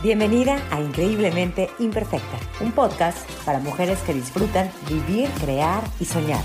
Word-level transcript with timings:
Bienvenida 0.00 0.62
a 0.70 0.80
Increíblemente 0.80 1.70
Imperfecta, 1.80 2.38
un 2.60 2.70
podcast 2.70 3.28
para 3.44 3.58
mujeres 3.58 3.98
que 4.02 4.14
disfrutan 4.14 4.70
vivir, 4.88 5.28
crear 5.40 5.82
y 5.98 6.04
soñar. 6.04 6.44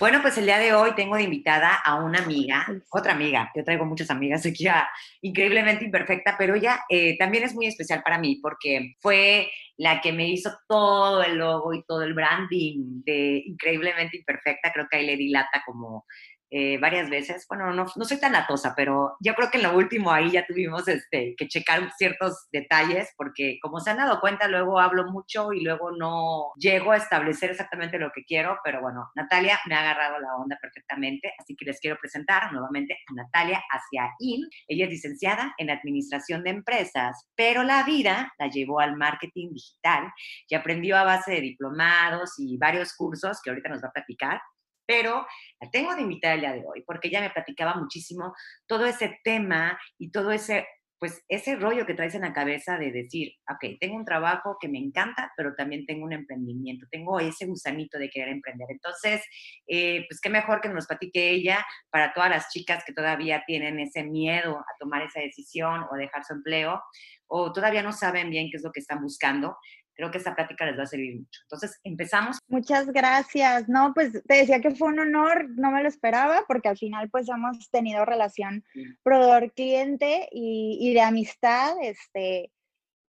Bueno, 0.00 0.18
pues 0.22 0.36
el 0.36 0.46
día 0.46 0.58
de 0.58 0.74
hoy 0.74 0.96
tengo 0.96 1.14
de 1.14 1.22
invitada 1.22 1.76
a 1.76 1.94
una 2.04 2.18
amiga, 2.18 2.66
otra 2.90 3.12
amiga, 3.12 3.52
yo 3.54 3.62
traigo 3.62 3.84
muchas 3.84 4.10
amigas 4.10 4.44
aquí 4.44 4.66
a 4.66 4.88
Increíblemente 5.22 5.84
Imperfecta, 5.84 6.34
pero 6.36 6.56
ella 6.56 6.80
eh, 6.88 7.16
también 7.16 7.44
es 7.44 7.54
muy 7.54 7.66
especial 7.66 8.02
para 8.02 8.18
mí 8.18 8.40
porque 8.42 8.96
fue 8.98 9.48
la 9.76 10.00
que 10.00 10.12
me 10.12 10.28
hizo 10.28 10.50
todo 10.66 11.22
el 11.22 11.36
logo 11.38 11.72
y 11.72 11.84
todo 11.84 12.02
el 12.02 12.14
branding 12.14 13.02
de 13.04 13.44
Increíblemente 13.46 14.16
Imperfecta, 14.16 14.72
creo 14.72 14.88
que 14.90 14.96
ahí 14.96 15.06
le 15.06 15.16
dilata 15.16 15.62
como 15.64 16.04
eh, 16.50 16.78
varias 16.78 17.10
veces. 17.10 17.44
Bueno, 17.48 17.72
no, 17.72 17.86
no, 17.94 18.04
soy 18.04 18.20
tan 18.20 18.34
atosa, 18.34 18.74
pero 18.76 19.16
yo 19.20 19.34
creo 19.34 19.50
que 19.50 19.58
en 19.58 19.64
lo 19.64 19.76
último 19.76 20.12
ahí 20.12 20.30
ya 20.30 20.46
tuvimos 20.46 20.86
este, 20.88 21.34
que 21.36 21.48
checar 21.48 21.90
ciertos 21.96 22.46
detalles, 22.52 23.12
porque 23.16 23.58
como 23.60 23.80
se 23.80 23.90
han 23.90 23.96
dado 23.96 24.20
cuenta, 24.20 24.46
luego 24.48 24.78
hablo 24.78 25.10
mucho 25.10 25.52
y 25.52 25.62
luego 25.62 25.90
no 25.90 26.52
llego 26.56 26.92
a 26.92 26.96
establecer 26.96 27.50
exactamente 27.50 27.98
lo 27.98 28.10
que 28.14 28.24
quiero, 28.24 28.58
pero 28.64 28.80
bueno, 28.80 29.10
Natalia 29.14 29.58
me 29.66 29.74
ha 29.74 29.80
agarrado 29.80 30.18
la 30.20 30.36
onda 30.36 30.56
perfectamente, 30.60 31.32
así 31.38 31.56
que 31.56 31.64
les 31.64 31.80
quiero 31.80 31.98
presentar 32.00 32.52
nuevamente 32.52 32.94
a 32.94 33.14
Natalia 33.14 33.62
Asiaín. 33.70 34.48
Ella 34.68 34.84
es 34.84 34.90
licenciada 34.90 35.54
en 35.58 35.70
Administración 35.70 36.44
de 36.44 36.50
Empresas, 36.50 37.26
pero 37.34 37.62
la 37.62 37.82
vida 37.82 38.32
la 38.38 38.48
llevó 38.48 38.80
al 38.80 38.96
marketing 38.96 39.52
digital 39.52 40.12
y 40.48 40.54
aprendió 40.54 40.96
a 40.96 41.04
base 41.04 41.32
de 41.32 41.40
diplomados 41.40 42.34
y 42.38 42.56
varios 42.56 42.94
cursos 42.94 43.40
que 43.42 43.50
ahorita 43.50 43.68
nos 43.68 43.82
va 43.82 43.88
a 43.88 43.92
platicar 43.92 44.40
pero 44.86 45.26
la 45.60 45.70
tengo 45.70 45.94
de 45.94 46.02
invitada 46.02 46.34
el 46.34 46.40
día 46.40 46.52
de 46.52 46.64
hoy 46.66 46.82
porque 46.86 47.08
ella 47.08 47.20
me 47.20 47.30
platicaba 47.30 47.74
muchísimo 47.74 48.34
todo 48.66 48.86
ese 48.86 49.18
tema 49.24 49.78
y 49.98 50.10
todo 50.10 50.30
ese, 50.32 50.66
pues 50.98 51.22
ese 51.28 51.56
rollo 51.56 51.84
que 51.86 51.94
traes 51.94 52.14
en 52.14 52.22
la 52.22 52.32
cabeza 52.32 52.78
de 52.78 52.92
decir, 52.92 53.32
ok, 53.50 53.78
tengo 53.80 53.96
un 53.96 54.04
trabajo 54.04 54.56
que 54.60 54.68
me 54.68 54.78
encanta, 54.78 55.32
pero 55.36 55.54
también 55.54 55.84
tengo 55.86 56.04
un 56.04 56.12
emprendimiento, 56.12 56.86
tengo 56.90 57.20
ese 57.20 57.46
gusanito 57.46 57.98
de 57.98 58.08
querer 58.08 58.28
emprender. 58.28 58.68
Entonces, 58.70 59.22
eh, 59.66 60.06
pues 60.08 60.20
qué 60.20 60.30
mejor 60.30 60.60
que 60.60 60.68
nos 60.68 60.86
platique 60.86 61.30
ella 61.30 61.64
para 61.90 62.14
todas 62.14 62.30
las 62.30 62.48
chicas 62.50 62.84
que 62.84 62.92
todavía 62.92 63.44
tienen 63.46 63.80
ese 63.80 64.04
miedo 64.04 64.58
a 64.58 64.76
tomar 64.78 65.02
esa 65.02 65.20
decisión 65.20 65.84
o 65.90 65.96
dejar 65.96 66.24
su 66.24 66.34
empleo 66.34 66.82
o 67.28 67.52
todavía 67.52 67.82
no 67.82 67.92
saben 67.92 68.30
bien 68.30 68.48
qué 68.50 68.56
es 68.56 68.62
lo 68.62 68.70
que 68.70 68.80
están 68.80 69.02
buscando 69.02 69.56
creo 69.96 70.10
que 70.10 70.18
esta 70.18 70.34
plática 70.34 70.66
les 70.66 70.78
va 70.78 70.82
a 70.82 70.86
servir 70.86 71.16
mucho. 71.18 71.40
Entonces, 71.44 71.80
empezamos. 71.82 72.38
Muchas 72.48 72.86
gracias. 72.88 73.68
No, 73.68 73.92
pues 73.94 74.12
te 74.26 74.34
decía 74.34 74.60
que 74.60 74.74
fue 74.74 74.88
un 74.88 75.00
honor, 75.00 75.48
no 75.50 75.70
me 75.70 75.82
lo 75.82 75.88
esperaba, 75.88 76.44
porque 76.46 76.68
al 76.68 76.78
final 76.78 77.08
pues 77.10 77.28
hemos 77.28 77.70
tenido 77.70 78.04
relación 78.04 78.64
proveedor-cliente 79.02 80.28
y, 80.30 80.78
y, 80.80 80.94
de 80.94 81.00
amistad, 81.00 81.74
este, 81.82 82.50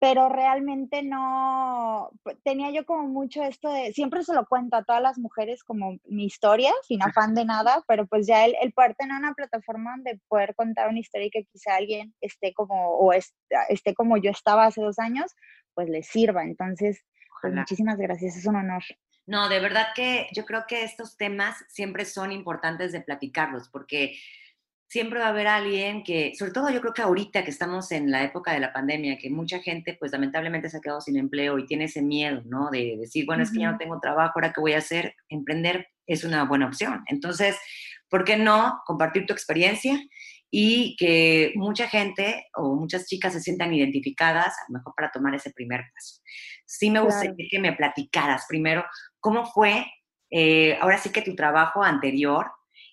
pero 0.00 0.30
realmente 0.30 1.02
no, 1.02 2.10
pues, 2.22 2.38
tenía 2.42 2.70
yo 2.70 2.86
como 2.86 3.06
mucho 3.06 3.42
esto 3.42 3.70
de, 3.70 3.92
siempre 3.92 4.24
se 4.24 4.32
lo 4.32 4.46
cuento 4.46 4.76
a 4.76 4.82
todas 4.82 5.02
las 5.02 5.18
mujeres 5.18 5.62
como 5.62 5.98
mi 6.06 6.24
historia, 6.24 6.72
sin 6.88 7.02
afán 7.02 7.34
de 7.34 7.44
nada, 7.44 7.84
pero 7.86 8.06
pues 8.06 8.26
ya 8.26 8.46
el, 8.46 8.56
el 8.62 8.72
poder 8.72 8.94
tener 8.94 9.18
una 9.18 9.34
plataforma 9.34 9.92
donde 9.92 10.18
poder 10.28 10.54
contar 10.54 10.88
una 10.88 11.00
historia 11.00 11.26
y 11.26 11.30
que 11.30 11.44
quizá 11.44 11.76
alguien 11.76 12.14
esté 12.22 12.54
como, 12.54 12.96
o 12.96 13.12
esté 13.12 13.94
como 13.94 14.16
yo 14.16 14.30
estaba 14.30 14.64
hace 14.64 14.80
dos 14.80 14.98
años, 14.98 15.36
pues 15.74 15.88
les 15.88 16.06
sirva. 16.06 16.44
Entonces, 16.44 17.04
pues 17.40 17.54
muchísimas 17.54 17.98
gracias, 17.98 18.36
es 18.36 18.46
un 18.46 18.56
honor. 18.56 18.82
No, 19.26 19.48
de 19.48 19.60
verdad 19.60 19.88
que 19.94 20.28
yo 20.32 20.44
creo 20.44 20.64
que 20.66 20.82
estos 20.82 21.16
temas 21.16 21.64
siempre 21.68 22.04
son 22.04 22.32
importantes 22.32 22.92
de 22.92 23.00
platicarlos, 23.00 23.68
porque 23.68 24.16
siempre 24.88 25.20
va 25.20 25.26
a 25.26 25.28
haber 25.28 25.46
alguien 25.46 26.02
que, 26.02 26.34
sobre 26.34 26.50
todo 26.50 26.68
yo 26.68 26.80
creo 26.80 26.92
que 26.92 27.02
ahorita 27.02 27.44
que 27.44 27.50
estamos 27.50 27.92
en 27.92 28.10
la 28.10 28.24
época 28.24 28.52
de 28.52 28.58
la 28.58 28.72
pandemia, 28.72 29.18
que 29.18 29.30
mucha 29.30 29.60
gente 29.60 29.96
pues 29.98 30.10
lamentablemente 30.10 30.68
se 30.68 30.78
ha 30.78 30.80
quedado 30.80 31.00
sin 31.00 31.16
empleo 31.16 31.58
y 31.58 31.66
tiene 31.66 31.84
ese 31.84 32.02
miedo, 32.02 32.42
¿no? 32.46 32.70
De 32.70 32.96
decir, 32.98 33.24
bueno, 33.24 33.44
es 33.44 33.52
que 33.52 33.60
ya 33.60 33.70
no 33.70 33.78
tengo 33.78 34.00
trabajo, 34.00 34.32
ahora 34.34 34.52
qué 34.52 34.60
voy 34.60 34.72
a 34.72 34.78
hacer, 34.78 35.14
emprender 35.28 35.86
es 36.08 36.24
una 36.24 36.44
buena 36.44 36.66
opción. 36.66 37.04
Entonces, 37.06 37.56
¿por 38.08 38.24
qué 38.24 38.36
no 38.36 38.80
compartir 38.84 39.26
tu 39.26 39.32
experiencia 39.32 39.96
y 40.50 40.96
que 40.96 41.52
mucha 41.54 41.88
gente 41.88 42.48
o 42.54 42.74
muchas 42.74 43.06
chicas 43.06 43.32
se 43.32 43.40
sientan 43.40 43.72
identificadas, 43.72 44.48
a 44.48 44.64
lo 44.68 44.78
mejor 44.78 44.94
para 44.96 45.10
tomar 45.10 45.34
ese 45.34 45.52
primer 45.52 45.82
paso. 45.94 46.20
Sí 46.66 46.90
me 46.90 47.00
gustaría 47.00 47.46
que 47.48 47.58
me 47.58 47.72
platicaras 47.72 48.46
primero 48.48 48.84
cómo 49.20 49.46
fue, 49.46 49.86
eh, 50.30 50.76
ahora 50.80 50.98
sí 50.98 51.10
que 51.10 51.22
tu 51.22 51.34
trabajo 51.36 51.82
anterior 51.82 52.46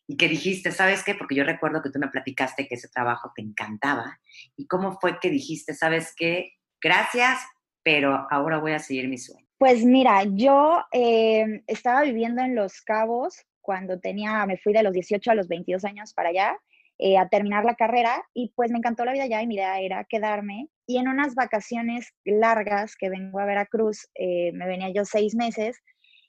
y 0.08 0.18
que 0.18 0.30
dijiste, 0.30 0.72
¿sabes 0.72 1.04
qué? 1.04 1.16
Porque 1.16 1.36
yo 1.36 1.44
recuerdo 1.44 1.82
que 1.82 1.90
tú 1.90 2.00
me 2.00 2.10
platicaste 2.10 2.68
que 2.68 2.76
ese 2.76 2.90
trabajo 2.90 3.32
te 3.36 3.42
encantaba 3.42 4.20
y 4.56 4.68
cómo 4.68 4.98
fue 5.00 5.20
que 5.20 5.30
dijiste, 5.30 5.74
¿sabes 5.74 6.14
qué? 6.16 6.54
Gracias, 6.82 7.40
pero 7.84 8.28
ahora 8.30 8.60
voy 8.60 8.74
a 8.74 8.80
seguir 8.80 9.08
mi 9.08 9.18
sueño. 9.18 9.46
Pues 9.58 9.84
mira, 9.84 10.24
yo 10.24 10.84
eh, 10.92 11.64
estaba 11.66 12.04
viviendo 12.04 12.44
en 12.44 12.56
Los 12.56 12.82
Cabos 12.82 13.44
cuando 13.62 14.00
tenía, 14.00 14.46
me 14.46 14.58
fui 14.58 14.72
de 14.72 14.84
los 14.84 14.94
18 14.94 15.32
a 15.32 15.36
los 15.36 15.48
22 15.48 15.84
años 15.84 16.14
para 16.14 16.30
allá 16.30 16.58
eh, 17.00 17.18
a 17.18 17.30
terminar 17.30 17.64
la 17.66 17.76
carrera 17.76 18.24
y 18.34 18.52
pues 18.56 18.72
me 18.72 18.80
encantó 18.80 19.06
la 19.06 19.14
vida 19.14 19.24
allá 19.24 19.42
y 19.42 19.48
mi 19.48 19.56
idea 19.56 19.80
era 19.80 20.04
quedarme. 20.04 20.70
Y 20.86 20.98
en 20.98 21.08
unas 21.08 21.36
vacaciones 21.36 22.14
largas 22.26 22.96
que 22.96 23.10
vengo 23.10 23.40
a 23.40 23.46
Veracruz, 23.46 24.08
eh, 24.16 24.52
me 24.54 24.68
venía 24.68 24.90
yo 24.90 25.06
seis 25.06 25.36
meses 25.36 25.78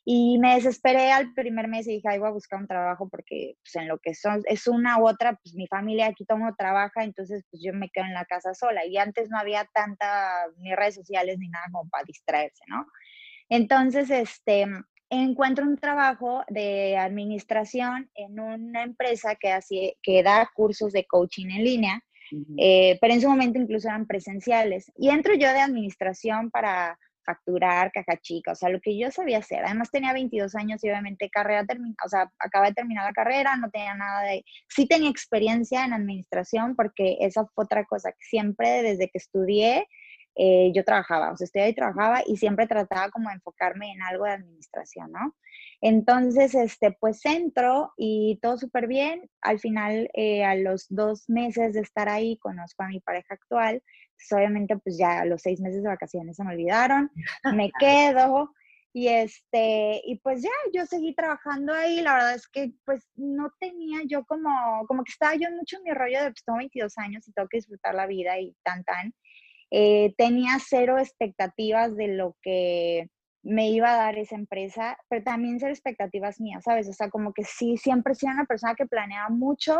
y 0.05 0.39
me 0.39 0.55
desesperé 0.55 1.12
al 1.12 1.34
primer 1.34 1.69
mes 1.69 1.87
y 1.87 1.93
dije, 1.93 2.09
ay, 2.09 2.19
voy 2.19 2.28
a 2.28 2.33
buscar 2.33 2.59
un 2.59 2.67
trabajo 2.67 3.09
porque 3.09 3.57
pues, 3.62 3.77
en 3.77 3.89
lo 3.89 3.99
que 3.99 4.15
son, 4.15 4.43
es 4.47 4.67
una 4.67 4.99
u 4.99 5.07
otra, 5.07 5.39
pues 5.43 5.55
mi 5.55 5.67
familia 5.67 6.07
aquí 6.07 6.25
todo 6.25 6.39
trabaja, 6.57 7.05
entonces 7.05 7.45
pues 7.51 7.62
yo 7.62 7.75
me 7.75 7.91
quedo 7.91 8.07
en 8.07 8.15
la 8.15 8.25
casa 8.25 8.55
sola. 8.55 8.87
Y 8.87 8.97
antes 8.97 9.28
no 9.28 9.39
había 9.39 9.69
tanta, 9.75 10.47
ni 10.59 10.75
redes 10.75 10.95
sociales 10.95 11.39
ni 11.39 11.49
nada 11.49 11.67
como 11.71 11.91
para 11.91 12.05
distraerse, 12.05 12.65
¿no? 12.69 12.87
Entonces, 13.51 14.11
este, 14.11 14.67
encuentro 15.11 15.65
un 15.65 15.79
trabajo 15.79 16.43
de 16.49 16.97
administración 16.97 18.11
en 18.15 18.41
una 18.41 18.83
empresa 18.83 19.35
que, 19.35 19.53
hace, 19.53 19.97
que 20.03 20.23
da 20.23 20.51
cursos 20.55 20.93
de 20.93 21.07
coaching 21.07 21.47
en 21.51 21.65
línea, 21.65 22.03
eh, 22.59 22.99
pero 23.01 23.15
en 23.15 23.21
su 23.21 23.29
momento 23.29 23.59
incluso 23.59 23.89
eran 23.89 24.07
presenciales. 24.07 24.93
Y 24.97 25.09
entro 25.09 25.35
yo 25.35 25.49
de 25.53 25.61
administración 25.61 26.51
para 26.51 26.99
facturar, 27.25 27.93
caja 27.93 28.17
chica, 28.23 28.53
o 28.53 28.55
sea, 28.55 28.71
lo 28.71 28.81
que 28.81 28.99
yo 28.99 29.11
sabía 29.11 29.39
hacer. 29.39 29.63
Además 29.65 29.91
tenía 29.91 30.15
22 30.15 30.55
años 30.55 30.83
y 30.83 30.89
obviamente 30.89 31.29
carrera 31.29 31.67
terminada, 31.67 31.97
o 32.07 32.09
sea, 32.09 32.33
acaba 32.39 32.69
de 32.69 32.75
terminar 32.75 33.05
la 33.05 33.13
carrera, 33.13 33.57
no 33.57 33.71
tenía 33.71 33.95
nada 33.95 34.23
de... 34.23 34.45
Sí 34.69 34.87
tenía 34.87 35.11
experiencia 35.11 35.85
en 35.85 35.93
administración 35.93 36.75
porque 36.75 37.19
esa 37.21 37.45
fue 37.55 37.65
otra 37.65 37.85
cosa 37.85 38.13
que 38.13 38.25
siempre 38.27 38.83
desde 38.83 39.11
que 39.11 39.19
estudié 39.19 39.87
eh, 40.41 40.71
yo 40.72 40.84
trabajaba, 40.84 41.32
o 41.32 41.37
sea, 41.37 41.47
estudiaba 41.47 41.69
y 41.69 41.75
trabajaba 41.75 42.22
y 42.25 42.37
siempre 42.37 42.69
trataba 42.69 43.10
como 43.10 43.28
de 43.28 43.34
enfocarme 43.34 43.91
en 43.91 44.03
algo 44.03 44.25
de 44.25 44.31
administración, 44.31 45.10
¿no? 45.10 45.34
Entonces, 45.81 46.54
este, 46.54 46.93
pues 46.93 47.25
entro 47.26 47.93
y 47.97 48.38
todo 48.41 48.56
súper 48.56 48.87
bien. 48.87 49.28
Al 49.41 49.59
final, 49.59 50.09
eh, 50.15 50.44
a 50.44 50.54
los 50.54 50.87
dos 50.91 51.28
meses 51.28 51.75
de 51.75 51.81
estar 51.81 52.09
ahí, 52.09 52.38
conozco 52.38 52.84
a 52.84 52.88
mi 52.88 53.00
pareja 53.00 53.34
actual. 53.34 53.82
Pues, 54.15 54.32
obviamente, 54.32 54.77
pues 54.77 54.97
ya 54.97 55.25
los 55.25 55.43
seis 55.43 55.60
meses 55.60 55.82
de 55.82 55.88
vacaciones 55.88 56.37
se 56.37 56.44
me 56.44 56.53
olvidaron. 56.53 57.10
Me 57.53 57.72
quedo. 57.81 58.53
Y 58.93 59.09
este, 59.09 60.00
y 60.04 60.19
pues 60.21 60.43
ya, 60.43 60.50
yo 60.72 60.87
seguí 60.87 61.15
trabajando 61.15 61.75
ahí. 61.75 62.00
La 62.00 62.15
verdad 62.15 62.34
es 62.34 62.48
que 62.48 62.72
pues 62.84 63.09
no 63.16 63.53
tenía 63.60 64.00
yo 64.06 64.25
como, 64.25 64.50
como 64.87 65.04
que 65.04 65.12
estaba 65.12 65.34
yo 65.34 65.50
mucho 65.50 65.77
en 65.77 65.82
mi 65.82 65.93
rollo 65.93 66.22
de 66.22 66.31
pues 66.31 66.44
tengo 66.44 66.59
22 66.59 66.97
años 66.98 67.28
y 67.28 67.32
tengo 67.32 67.48
que 67.48 67.59
disfrutar 67.59 67.94
la 67.94 68.06
vida 68.06 68.38
y 68.38 68.56
tan 68.62 68.82
tan. 68.84 69.15
Eh, 69.71 70.15
tenía 70.17 70.59
cero 70.67 70.99
expectativas 70.99 71.95
de 71.97 72.09
lo 72.09 72.37
que 72.43 73.09
me 73.43 73.71
iba 73.71 73.93
a 73.93 73.97
dar 73.97 74.19
esa 74.19 74.34
empresa, 74.34 74.99
pero 75.09 75.23
también 75.23 75.61
cero 75.61 75.73
expectativas 75.73 76.41
mías, 76.41 76.65
¿sabes? 76.65 76.89
O 76.89 76.93
sea, 76.93 77.11
como 77.11 77.33
que 77.33 77.45
sí, 77.45 77.77
siempre 77.77 78.15
soy 78.15 78.31
una 78.31 78.47
persona 78.47 78.75
que 78.75 78.87
planeaba 78.87 79.28
mucho, 79.28 79.78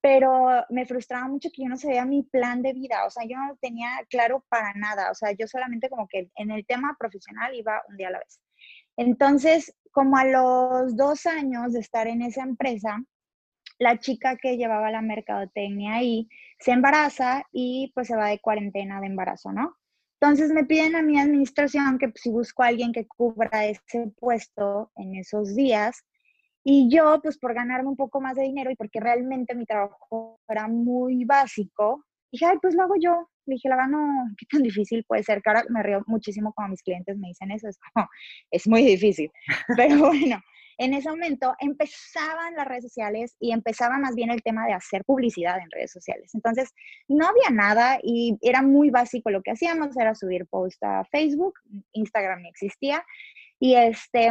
pero 0.00 0.48
me 0.70 0.86
frustraba 0.86 1.28
mucho 1.28 1.50
que 1.54 1.62
yo 1.62 1.68
no 1.68 1.76
sabía 1.76 2.04
mi 2.04 2.22
plan 2.22 2.62
de 2.62 2.72
vida, 2.72 3.04
o 3.06 3.10
sea, 3.10 3.24
yo 3.26 3.36
no 3.36 3.56
tenía 3.60 3.90
claro 4.08 4.44
para 4.48 4.72
nada, 4.74 5.10
o 5.10 5.14
sea, 5.14 5.32
yo 5.32 5.46
solamente 5.46 5.88
como 5.90 6.08
que 6.08 6.30
en 6.36 6.50
el 6.50 6.64
tema 6.66 6.96
profesional 6.98 7.54
iba 7.54 7.82
un 7.88 7.96
día 7.96 8.08
a 8.08 8.12
la 8.12 8.18
vez. 8.18 8.40
Entonces, 8.96 9.74
como 9.92 10.16
a 10.16 10.24
los 10.24 10.96
dos 10.96 11.26
años 11.26 11.72
de 11.72 11.80
estar 11.80 12.06
en 12.06 12.22
esa 12.22 12.42
empresa, 12.42 13.02
la 13.78 13.98
chica 13.98 14.36
que 14.36 14.56
llevaba 14.56 14.90
la 14.90 15.02
mercadotecnia 15.02 15.94
ahí 15.94 16.28
se 16.60 16.72
embaraza 16.72 17.44
y 17.52 17.90
pues 17.94 18.08
se 18.08 18.16
va 18.16 18.28
de 18.28 18.38
cuarentena 18.38 19.00
de 19.00 19.06
embarazo, 19.06 19.52
¿no? 19.52 19.76
Entonces 20.20 20.52
me 20.52 20.64
piden 20.64 20.96
a 20.96 21.02
mi 21.02 21.18
administración 21.18 21.98
que 21.98 22.08
pues, 22.08 22.20
si 22.22 22.30
busco 22.30 22.62
a 22.62 22.66
alguien 22.66 22.92
que 22.92 23.06
cubra 23.06 23.64
ese 23.64 24.12
puesto 24.18 24.92
en 24.96 25.16
esos 25.16 25.54
días. 25.56 26.04
Y 26.62 26.90
yo, 26.94 27.20
pues 27.22 27.38
por 27.38 27.54
ganarme 27.54 27.88
un 27.88 27.96
poco 27.96 28.20
más 28.20 28.36
de 28.36 28.42
dinero 28.42 28.70
y 28.70 28.76
porque 28.76 29.00
realmente 29.00 29.54
mi 29.54 29.64
trabajo 29.64 30.38
era 30.46 30.68
muy 30.68 31.24
básico, 31.24 32.04
dije, 32.30 32.44
ay, 32.44 32.58
pues 32.60 32.74
lo 32.74 32.82
hago 32.82 32.96
yo. 33.00 33.30
Le 33.46 33.54
dije, 33.54 33.70
la 33.70 33.76
verdad, 33.76 33.90
no, 33.90 34.26
qué 34.36 34.44
tan 34.44 34.62
difícil 34.62 35.02
puede 35.04 35.22
ser. 35.22 35.40
Cara, 35.40 35.64
me 35.70 35.82
río 35.82 36.02
muchísimo 36.06 36.52
cuando 36.52 36.72
mis 36.72 36.82
clientes 36.82 37.16
me 37.16 37.28
dicen 37.28 37.50
eso, 37.50 37.68
es 37.68 37.78
como, 37.94 38.06
es 38.50 38.68
muy 38.68 38.84
difícil. 38.84 39.30
Pero 39.76 39.98
bueno, 39.98 40.38
en 40.80 40.94
ese 40.94 41.10
momento 41.10 41.54
empezaban 41.58 42.54
las 42.54 42.66
redes 42.66 42.84
sociales 42.84 43.36
y 43.38 43.52
empezaba 43.52 43.98
más 43.98 44.14
bien 44.14 44.30
el 44.30 44.42
tema 44.42 44.66
de 44.66 44.72
hacer 44.72 45.04
publicidad 45.04 45.58
en 45.58 45.70
redes 45.70 45.92
sociales. 45.92 46.34
Entonces, 46.34 46.70
no 47.06 47.26
había 47.26 47.50
nada 47.50 47.98
y 48.02 48.38
era 48.40 48.62
muy 48.62 48.88
básico 48.88 49.28
lo 49.30 49.42
que 49.42 49.50
hacíamos, 49.50 49.94
era 49.98 50.14
subir 50.14 50.46
post 50.46 50.82
a 50.82 51.04
Facebook, 51.04 51.52
Instagram 51.92 52.40
ni 52.40 52.48
existía. 52.48 53.04
Y 53.58 53.74
este, 53.74 54.30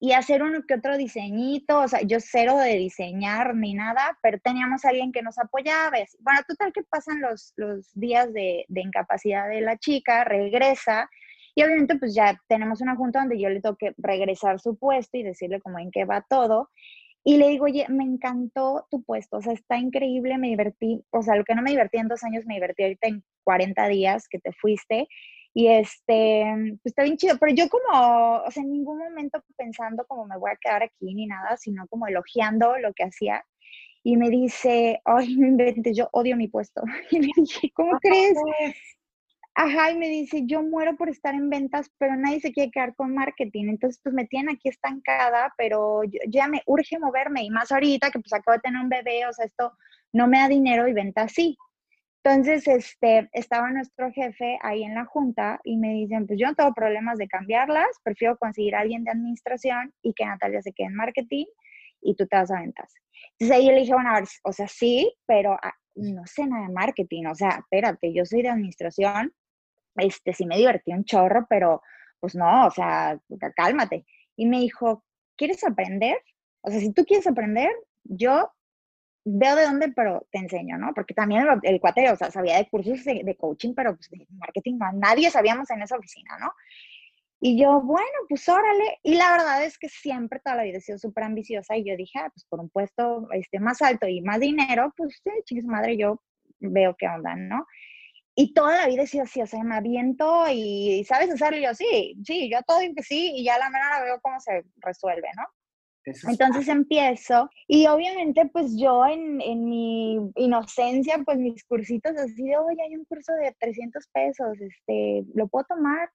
y 0.00 0.12
hacer 0.12 0.42
uno 0.42 0.62
que 0.66 0.74
otro 0.74 0.96
diseñito, 0.96 1.80
o 1.80 1.88
sea, 1.88 2.00
yo 2.00 2.18
cero 2.20 2.56
de 2.56 2.76
diseñar 2.76 3.54
ni 3.54 3.74
nada, 3.74 4.16
pero 4.22 4.38
teníamos 4.38 4.86
a 4.86 4.88
alguien 4.88 5.12
que 5.12 5.22
nos 5.22 5.38
apoyaba. 5.38 5.98
Bueno, 6.20 6.40
total 6.48 6.72
que 6.72 6.82
pasan 6.84 7.20
los, 7.20 7.52
días 7.94 8.32
de, 8.32 8.64
incapacidad 8.68 9.50
de 9.50 9.60
la 9.60 9.76
chica, 9.76 10.24
regresa, 10.24 11.10
y 11.58 11.62
obviamente 11.64 11.96
pues 11.96 12.14
ya 12.14 12.40
tenemos 12.46 12.80
una 12.80 12.94
junta 12.94 13.18
donde 13.18 13.36
yo 13.40 13.48
le 13.48 13.60
tengo 13.60 13.74
que 13.74 13.92
regresar 13.98 14.60
su 14.60 14.76
puesto 14.78 15.16
y 15.16 15.24
decirle 15.24 15.60
como 15.60 15.80
en 15.80 15.90
qué 15.90 16.04
va 16.04 16.24
todo. 16.30 16.70
Y 17.24 17.36
le 17.36 17.48
digo, 17.48 17.64
oye, 17.64 17.84
me 17.88 18.04
encantó 18.04 18.86
tu 18.92 19.02
puesto, 19.02 19.38
o 19.38 19.42
sea, 19.42 19.54
está 19.54 19.76
increíble, 19.76 20.38
me 20.38 20.50
divertí, 20.50 21.04
o 21.10 21.20
sea, 21.20 21.34
lo 21.34 21.42
que 21.42 21.56
no 21.56 21.62
me 21.62 21.72
divertí 21.72 21.98
en 21.98 22.06
dos 22.06 22.22
años, 22.22 22.46
me 22.46 22.54
divertí 22.54 22.84
ahorita 22.84 23.08
en 23.08 23.24
40 23.42 23.88
días 23.88 24.28
que 24.28 24.38
te 24.38 24.52
fuiste. 24.52 25.08
Y 25.52 25.66
este, 25.66 26.44
pues 26.80 26.92
está 26.92 27.02
bien 27.02 27.16
chido, 27.16 27.36
pero 27.40 27.52
yo 27.52 27.68
como, 27.68 28.42
o 28.46 28.50
sea, 28.52 28.62
en 28.62 28.70
ningún 28.70 28.98
momento 28.98 29.42
pensando 29.56 30.06
como 30.06 30.26
me 30.26 30.38
voy 30.38 30.52
a 30.52 30.58
quedar 30.60 30.84
aquí 30.84 31.12
ni 31.12 31.26
nada, 31.26 31.56
sino 31.56 31.88
como 31.88 32.06
elogiando 32.06 32.78
lo 32.78 32.92
que 32.94 33.02
hacía. 33.02 33.44
Y 34.04 34.16
me 34.16 34.30
dice, 34.30 35.00
ay, 35.04 35.34
no 35.36 35.48
inventes, 35.48 35.96
yo 35.96 36.08
odio 36.12 36.36
mi 36.36 36.46
puesto. 36.46 36.82
Y 37.10 37.18
le 37.18 37.32
dije, 37.36 37.72
¿cómo 37.74 37.98
crees? 37.98 38.38
Ajá, 39.60 39.90
y 39.90 39.98
me 39.98 40.08
dice, 40.08 40.42
yo 40.46 40.62
muero 40.62 40.96
por 40.96 41.08
estar 41.08 41.34
en 41.34 41.50
ventas, 41.50 41.90
pero 41.98 42.14
nadie 42.14 42.38
se 42.38 42.52
quiere 42.52 42.70
quedar 42.70 42.94
con 42.94 43.12
marketing. 43.12 43.64
Entonces, 43.70 44.00
pues 44.00 44.14
me 44.14 44.24
tienen 44.24 44.54
aquí 44.54 44.68
estancada, 44.68 45.52
pero 45.58 46.02
ya 46.28 46.46
me 46.46 46.62
urge 46.66 46.96
moverme. 47.00 47.42
Y 47.42 47.50
más 47.50 47.72
ahorita 47.72 48.12
que 48.12 48.20
pues 48.20 48.32
acabo 48.32 48.54
de 48.54 48.60
tener 48.60 48.80
un 48.80 48.88
bebé, 48.88 49.26
o 49.26 49.32
sea, 49.32 49.46
esto 49.46 49.72
no 50.12 50.28
me 50.28 50.38
da 50.38 50.46
dinero 50.48 50.86
y 50.86 50.92
ventas 50.92 51.32
sí. 51.32 51.58
Entonces, 52.22 52.68
este, 52.68 53.28
estaba 53.32 53.72
nuestro 53.72 54.12
jefe 54.12 54.58
ahí 54.62 54.84
en 54.84 54.94
la 54.94 55.06
junta 55.06 55.58
y 55.64 55.76
me 55.76 55.88
dicen, 55.92 56.28
pues 56.28 56.38
yo 56.38 56.46
no 56.46 56.54
tengo 56.54 56.72
problemas 56.72 57.18
de 57.18 57.26
cambiarlas, 57.26 57.88
prefiero 58.04 58.38
conseguir 58.38 58.76
a 58.76 58.80
alguien 58.82 59.02
de 59.02 59.10
administración 59.10 59.92
y 60.02 60.14
que 60.14 60.24
Natalia 60.24 60.62
se 60.62 60.72
quede 60.72 60.86
en 60.86 60.94
marketing 60.94 61.46
y 62.00 62.14
tú 62.14 62.28
te 62.28 62.36
vas 62.36 62.52
a 62.52 62.60
ventas. 62.60 62.94
Entonces 63.32 63.56
ahí 63.56 63.66
yo 63.66 63.72
le 63.72 63.80
dije, 63.80 63.94
bueno, 63.94 64.10
a 64.10 64.20
ver, 64.20 64.28
o 64.44 64.52
sea, 64.52 64.68
sí, 64.68 65.12
pero 65.26 65.54
ah, 65.60 65.74
no 65.96 66.22
sé 66.26 66.46
nada 66.46 66.68
de 66.68 66.72
marketing, 66.72 67.26
o 67.26 67.34
sea, 67.34 67.58
espérate, 67.58 68.12
yo 68.14 68.24
soy 68.24 68.42
de 68.42 68.50
administración, 68.50 69.32
este, 69.98 70.32
sí 70.32 70.46
me 70.46 70.56
divertí 70.56 70.92
un 70.92 71.04
chorro, 71.04 71.46
pero 71.48 71.82
pues 72.20 72.34
no, 72.34 72.66
o 72.66 72.70
sea, 72.70 73.18
cálmate. 73.56 74.04
Y 74.36 74.46
me 74.46 74.60
dijo, 74.60 75.04
¿quieres 75.36 75.62
aprender? 75.64 76.18
O 76.62 76.70
sea, 76.70 76.80
si 76.80 76.92
tú 76.92 77.04
quieres 77.04 77.26
aprender, 77.26 77.70
yo 78.04 78.50
veo 79.24 79.56
de 79.56 79.64
dónde, 79.64 79.92
pero 79.92 80.26
te 80.30 80.38
enseño, 80.38 80.78
¿no? 80.78 80.92
Porque 80.94 81.14
también 81.14 81.46
el, 81.46 81.58
el 81.62 81.80
cuate, 81.80 82.10
o 82.10 82.16
sea, 82.16 82.30
sabía 82.30 82.56
de 82.56 82.68
cursos 82.68 83.04
de, 83.04 83.36
coaching, 83.36 83.74
pero 83.74 83.94
pues 83.94 84.08
de 84.10 84.26
marketing 84.30 84.78
nadie 84.94 85.30
sabíamos 85.30 85.70
en 85.70 85.82
esa 85.82 85.96
oficina, 85.96 86.38
¿no? 86.40 86.50
Y 87.40 87.60
yo, 87.60 87.80
bueno, 87.80 88.06
pues 88.28 88.48
órale. 88.48 88.98
Y 89.02 89.14
la 89.14 89.30
verdad 89.30 89.64
es 89.64 89.78
que 89.78 89.88
siempre 89.88 90.40
toda 90.40 90.56
la 90.56 90.64
vida 90.64 90.78
he 90.78 90.80
sido 90.80 90.98
súper 90.98 91.24
ambiciosa 91.24 91.76
y 91.76 91.84
yo 91.84 91.96
dije, 91.96 92.18
ah, 92.18 92.30
pues 92.30 92.44
por 92.46 92.58
un 92.58 92.68
puesto 92.68 93.28
este, 93.32 93.60
más 93.60 93.80
alto 93.80 94.08
y 94.08 94.20
más 94.22 94.40
dinero, 94.40 94.92
pues 94.96 95.20
sí, 95.22 95.30
chingue 95.44 95.62
madre, 95.66 95.96
yo 95.96 96.20
veo 96.58 96.96
qué 96.98 97.06
onda, 97.06 97.36
¿no? 97.36 97.64
Y 98.40 98.52
toda 98.54 98.76
la 98.76 98.86
vida 98.86 99.02
he 99.02 99.06
sido 99.08 99.24
así, 99.24 99.42
o 99.42 99.48
sea, 99.48 99.64
me 99.64 99.74
aviento 99.74 100.44
y, 100.48 101.04
¿sabes 101.08 101.28
hacerlo? 101.28 101.58
Y 101.58 101.64
yo, 101.64 101.74
sí, 101.74 102.14
sí, 102.24 102.48
yo 102.48 102.58
todo 102.64 102.78
digo 102.78 102.94
que 102.94 103.02
sí 103.02 103.32
y 103.34 103.42
ya 103.42 103.58
la 103.58 103.68
manera 103.68 104.00
veo 104.04 104.20
cómo 104.20 104.38
se 104.38 104.62
resuelve, 104.76 105.26
¿no? 105.36 105.42
Entonces 106.04 106.68
empiezo 106.68 107.50
y 107.66 107.88
obviamente 107.88 108.48
pues 108.52 108.78
yo 108.78 109.04
en, 109.06 109.40
en, 109.40 109.68
mi 109.68 110.18
inocencia, 110.36 111.20
pues 111.24 111.38
mis 111.38 111.64
cursitos 111.64 112.16
así 112.16 112.44
de, 112.44 112.56
oye, 112.56 112.80
hay 112.80 112.94
un 112.94 113.04
curso 113.06 113.32
de 113.32 113.56
300 113.58 114.06
pesos, 114.12 114.56
este, 114.60 115.24
¿lo 115.34 115.48
puedo 115.48 115.66
tomar? 115.68 116.08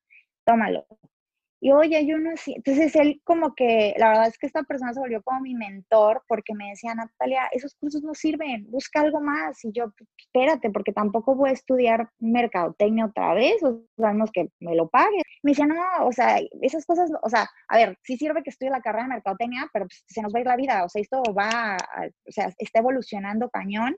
Tómalo. 0.46 0.88
Y 1.64 1.72
oye, 1.72 2.06
yo 2.06 2.18
no 2.18 2.36
sé. 2.36 2.56
Entonces 2.58 2.94
él 2.98 3.22
como 3.24 3.56
que, 3.56 3.94
la 3.98 4.10
verdad 4.10 4.28
es 4.28 4.38
que 4.38 4.48
esta 4.48 4.64
persona 4.64 4.94
se 4.94 5.00
volvió 5.00 5.24
como 5.24 5.40
mi 5.40 5.56
mentor 5.56 6.22
porque 6.28 6.54
me 6.54 6.68
decía, 6.72 6.94
Natalia, 6.94 7.48
esos 7.54 7.74
cursos 7.76 8.04
no 8.04 8.14
sirven, 8.14 8.70
busca 8.70 9.00
algo 9.00 9.22
más. 9.22 9.64
Y 9.64 9.72
yo, 9.72 9.86
espérate, 10.18 10.70
porque 10.72 10.92
tampoco 10.92 11.36
voy 11.36 11.52
a 11.52 11.54
estudiar 11.54 12.10
mercadotecnia 12.20 13.06
otra 13.06 13.34
vez, 13.34 13.64
o 13.64 13.82
sabemos 13.98 14.30
que 14.34 14.50
me 14.60 14.76
lo 14.76 14.90
pague. 14.90 15.22
Me 15.42 15.52
decía, 15.52 15.66
no, 15.66 15.82
o 16.06 16.12
sea, 16.12 16.38
esas 16.62 16.86
cosas, 16.86 17.10
o 17.22 17.30
sea, 17.30 17.48
a 17.70 17.78
ver, 17.78 17.98
sí 18.04 18.18
sirve 18.18 18.44
que 18.44 18.50
estudie 18.50 18.70
la 18.70 18.82
carrera 18.82 19.04
de 19.06 19.14
mercadotecnia, 19.14 19.70
pero 19.72 19.86
pues, 19.86 20.04
se 20.06 20.22
nos 20.22 20.34
va 20.34 20.40
a 20.40 20.42
ir 20.42 20.48
la 20.48 20.58
vida, 20.58 20.84
o 20.84 20.90
sea, 20.90 21.02
esto 21.02 21.24
va, 21.34 21.78
o 22.28 22.32
sea, 22.32 22.50
está 22.58 22.80
evolucionando 22.80 23.50
cañón 23.50 23.96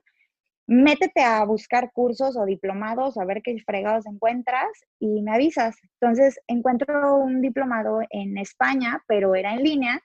métete 0.66 1.22
a 1.22 1.44
buscar 1.44 1.92
cursos 1.92 2.36
o 2.36 2.44
diplomados, 2.44 3.16
a 3.16 3.24
ver 3.24 3.40
qué 3.42 3.56
fregados 3.64 4.06
encuentras 4.06 4.68
y 4.98 5.22
me 5.22 5.32
avisas. 5.32 5.76
Entonces 6.00 6.40
encuentro 6.48 7.16
un 7.16 7.40
diplomado 7.40 8.00
en 8.10 8.36
España, 8.38 9.02
pero 9.06 9.34
era 9.34 9.54
en 9.54 9.62
línea. 9.62 10.00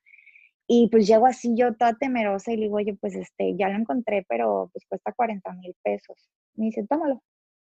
Y 0.68 0.88
pues 0.90 1.08
llego 1.08 1.25
así 1.25 1.54
yo 1.56 1.74
toda 1.74 1.96
temerosa 1.96 2.52
y 2.52 2.58
le 2.58 2.63
digo, 2.63 2.78
oye, 2.78 2.96
pues 3.00 3.16
este, 3.16 3.56
ya 3.58 3.68
lo 3.68 3.75
encontré, 3.75 4.25
pero 4.30 4.69
pues 4.72 4.86
cuesta 4.88 5.12
40 5.12 5.52
mil 5.54 5.75
pesos. 5.84 6.30
Me 6.56 6.66
dice, 6.66 6.86
tómalo. 6.88 7.22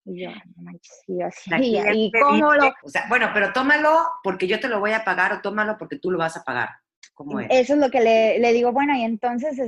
Y 0.05 0.23
yo, 0.23 0.29
no 0.29 0.63
manches, 0.63 1.01
y 1.07 1.21
así, 1.21 1.49
y, 1.93 2.11
cómo 2.11 2.53
lo... 2.53 2.73
O 2.83 2.89
sea, 2.89 3.05
bueno, 3.09 3.29
pero 3.33 3.51
tómalo 3.53 3.89
porque 4.23 4.47
yo 4.47 4.59
te 4.59 4.67
lo 4.67 4.79
voy 4.79 4.91
a 4.91 5.03
pagar 5.03 5.33
o 5.33 5.41
tómalo 5.41 5.77
porque 5.77 5.97
tú 5.97 6.11
lo 6.11 6.17
vas 6.17 6.37
a 6.37 6.43
pagar. 6.43 6.69
¿Cómo 7.13 7.39
es? 7.39 7.47
Eso 7.49 7.73
es 7.73 7.79
lo 7.79 7.89
que 7.89 8.01
le, 8.01 8.39
le 8.39 8.53
digo, 8.53 8.71
bueno, 8.71 8.95
y 8.95 9.03
entonces 9.03 9.59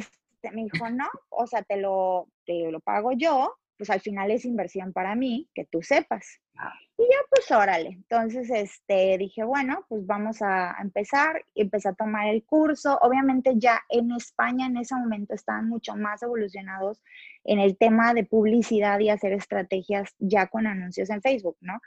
me 0.52 0.64
dijo, 0.64 0.90
no, 0.90 1.08
o 1.30 1.48
sea, 1.48 1.62
te 1.64 1.78
lo, 1.78 2.28
te 2.46 2.72
lo 2.72 2.80
pago 2.80 3.12
yo, 3.14 3.56
pues 3.78 3.90
al 3.90 4.02
final 4.02 4.32
es 4.32 4.46
inversión 4.46 4.94
para 4.94 5.16
mí, 5.16 5.50
que 5.54 5.66
tú 5.66 5.82
sepas. 5.82 6.40
Ah. 6.58 6.74
Y 6.98 7.04
ya, 7.04 7.18
pues 7.30 7.52
órale. 7.52 7.90
Entonces, 7.90 8.50
este, 8.50 9.18
dije, 9.18 9.44
bueno, 9.44 9.86
pues 9.90 10.06
vamos 10.06 10.42
a 10.42 10.76
empezar. 10.82 11.44
Y 11.54 11.64
empecé 11.64 11.90
a 11.90 11.94
tomar 11.94 12.28
el 12.28 12.46
curso. 12.46 12.98
Obviamente 13.02 13.54
ya 13.58 13.82
en 13.90 14.12
España 14.14 14.68
en 14.68 14.78
ese 14.78 14.96
momento 14.96 15.34
estaban 15.34 15.68
mucho 15.68 15.96
más 15.96 16.24
evolucionados 16.24 17.02
en 17.44 17.60
el 17.60 17.78
tema 17.78 18.14
de 18.14 18.24
publicidad 18.24 19.00
y 19.00 19.10
hacer 19.10 19.34
estrategias 19.34 20.16
ya 20.20 20.48
con 20.48 20.68
anuncios 20.68 21.10
en 21.10 21.22
Facebook, 21.22 21.58
¿no? 21.60 21.80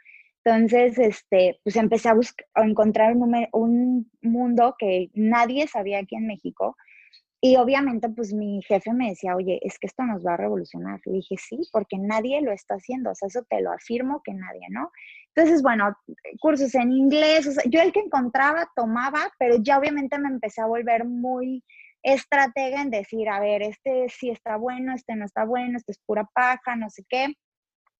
Entonces, 0.44 0.98
este, 0.98 1.60
pues 1.62 1.76
empecé 1.76 2.08
a, 2.08 2.14
buscar, 2.14 2.46
a 2.54 2.64
encontrar 2.64 3.14
un, 3.14 3.48
un 3.52 4.10
mundo 4.22 4.76
que 4.78 5.10
nadie 5.14 5.66
sabía 5.66 5.98
aquí 5.98 6.16
en 6.16 6.26
México, 6.26 6.76
y 7.40 7.56
obviamente, 7.56 8.08
pues 8.08 8.32
mi 8.32 8.60
jefe 8.62 8.92
me 8.92 9.10
decía, 9.10 9.36
oye, 9.36 9.60
es 9.62 9.78
que 9.78 9.86
esto 9.86 10.02
nos 10.02 10.26
va 10.26 10.34
a 10.34 10.36
revolucionar. 10.36 11.00
Le 11.04 11.14
dije, 11.14 11.36
sí, 11.36 11.60
porque 11.72 11.96
nadie 11.96 12.40
lo 12.42 12.50
está 12.50 12.74
haciendo, 12.74 13.10
o 13.10 13.14
sea, 13.14 13.28
eso 13.28 13.44
te 13.48 13.60
lo 13.60 13.70
afirmo 13.72 14.22
que 14.24 14.34
nadie, 14.34 14.66
¿no? 14.70 14.90
Entonces, 15.34 15.62
bueno, 15.62 15.96
cursos 16.40 16.74
en 16.74 16.90
inglés, 16.90 17.46
o 17.46 17.52
sea, 17.52 17.62
yo 17.66 17.80
el 17.80 17.92
que 17.92 18.00
encontraba, 18.00 18.68
tomaba, 18.74 19.30
pero 19.38 19.56
ya 19.62 19.78
obviamente 19.78 20.18
me 20.18 20.28
empecé 20.28 20.62
a 20.62 20.66
volver 20.66 21.04
muy 21.04 21.62
estratega 22.02 22.82
en 22.82 22.90
decir, 22.90 23.28
a 23.28 23.38
ver, 23.38 23.62
este 23.62 24.08
sí 24.08 24.30
está 24.30 24.56
bueno, 24.56 24.92
este 24.94 25.14
no 25.14 25.24
está 25.24 25.44
bueno, 25.44 25.76
este 25.76 25.92
es 25.92 26.00
pura 26.04 26.28
paja, 26.34 26.74
no 26.74 26.90
sé 26.90 27.04
qué. 27.08 27.34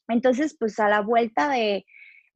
Entonces, 0.08 0.56
pues 0.58 0.80
a 0.80 0.88
la 0.88 1.00
vuelta 1.00 1.48
de, 1.48 1.84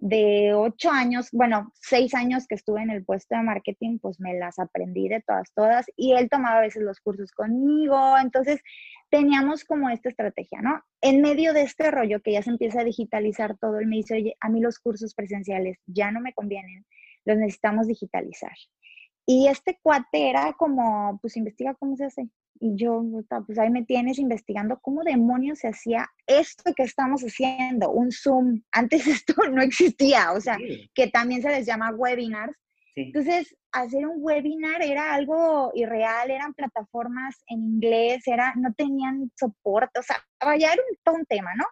de 0.03 0.53
ocho 0.53 0.91
años, 0.91 1.29
bueno, 1.31 1.71
seis 1.75 2.13
años 2.13 2.49
que 2.49 2.57
estuve 2.57 2.83
en 2.83 2.91
el 2.91 3.05
puesto 3.05 3.37
de 3.37 3.43
marketing, 3.45 4.01
pues 4.01 4.19
me 4.19 4.37
las 4.37 4.59
aprendí 4.59 5.09
de 5.09 5.21
todas, 5.21 5.53
todas, 5.55 5.87
y 5.97 6.15
él 6.15 6.29
tomaba 6.29 6.59
a 6.59 6.63
veces 6.63 6.83
los 6.83 6.99
cursos 6.99 7.31
conmigo, 7.31 8.19
entonces 8.19 8.61
teníamos 9.11 9.63
como 9.63 9.91
esta 9.91 10.09
estrategia, 10.09 10.61
¿no? 10.61 10.83
En 11.03 11.23
medio 11.23 11.53
de 11.53 11.63
este 11.63 11.93
rollo 11.93 12.21
que 12.21 12.33
ya 12.33 12.43
se 12.43 12.51
empieza 12.51 12.81
a 12.81 12.85
digitalizar 12.85 13.57
todo, 13.59 13.79
él 13.79 13.87
me 13.87 13.95
dice, 13.95 14.15
oye, 14.15 14.35
a 14.41 14.49
mí 14.49 14.61
los 14.61 14.81
cursos 14.81 15.15
presenciales 15.15 15.79
ya 15.87 16.11
no 16.11 16.21
me 16.21 16.35
convienen, 16.35 16.85
los 17.25 17.39
necesitamos 17.39 17.87
digitalizar. 17.87 18.57
Y 19.25 19.47
este 19.47 19.79
cuate 19.85 20.31
era 20.31 20.53
como, 20.55 21.21
pues 21.23 21.37
investiga 21.37 21.75
cómo 21.75 21.95
se 21.95 22.07
hace. 22.07 22.29
Y 22.61 22.77
yo, 22.77 23.03
pues 23.47 23.59
ahí 23.59 23.71
me 23.71 23.85
tienes 23.85 24.19
investigando 24.19 24.79
cómo 24.81 25.03
demonios 25.03 25.61
se 25.61 25.69
hacía 25.69 26.09
esto 26.27 26.73
que 26.77 26.85
estamos 26.85 27.23
haciendo, 27.23 27.91
un 27.91 28.13
Zoom. 28.13 28.63
Antes 28.73 29.07
esto 29.07 29.35
no 29.51 29.63
existía, 29.63 30.33
o 30.33 30.41
sea, 30.41 30.59
que 30.95 31.09
también 31.09 31.43
se 31.43 31.49
les 31.49 31.67
llama 31.67 31.91
webinars. 31.91 32.57
Entonces, 32.95 33.57
hacer 33.73 34.07
un 34.07 34.17
webinar 34.19 34.83
era 34.83 35.15
algo 35.15 35.71
irreal, 35.75 36.31
eran 36.31 36.53
plataformas 36.53 37.43
en 37.47 37.63
inglés, 37.63 38.23
era, 38.27 38.53
no 38.57 38.73
tenían 38.75 39.31
soporte, 39.35 39.99
o 39.99 40.03
sea, 40.03 40.17
ya 40.59 40.75
era 40.75 40.83
un, 40.91 40.99
todo 41.03 41.15
un 41.15 41.25
tema, 41.25 41.55
¿no? 41.57 41.65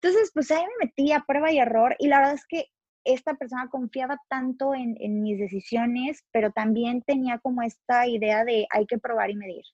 Entonces, 0.00 0.30
pues 0.32 0.50
ahí 0.50 0.62
me 0.62 0.86
metí 0.86 1.12
a 1.12 1.24
prueba 1.26 1.52
y 1.52 1.58
error 1.58 1.96
y 1.98 2.06
la 2.06 2.18
verdad 2.18 2.34
es 2.34 2.46
que 2.46 2.66
esta 3.04 3.34
persona 3.34 3.68
confiaba 3.68 4.18
tanto 4.28 4.74
en, 4.74 4.96
en, 5.00 5.22
mis 5.22 5.38
decisiones, 5.38 6.24
pero 6.32 6.52
también 6.52 7.02
tenía 7.02 7.38
como 7.38 7.62
esta 7.62 8.06
idea 8.06 8.44
de 8.44 8.66
hay 8.70 8.86
que 8.86 8.98
probar 8.98 9.30
y 9.30 9.36
medir. 9.36 9.64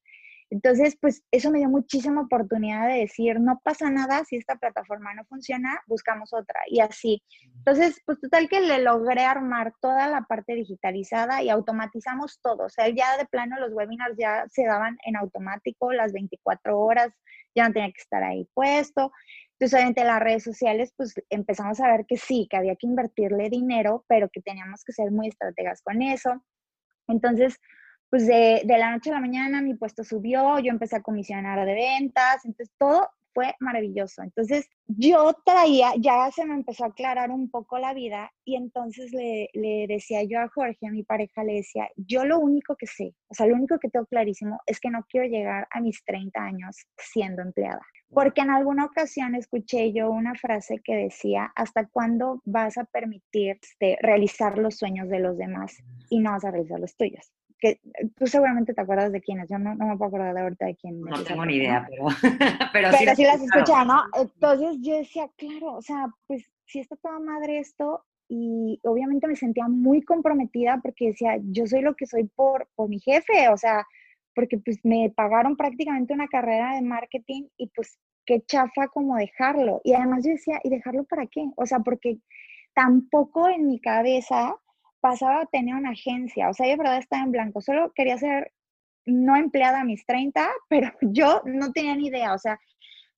Entonces, 0.51 0.97
pues 1.01 1.23
eso 1.33 1.51
me 1.51 1.59
dio 1.59 1.69
muchísima 1.69 2.23
oportunidad 2.23 2.87
de 2.87 3.01
decir, 3.01 3.41
no 3.41 3.61
pasa 3.65 3.91
nada 3.91 4.25
si 4.25 4.37
esta 4.37 4.57
plataforma 4.57 5.13
no 5.15 5.25
funciona, 5.25 5.81
buscamos 5.87 6.33
otra 6.33 6.61
y 6.69 6.81
así. 6.81 7.23
Entonces, 7.57 8.01
pues 8.07 8.21
total 8.21 8.49
que 8.49 8.61
le 8.61 8.81
logré 8.81 9.25
armar 9.25 9.73
toda 9.81 10.07
la 10.09 10.23
parte 10.23 10.55
digitalizada 10.55 11.43
y 11.43 11.51
automatizamos 11.51 12.39
todo. 12.41 12.67
O 12.67 12.69
sea, 12.69 12.89
ya 12.89 13.17
de 13.17 13.27
plano 13.27 13.59
los 13.59 13.73
webinars 13.73 14.17
ya 14.17 14.47
se 14.49 14.65
daban 14.65 14.97
en 15.05 15.17
automático 15.17 15.93
las 15.93 16.13
24 16.13 16.79
horas, 16.79 17.13
ya 17.55 17.67
no 17.67 17.75
tenía 17.75 17.91
que 17.91 18.01
estar 18.01 18.23
ahí 18.23 18.49
puesto. 18.55 19.11
Entonces, 19.53 19.75
obviamente 19.75 20.05
las 20.05 20.21
redes 20.21 20.45
sociales, 20.45 20.93
pues 20.97 21.15
empezamos 21.31 21.81
a 21.81 21.91
ver 21.91 22.05
que 22.07 22.19
sí, 22.19 22.47
que 22.49 22.59
había 22.59 22.77
que 22.77 22.87
invertirle 22.87 23.49
dinero, 23.49 24.05
pero 24.07 24.29
que 24.29 24.43
teníamos 24.43 24.85
que 24.85 24.93
ser 24.93 25.11
muy 25.11 25.29
estrategas 25.29 25.83
con 25.83 26.03
eso. 26.03 26.45
Entonces, 27.09 27.59
pues 28.17 28.29
de, 28.29 28.63
de, 28.65 28.79
la 28.79 28.93
noche 28.93 29.11
a 29.11 29.13
la 29.13 29.21
mañana 29.21 29.61
mi 29.61 29.75
puesto 29.75 30.03
subió, 30.03 30.59
yo 30.59 30.71
empecé 30.71 30.97
a 30.97 31.03
comisionar 31.03 31.67
de 31.67 31.75
ventas, 31.75 32.47
entonces 32.47 32.75
todo 32.79 33.11
fue 33.35 33.55
maravilloso. 33.61 34.23
Entonces 34.23 34.71
yo 34.87 35.35
traía, 35.45 35.93
ya 35.99 36.31
se 36.31 36.47
me 36.47 36.55
empezó 36.55 36.85
a 36.85 36.87
aclarar 36.87 37.31
un 37.31 37.51
poco 37.51 37.79
la 37.79 37.93
vida 37.93 38.33
y 38.43 38.57
entonces 38.57 39.13
le, 39.13 39.51
le, 39.53 39.87
decía 39.87 40.23
yo 40.23 40.41
a 40.41 40.49
Jorge, 40.49 40.87
a 40.87 40.91
mi 40.91 41.03
pareja, 41.03 41.45
le 41.45 41.57
decía, 41.57 41.91
yo 41.95 42.25
lo 42.25 42.39
único 42.39 42.75
que 42.75 42.87
sé, 42.87 43.15
o 43.29 43.35
sea, 43.35 43.45
lo 43.45 43.55
único 43.55 43.79
que 43.79 43.91
tengo 43.91 44.07
clarísimo 44.07 44.61
es 44.65 44.81
que 44.81 44.89
no 44.89 45.05
quiero 45.11 45.27
llegar 45.27 45.69
a 45.71 45.83
mis 45.83 46.03
30 46.03 46.41
años 46.41 46.87
siendo 46.97 47.43
empleada. 47.43 47.83
Porque 48.09 48.41
en 48.41 48.49
alguna 48.49 48.87
ocasión 48.87 49.35
escuché 49.35 49.93
yo 49.93 50.11
una 50.11 50.35
frase 50.37 50.81
que 50.83 50.95
decía, 50.95 51.53
¿hasta 51.55 51.87
cuándo 51.87 52.41
vas 52.47 52.79
a 52.79 52.85
permitirte 52.85 53.99
realizar 54.01 54.57
los 54.57 54.77
sueños 54.77 55.11
de 55.11 55.19
los 55.19 55.37
demás 55.37 55.77
y 56.09 56.21
no 56.21 56.31
vas 56.31 56.47
a 56.47 56.51
realizar 56.51 56.81
los 56.81 56.97
tuyos? 56.97 57.31
Que 57.59 57.81
tú 58.17 58.27
seguramente 58.27 58.75
te 58.75 58.81
acuerdas 58.81 59.13
de 59.13 59.21
quién 59.21 59.41
es, 59.41 59.49
yo 59.49 59.59
no, 59.59 59.75
no 59.75 59.87
me 59.87 59.97
puedo 59.97 60.09
acordar 60.09 60.35
de 60.35 60.41
ahorita 60.41 60.67
de 60.67 60.77
quién 60.77 61.01
No 61.01 61.23
tengo 61.25 61.45
ni 61.47 61.57
idea, 61.57 61.87
pero, 61.89 62.07
pero, 62.73 62.89
pero 62.99 63.15
sí, 63.15 63.25
las 63.25 63.43
escuchaba, 63.43 63.85
¿no? 63.85 64.03
Entonces 64.15 64.79
yo 64.83 64.97
decía, 64.97 65.29
claro, 65.37 65.75
o 65.75 65.83
sea, 65.83 66.09
pues 66.27 66.51
si 66.67 66.81
está 66.81 66.97
toda 66.97 67.19
madre 67.19 67.59
esto, 67.59 68.05
y 68.29 68.81
obviamente 68.85 69.29
me 69.29 69.37
sentía 69.37 69.69
muy 69.69 70.03
comprometida 70.03 70.81
porque 70.83 71.09
decía, 71.09 71.39
yo 71.43 71.67
soy 71.67 71.83
lo 71.83 71.95
que 71.95 72.07
soy 72.07 72.25
por, 72.25 72.69
por 72.75 72.89
mi 72.89 72.99
jefe, 72.99 73.49
o 73.49 73.57
sea, 73.57 73.87
porque 74.35 74.59
pues 74.59 74.79
me 74.85 75.13
pagaron 75.15 75.57
prácticamente 75.57 76.13
una 76.13 76.29
carrera 76.29 76.75
de 76.75 76.83
marketing 76.83 77.45
y 77.57 77.69
pues 77.69 77.99
qué 78.27 78.43
chafa 78.45 78.89
como 78.89 79.17
dejarlo. 79.17 79.81
Y 79.85 79.95
además 79.95 80.25
yo 80.25 80.33
decía, 80.33 80.61
¿y 80.65 80.71
dejarlo 80.71 81.05
para 81.05 81.27
qué? 81.27 81.49
O 81.57 81.67
sea, 81.67 81.79
porque 81.81 82.19
tampoco 82.75 83.49
en 83.49 83.67
mi 83.69 83.81
cabeza 83.81 84.57
pasaba 85.07 85.43
a 85.43 85.47
tener 85.47 85.77
una 85.77 85.91
agencia, 85.91 86.51
o 86.51 86.53
sea, 86.53 86.67
yo 86.67 86.73
de 86.73 86.79
verdad 86.79 86.99
estaba 86.99 87.23
en 87.23 87.31
blanco, 87.31 87.61
solo 87.61 87.93
quería 87.95 88.19
ser 88.19 88.53
no 89.05 89.37
empleada 89.37 89.83
a 89.83 89.85
mis 89.85 90.05
30, 90.05 90.49
pero 90.69 90.91
yo 91.01 91.43
no 91.45 91.71
tenía 91.71 91.95
ni 91.95 92.09
idea, 92.09 92.35
o 92.35 92.39
sea, 92.39 92.59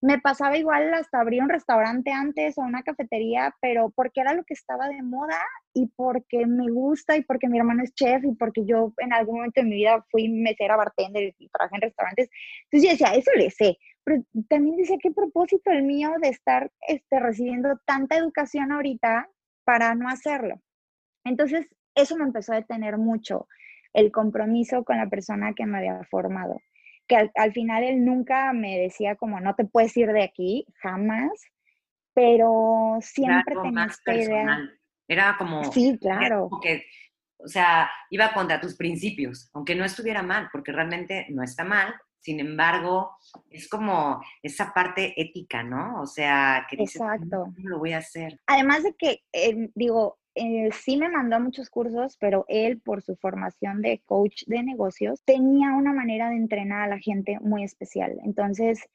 me 0.02 0.18
pasaba 0.20 0.58
igual 0.58 0.92
hasta 0.92 1.18
abrir 1.18 1.42
un 1.42 1.48
restaurante 1.48 2.12
antes 2.12 2.58
o 2.58 2.60
una 2.60 2.82
cafetería, 2.82 3.56
pero 3.62 3.90
porque 3.96 4.20
era 4.20 4.34
lo 4.34 4.44
que 4.44 4.52
estaba 4.52 4.86
de 4.88 5.02
moda 5.02 5.40
y 5.72 5.86
porque 5.96 6.46
me 6.46 6.70
gusta 6.70 7.16
y 7.16 7.22
porque 7.22 7.48
mi 7.48 7.58
hermano 7.58 7.82
es 7.82 7.94
chef 7.94 8.22
y 8.22 8.32
porque 8.34 8.64
yo 8.66 8.92
en 8.98 9.12
algún 9.14 9.36
momento 9.36 9.60
de 9.60 9.66
mi 9.66 9.76
vida 9.76 10.04
fui 10.10 10.28
mesera, 10.28 10.76
bartender 10.76 11.34
y 11.38 11.48
trabajé 11.48 11.76
en 11.76 11.82
restaurantes. 11.82 12.30
Entonces 12.64 12.82
yo 12.82 12.90
decía, 12.92 13.18
eso 13.18 13.30
le 13.34 13.50
sé, 13.50 13.78
pero 14.04 14.22
también 14.48 14.76
decía, 14.76 14.98
¿qué 15.02 15.10
propósito 15.10 15.70
el 15.70 15.82
mío 15.82 16.10
de 16.20 16.28
estar 16.28 16.70
este, 16.86 17.18
recibiendo 17.18 17.80
tanta 17.86 18.18
educación 18.18 18.70
ahorita 18.70 19.28
para 19.64 19.96
no 19.96 20.08
hacerlo? 20.08 20.60
Entonces 21.24 21.66
eso 22.00 22.16
me 22.16 22.24
empezó 22.24 22.52
a 22.52 22.56
detener 22.56 22.98
mucho, 22.98 23.48
el 23.92 24.12
compromiso 24.12 24.84
con 24.84 24.98
la 24.98 25.08
persona 25.08 25.54
que 25.54 25.66
me 25.66 25.78
había 25.78 26.04
formado 26.04 26.60
que 27.08 27.30
al, 27.34 27.52
final 27.52 27.82
él 27.82 28.04
nunca 28.04 28.52
me 28.52 28.78
decía 28.78 29.16
como 29.16 29.40
no 29.40 29.54
te 29.54 29.64
puedes 29.64 29.96
ir 29.96 30.12
de 30.12 30.22
aquí, 30.22 30.66
jamás, 30.82 31.30
pero 32.12 32.98
siempre 33.00 33.56
tenía 33.62 33.86
esta 33.86 34.14
idea. 34.14 34.58
Era 35.08 35.36
como... 35.38 35.64
Sí, 35.72 35.98
claro. 35.98 36.50
o 37.38 37.48
sea, 37.48 37.90
iba 38.10 38.32
contra 38.34 38.60
tus 38.60 38.76
principios, 38.76 39.50
aunque 39.54 39.74
no 39.74 39.84
estuviera 39.84 40.22
mal, 40.22 40.50
porque 40.52 40.70
realmente 40.70 41.26
no 41.30 41.42
está 41.42 41.64
mal. 41.64 41.94
Sin 42.20 42.40
embargo, 42.40 43.16
es 43.48 43.68
como 43.68 44.20
esa 44.42 44.74
parte 44.74 45.14
ética, 45.16 45.62
¿no? 45.62 46.02
O 46.02 46.06
sea, 46.06 46.66
que 46.68 46.76
dices, 46.76 47.00
Exacto. 47.00 47.44
¿cómo 47.56 47.68
lo 47.70 47.78
voy 47.78 47.92
a 47.92 47.98
hacer? 47.98 48.38
Además 48.46 48.82
de 48.82 48.94
que, 48.98 49.22
eh, 49.32 49.70
digo, 49.74 50.17
eh, 50.38 50.70
sí 50.72 50.96
me 50.96 51.08
mandó 51.08 51.36
a 51.36 51.40
muchos 51.40 51.68
cursos, 51.70 52.16
pero 52.20 52.44
él, 52.48 52.80
por 52.80 53.02
su 53.02 53.16
formación 53.16 53.82
de 53.82 54.00
coach 54.06 54.44
de 54.46 54.62
negocios, 54.62 55.22
tenía 55.24 55.72
una 55.74 55.92
manera 55.92 56.30
de 56.30 56.36
entrenar 56.36 56.82
a 56.82 56.88
la 56.88 56.98
gente 56.98 57.38
muy 57.40 57.64
especial. 57.64 58.18
Entonces, 58.24 58.88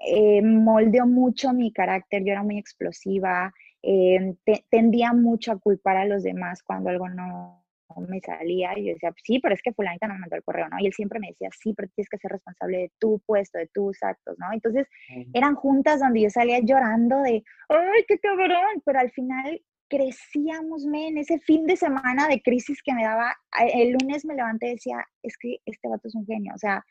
eh, 0.00 0.42
moldeó 0.42 1.06
mucho 1.06 1.52
mi 1.52 1.72
carácter, 1.72 2.24
yo 2.24 2.32
era 2.32 2.42
muy 2.42 2.58
explosiva, 2.58 3.52
eh, 3.82 4.34
tendía 4.70 5.12
mucho 5.12 5.52
a 5.52 5.58
culpar 5.58 5.96
a 5.96 6.04
los 6.04 6.22
demás 6.22 6.62
cuando 6.62 6.90
algo 6.90 7.08
no, 7.08 7.64
me 8.08 8.20
salía 8.20 8.78
y 8.78 8.86
yo 8.86 8.92
decía, 8.92 9.12
sí, 9.24 9.40
pero 9.40 9.54
es 9.54 9.62
que 9.62 9.72
fulanita 9.72 10.06
no 10.06 10.14
me 10.14 10.20
mandó 10.20 10.36
el 10.36 10.44
correo, 10.44 10.68
¿no? 10.68 10.78
Y 10.78 10.86
él 10.86 10.92
siempre 10.92 11.18
me 11.18 11.28
decía, 11.28 11.48
sí, 11.52 11.74
pero 11.74 11.88
tienes 11.94 12.08
que 12.08 12.18
ser 12.18 12.30
responsable 12.30 12.78
de 12.78 12.92
tu 12.98 13.18
puesto, 13.26 13.58
de 13.58 13.66
tus 13.66 14.02
actos, 14.02 14.38
¿no? 14.38 14.52
Entonces, 14.52 14.86
eran 15.32 15.54
juntas 15.56 16.00
donde 16.00 16.20
yo 16.22 16.30
salía 16.30 16.60
llorando 16.60 17.20
de, 17.22 17.42
ay, 17.68 18.04
qué 18.06 18.18
cabrón, 18.18 18.82
pero 18.84 19.00
al 19.00 19.10
final 19.10 19.60
crecíamos, 19.90 20.86
en 20.86 21.18
ese 21.18 21.38
fin 21.40 21.66
de 21.66 21.76
semana 21.76 22.28
de 22.28 22.40
crisis 22.40 22.80
que 22.82 22.94
me 22.94 23.02
daba, 23.02 23.36
el 23.74 23.92
lunes 23.92 24.24
me 24.24 24.36
levanté 24.36 24.68
y 24.68 24.74
decía, 24.74 25.04
es 25.22 25.36
que 25.36 25.58
este 25.66 25.88
vato 25.88 26.08
es 26.08 26.14
un 26.14 26.24
genio, 26.24 26.54
o 26.54 26.58
sea, 26.58 26.84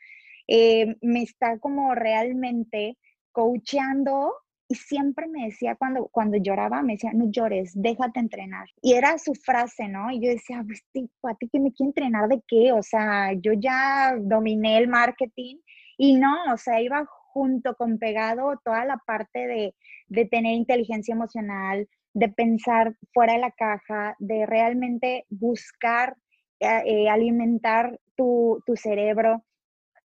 eh, 0.47 0.97
me 1.01 1.23
está 1.23 1.57
como 1.59 1.95
realmente 1.95 2.97
coacheando 3.31 4.33
y 4.67 4.75
siempre 4.75 5.27
me 5.27 5.45
decía 5.45 5.75
cuando, 5.75 6.09
cuando 6.11 6.37
lloraba, 6.37 6.83
me 6.83 6.93
decía, 6.93 7.11
no 7.13 7.31
llores, 7.31 7.71
déjate 7.73 8.19
entrenar. 8.19 8.67
Y 8.81 8.93
era 8.93 9.17
su 9.17 9.33
frase, 9.33 9.87
¿no? 9.87 10.11
Y 10.11 10.21
yo 10.21 10.29
decía, 10.29 10.63
pues, 10.65 10.83
¿a 11.23 11.33
ti 11.35 11.49
que 11.51 11.59
me 11.59 11.73
quiere 11.73 11.89
entrenar 11.89 12.27
de 12.27 12.43
qué? 12.47 12.71
O 12.71 12.83
sea, 12.83 13.33
yo 13.33 13.53
ya 13.53 14.15
dominé 14.19 14.77
el 14.77 14.87
marketing 14.87 15.55
y 15.97 16.17
no, 16.17 16.35
o 16.53 16.57
sea, 16.57 16.81
iba 16.81 17.07
junto 17.33 17.75
con 17.75 17.97
pegado 17.97 18.59
toda 18.63 18.85
la 18.85 18.97
parte 19.07 19.47
de, 19.47 19.75
de 20.07 20.25
tener 20.25 20.53
inteligencia 20.53 21.13
emocional, 21.13 21.87
de 22.13 22.29
pensar 22.29 22.95
fuera 23.13 23.33
de 23.33 23.39
la 23.39 23.51
caja, 23.51 24.15
de 24.19 24.45
realmente 24.45 25.25
buscar 25.29 26.15
eh, 26.59 26.81
eh, 26.85 27.09
alimentar 27.09 27.99
tu, 28.15 28.61
cerebro. 28.75 29.43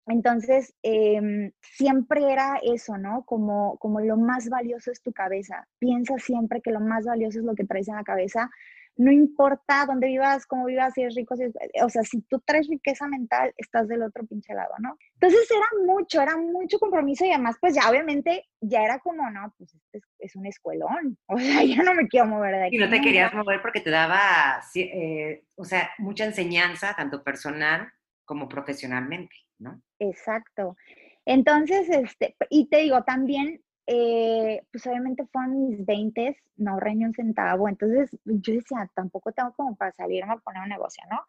Entonces, 0.06 0.74
em, 0.82 1.50
siempre 1.60 2.32
era 2.32 2.60
eso, 2.62 2.98
¿no? 2.98 3.24
Como, 3.24 3.76
como 3.78 4.00
lo 4.00 4.16
más 4.16 4.48
valioso 4.48 4.90
es 4.92 5.02
tu 5.02 5.12
cabeza. 5.12 5.66
Piensa 5.78 6.18
siempre 6.18 6.60
que 6.60 6.70
lo 6.70 6.80
más 6.80 7.06
valioso 7.06 7.40
es 7.40 7.44
lo 7.44 7.54
que 7.54 7.64
traes 7.64 7.88
en 7.88 7.96
la 7.96 8.04
cabeza 8.04 8.50
no 8.96 9.10
importa 9.10 9.86
dónde 9.86 10.06
vivas, 10.06 10.46
cómo 10.46 10.66
vivas, 10.66 10.94
si 10.94 11.02
eres 11.02 11.14
rico, 11.14 11.36
si 11.36 11.44
o 11.82 11.88
sea, 11.88 12.02
si 12.02 12.22
tú 12.22 12.40
traes 12.44 12.68
riqueza 12.68 13.08
mental, 13.08 13.52
estás 13.56 13.88
del 13.88 14.02
otro 14.02 14.24
pinche 14.26 14.54
lado, 14.54 14.72
¿no? 14.78 14.96
Entonces 15.14 15.48
era 15.50 15.84
mucho, 15.84 16.20
era 16.20 16.36
mucho 16.36 16.78
compromiso 16.78 17.24
y 17.24 17.30
además, 17.30 17.56
pues 17.60 17.74
ya 17.74 17.90
obviamente 17.90 18.46
ya 18.60 18.82
era 18.82 18.98
como, 19.00 19.28
no, 19.30 19.52
pues 19.58 19.74
este 19.74 20.00
es, 20.18 20.36
un 20.36 20.46
escuelón, 20.46 21.18
o 21.26 21.38
sea, 21.38 21.64
ya 21.64 21.82
no 21.82 21.94
me 21.94 22.06
quiero 22.08 22.26
mover 22.26 22.54
de 22.54 22.66
aquí. 22.66 22.76
Y 22.76 22.78
no 22.78 22.90
te 22.90 23.00
querías 23.00 23.34
mover 23.34 23.60
porque 23.60 23.80
te 23.80 23.90
daba, 23.90 24.62
eh, 24.74 25.44
o 25.56 25.64
sea, 25.64 25.90
mucha 25.98 26.24
enseñanza, 26.24 26.94
tanto 26.96 27.24
personal 27.24 27.92
como 28.24 28.48
profesionalmente, 28.48 29.34
¿no? 29.58 29.82
Exacto. 29.98 30.76
Entonces, 31.26 31.88
este, 31.88 32.36
y 32.50 32.68
te 32.68 32.78
digo, 32.78 33.02
también 33.02 33.62
eh, 33.86 34.62
pues 34.70 34.86
obviamente 34.86 35.26
fueron 35.26 35.68
mis 35.68 35.84
20, 35.84 36.36
no 36.56 36.72
ahorré 36.72 36.92
un 36.92 37.12
centavo, 37.12 37.68
entonces 37.68 38.10
yo 38.24 38.54
decía, 38.54 38.90
tampoco 38.94 39.32
tengo 39.32 39.52
como 39.52 39.76
para 39.76 39.92
salirme 39.92 40.32
a 40.32 40.36
poner 40.36 40.62
un 40.62 40.68
negocio, 40.70 41.02
¿no? 41.10 41.20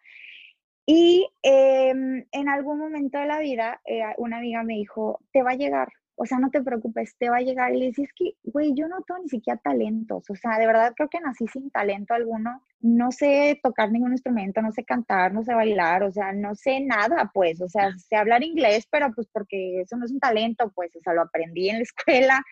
Y 0.86 1.28
em, 1.42 2.26
en 2.32 2.50
algún 2.50 2.80
momento 2.80 3.18
de 3.18 3.26
la 3.26 3.40
vida, 3.40 3.82
eh, 3.86 4.04
una 4.18 4.38
amiga 4.38 4.64
me 4.64 4.76
dijo, 4.76 5.20
te 5.32 5.42
va 5.42 5.52
a 5.52 5.56
llegar, 5.56 5.90
o 6.18 6.26
sea, 6.26 6.40
no 6.40 6.50
te 6.50 6.62
preocupes, 6.62 7.16
te 7.18 7.30
va 7.30 7.38
a 7.38 7.42
llegar. 7.42 7.74
Y 7.74 7.80
le 7.80 7.86
dije, 7.88 8.04
es 8.04 8.14
que, 8.14 8.36
güey, 8.44 8.74
yo 8.74 8.88
no 8.88 9.02
tengo 9.02 9.22
ni 9.22 9.30
siquiera 9.30 9.60
talentos, 9.64 10.30
o 10.30 10.36
sea, 10.36 10.58
de 10.58 10.68
verdad 10.68 10.94
creo 10.96 11.10
que 11.10 11.20
nací 11.20 11.46
sin 11.48 11.70
talento 11.72 12.14
alguno, 12.14 12.62
no 12.80 13.12
sé 13.12 13.60
tocar 13.62 13.92
ningún 13.92 14.12
instrumento, 14.14 14.62
no 14.62 14.72
sé 14.72 14.84
cantar, 14.86 15.34
no 15.34 15.44
sé 15.44 15.54
bailar, 15.54 16.04
o 16.04 16.12
sea, 16.12 16.32
no 16.34 16.56
sé 16.56 16.80
nada, 16.80 17.32
pues, 17.34 17.62
o 17.62 17.68
sea, 17.68 17.98
sé 17.98 18.16
hablar 18.16 18.44
inglés, 18.44 18.88
pero 18.90 19.12
pues 19.14 19.28
porque 19.32 19.82
eso 19.82 19.98
no 19.98 20.06
es 20.06 20.12
un 20.12 20.20
talento, 20.20 20.72
pues, 20.74 20.96
o 20.96 21.02
sea, 21.02 21.14
lo 21.14 21.22
aprendí 21.24 21.70
en 21.70 21.78
la 21.78 21.84
escuela. 21.84 22.44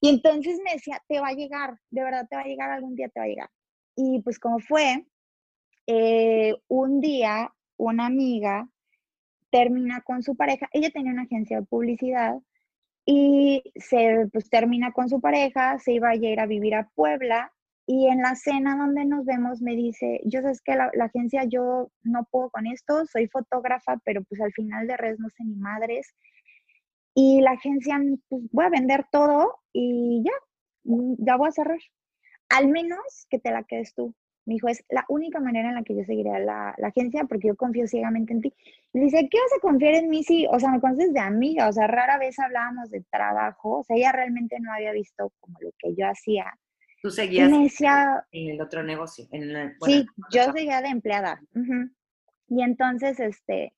Y 0.00 0.10
entonces 0.10 0.58
me 0.64 0.72
decía, 0.74 1.02
te 1.08 1.20
va 1.20 1.28
a 1.28 1.32
llegar, 1.32 1.78
de 1.90 2.02
verdad 2.02 2.26
te 2.28 2.36
va 2.36 2.42
a 2.42 2.46
llegar, 2.46 2.70
algún 2.70 2.96
día 2.96 3.08
te 3.08 3.20
va 3.20 3.24
a 3.24 3.28
llegar. 3.28 3.50
Y 3.96 4.20
pues 4.22 4.38
como 4.38 4.58
fue, 4.60 5.06
eh, 5.86 6.54
un 6.68 7.00
día 7.00 7.52
una 7.78 8.06
amiga 8.06 8.68
termina 9.50 10.00
con 10.02 10.22
su 10.22 10.36
pareja, 10.36 10.68
ella 10.72 10.90
tenía 10.90 11.12
una 11.12 11.22
agencia 11.22 11.60
de 11.60 11.66
publicidad 11.66 12.36
y 13.06 13.62
se 13.76 14.28
pues, 14.32 14.50
termina 14.50 14.92
con 14.92 15.08
su 15.08 15.20
pareja, 15.20 15.78
se 15.78 15.92
iba 15.92 16.10
a 16.10 16.16
ir 16.16 16.40
a 16.40 16.46
vivir 16.46 16.74
a 16.74 16.90
Puebla 16.94 17.52
y 17.86 18.08
en 18.08 18.20
la 18.20 18.34
cena 18.34 18.76
donde 18.76 19.04
nos 19.04 19.24
vemos 19.24 19.62
me 19.62 19.76
dice, 19.76 20.20
yo 20.24 20.42
sé 20.42 20.52
que 20.64 20.74
la, 20.74 20.90
agencia 21.04 21.44
yo 21.44 21.92
no 22.02 22.26
puedo 22.30 22.50
con 22.50 22.66
esto, 22.66 23.06
soy 23.06 23.28
fotógrafa, 23.28 23.96
pero 24.04 24.24
pues 24.24 24.40
al 24.40 24.52
final 24.52 24.88
de 24.88 24.96
redes 24.96 25.20
no 25.20 25.28
sé 25.30 25.44
ni 25.44 25.54
madres, 25.54 26.12
Y 27.14 27.40
la 27.42 27.52
agencia, 27.52 27.98
pues 28.28 28.42
voy 28.52 28.64
a 28.66 28.70
vender 28.70 29.06
todo 29.12 29.60
y 29.72 30.22
ya, 30.24 30.32
ya 31.18 31.36
voy 31.36 31.48
a 31.48 31.52
cerrar. 31.52 31.78
Al 32.50 32.68
menos 32.68 33.26
que 33.30 33.38
te 33.38 33.50
la 33.52 33.64
quedes 33.64 33.94
tú. 33.94 34.14
Me 34.46 34.54
dijo, 34.54 34.68
es 34.68 34.84
la 34.88 35.04
única 35.08 35.40
manera 35.40 35.68
en 35.68 35.74
la 35.74 35.82
que 35.82 35.96
yo 35.96 36.04
seguiré 36.04 36.44
la, 36.44 36.74
la 36.78 36.88
agencia 36.88 37.24
porque 37.24 37.48
yo 37.48 37.56
confío 37.56 37.86
ciegamente 37.86 38.32
en 38.32 38.40
ti. 38.40 38.54
Y 38.92 39.00
dice, 39.00 39.28
¿qué 39.30 39.38
vas 39.38 39.52
a 39.58 39.60
confiar 39.60 39.94
en 39.94 40.08
mí 40.08 40.22
si, 40.22 40.46
o 40.46 40.58
sea, 40.58 40.70
me 40.70 40.80
conoces 40.80 41.12
de 41.12 41.20
amiga? 41.20 41.68
O 41.68 41.72
sea, 41.72 41.86
rara 41.86 42.16
vez 42.18 42.38
hablábamos 42.38 42.90
de 42.90 43.04
trabajo. 43.10 43.80
O 43.80 43.84
sea, 43.84 43.96
ella 43.96 44.12
realmente 44.12 44.56
no 44.60 44.72
había 44.72 44.92
visto 44.92 45.32
como 45.40 45.58
lo 45.60 45.70
que 45.78 45.94
yo 45.94 46.06
hacía. 46.08 46.52
Tú 47.02 47.10
seguías 47.10 47.50
en 48.32 48.50
el 48.50 48.60
otro 48.60 48.82
negocio. 48.82 49.26
sí, 49.82 50.06
yo 50.32 50.52
seguía 50.52 50.80
de 50.80 50.88
empleada. 50.88 51.40
Y 52.48 52.62
entonces, 52.62 53.20
este, 53.20 53.74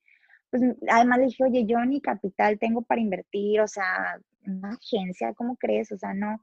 pues 0.51 0.63
además 0.89 1.19
le 1.19 1.25
dije, 1.27 1.45
oye, 1.45 1.65
yo 1.67 1.85
ni 1.85 2.01
capital 2.01 2.59
tengo 2.59 2.83
para 2.83 3.01
invertir, 3.01 3.61
o 3.61 3.69
sea, 3.69 4.19
una 4.47 4.71
agencia, 4.71 5.35
¿cómo 5.35 5.57
crees? 5.57 5.93
O 5.93 5.99
sea, 5.99 6.15
no. 6.15 6.43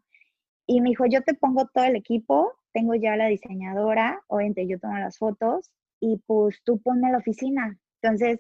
Y 0.68 0.82
me 0.82 0.90
dijo, 0.90 1.06
yo 1.06 1.22
te 1.22 1.34
pongo 1.34 1.68
todo 1.74 1.86
el 1.86 1.96
equipo, 1.96 2.54
tengo 2.74 2.96
ya 2.96 3.16
la 3.16 3.28
diseñadora, 3.28 4.22
obviamente 4.28 4.68
yo 4.68 4.80
tomo 4.80 4.98
las 4.98 5.18
fotos 5.18 5.72
y 6.00 6.18
pues 6.26 6.62
tú 6.64 6.82
ponme 6.82 7.12
la 7.12 7.20
oficina. 7.20 7.78
Entonces, 8.02 8.40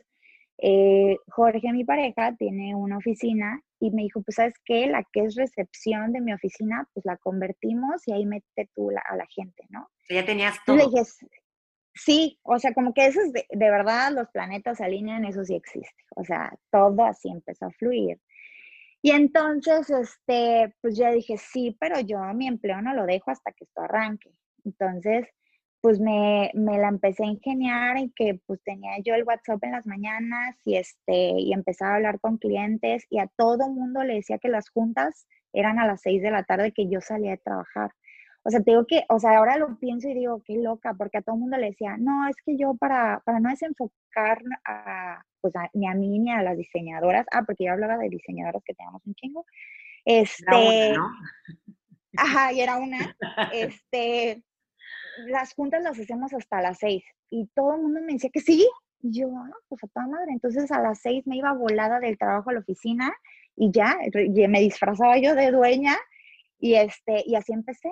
eh, 0.57 1.17
Jorge, 1.27 1.71
mi 1.73 1.83
pareja, 1.83 2.35
tiene 2.35 2.75
una 2.75 2.97
oficina 2.97 3.61
y 3.79 3.91
me 3.91 4.03
dijo, 4.03 4.21
pues 4.21 4.35
sabes 4.35 4.55
qué, 4.63 4.87
la 4.87 5.03
que 5.11 5.25
es 5.25 5.35
recepción 5.35 6.13
de 6.13 6.21
mi 6.21 6.33
oficina, 6.33 6.87
pues 6.93 7.05
la 7.05 7.17
convertimos 7.17 8.07
y 8.07 8.13
ahí 8.13 8.25
mete 8.25 8.69
tú 8.73 8.89
a 8.89 9.15
la 9.15 9.25
gente, 9.27 9.63
¿no? 9.69 9.89
Ya 10.09 10.25
tenías 10.25 10.57
todo. 10.65 10.77
le 10.77 10.85
dije, 10.85 11.03
sí, 11.93 12.39
o 12.43 12.57
sea, 12.57 12.73
como 12.73 12.93
que 12.93 13.05
eso 13.07 13.21
es 13.21 13.33
de, 13.33 13.45
de 13.49 13.71
verdad, 13.71 14.11
los 14.13 14.29
planetas 14.29 14.77
se 14.77 14.85
alinean, 14.85 15.25
eso 15.25 15.43
sí 15.43 15.55
existe. 15.55 16.03
O 16.15 16.23
sea, 16.23 16.53
todo 16.71 17.03
así 17.03 17.29
empezó 17.29 17.65
a 17.65 17.71
fluir. 17.71 18.19
Y 19.05 19.11
entonces, 19.11 19.87
este, 19.91 20.73
pues 20.81 20.97
ya 20.97 21.11
dije, 21.11 21.37
sí, 21.37 21.77
pero 21.79 21.99
yo 21.99 22.17
mi 22.33 22.47
empleo 22.47 22.81
no 22.81 22.91
lo 22.95 23.05
dejo 23.05 23.29
hasta 23.29 23.51
que 23.51 23.65
esto 23.65 23.81
arranque. 23.81 24.31
Entonces, 24.63 25.27
pues 25.79 25.99
me, 25.99 26.49
me, 26.55 26.79
la 26.79 26.87
empecé 26.87 27.23
a 27.23 27.27
ingeniar 27.27 27.97
en 27.97 28.11
que 28.15 28.41
pues 28.47 28.63
tenía 28.63 28.93
yo 29.05 29.13
el 29.13 29.23
WhatsApp 29.23 29.63
en 29.63 29.73
las 29.73 29.85
mañanas 29.85 30.55
y, 30.65 30.77
este, 30.77 31.39
y 31.39 31.53
empezaba 31.53 31.91
a 31.91 31.95
hablar 31.97 32.19
con 32.19 32.39
clientes 32.39 33.05
y 33.11 33.19
a 33.19 33.27
todo 33.37 33.69
mundo 33.69 34.03
le 34.03 34.15
decía 34.15 34.39
que 34.39 34.49
las 34.49 34.69
juntas 34.71 35.27
eran 35.53 35.77
a 35.77 35.85
las 35.85 36.01
seis 36.01 36.23
de 36.23 36.31
la 36.31 36.41
tarde 36.41 36.71
que 36.71 36.89
yo 36.89 36.99
salía 36.99 37.29
de 37.29 37.37
trabajar. 37.37 37.91
O 38.41 38.49
sea, 38.49 38.61
te 38.61 38.71
digo 38.71 38.87
que, 38.87 39.05
o 39.09 39.19
sea, 39.19 39.37
ahora 39.37 39.57
lo 39.57 39.77
pienso 39.77 40.09
y 40.09 40.15
digo, 40.15 40.41
qué 40.43 40.55
loca, 40.57 40.95
porque 40.95 41.19
a 41.19 41.21
todo 41.21 41.35
mundo 41.35 41.57
le 41.57 41.67
decía, 41.67 41.95
no, 41.99 42.27
es 42.27 42.37
que 42.43 42.57
yo 42.57 42.73
para, 42.73 43.21
para 43.23 43.39
no 43.39 43.51
desenfocar 43.51 44.41
a, 44.65 45.23
pues 45.45 45.53
ni 45.73 45.87
a 45.87 45.93
mí 45.93 46.17
ni 46.17 46.31
a 46.31 46.41
las 46.41 46.57
diseñadoras, 46.57 47.27
ah, 47.31 47.43
porque 47.45 47.65
yo 47.65 47.73
hablaba 47.73 47.97
de 47.97 48.09
diseñadoras 48.09 48.63
que 48.65 48.73
teníamos 48.73 49.05
un 49.05 49.13
chingo, 49.13 49.45
este, 50.03 50.93
¿no? 50.95 51.07
ajá, 52.17 52.51
y 52.51 52.61
era 52.61 52.77
una, 52.77 53.15
este, 53.53 54.41
las 55.27 55.53
juntas 55.53 55.83
las 55.83 55.99
hacemos 55.99 56.33
hasta 56.33 56.61
las 56.61 56.79
seis, 56.79 57.03
y 57.29 57.45
todo 57.53 57.75
el 57.75 57.83
mundo 57.83 58.01
me 58.01 58.13
decía 58.13 58.31
que 58.33 58.39
sí, 58.39 58.67
y 59.03 59.19
yo, 59.19 59.27
ah, 59.37 59.51
pues 59.67 59.83
a 59.83 59.87
toda 59.87 60.07
madre, 60.07 60.31
entonces 60.31 60.71
a 60.71 60.81
las 60.81 60.99
seis 60.99 61.27
me 61.27 61.37
iba 61.37 61.53
volada 61.53 61.99
del 61.99 62.17
trabajo 62.17 62.49
a 62.49 62.53
la 62.53 62.61
oficina, 62.61 63.13
y 63.55 63.69
ya, 63.71 63.95
me 64.49 64.59
disfrazaba 64.61 65.19
yo 65.19 65.35
de 65.35 65.51
dueña, 65.51 65.95
y 66.57 66.73
este, 66.73 67.21
y 67.23 67.35
así 67.35 67.53
empecé. 67.53 67.91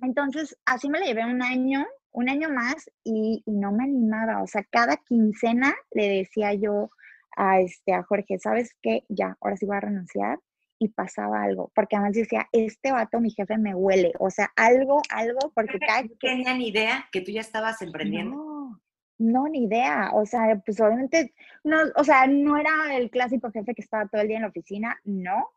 Entonces, 0.00 0.56
así 0.64 0.88
me 0.88 1.00
la 1.00 1.04
llevé 1.04 1.26
un 1.26 1.42
año, 1.42 1.86
un 2.12 2.28
año 2.28 2.48
más 2.50 2.90
y, 3.04 3.42
no 3.46 3.72
me 3.72 3.84
animaba. 3.84 4.42
O 4.42 4.46
sea, 4.46 4.64
cada 4.70 4.96
quincena 4.96 5.74
le 5.90 6.08
decía 6.08 6.54
yo 6.54 6.90
a, 7.36 7.60
este, 7.60 7.92
a 7.92 8.02
Jorge, 8.02 8.38
¿sabes 8.38 8.76
qué? 8.82 9.04
Ya, 9.08 9.36
ahora 9.40 9.56
sí 9.56 9.66
voy 9.66 9.76
a 9.76 9.80
renunciar. 9.80 10.38
Y 10.78 10.88
pasaba 10.88 11.44
algo, 11.44 11.70
porque 11.76 11.94
además 11.94 12.14
decía, 12.14 12.48
este 12.50 12.90
vato, 12.90 13.20
mi 13.20 13.30
jefe, 13.30 13.56
me 13.56 13.72
huele. 13.72 14.12
O 14.18 14.30
sea, 14.30 14.50
algo, 14.56 15.00
algo, 15.10 15.52
porque 15.54 15.78
cada... 15.78 16.02
No 16.02 16.08
tenía 16.18 16.54
ni 16.54 16.70
idea 16.70 17.08
que 17.12 17.20
tú 17.20 17.30
ya 17.30 17.40
estabas 17.40 17.80
emprendiendo. 17.82 18.34
No, 18.34 18.80
no, 19.18 19.48
ni 19.48 19.66
idea. 19.66 20.10
O 20.12 20.26
sea, 20.26 20.60
pues 20.66 20.80
obviamente, 20.80 21.34
no, 21.62 21.76
o 21.94 22.02
sea, 22.02 22.26
no 22.26 22.56
era 22.56 22.96
el 22.96 23.10
clásico 23.10 23.52
jefe 23.52 23.76
que 23.76 23.82
estaba 23.82 24.08
todo 24.08 24.22
el 24.22 24.26
día 24.26 24.38
en 24.38 24.42
la 24.42 24.48
oficina, 24.48 25.00
no, 25.04 25.50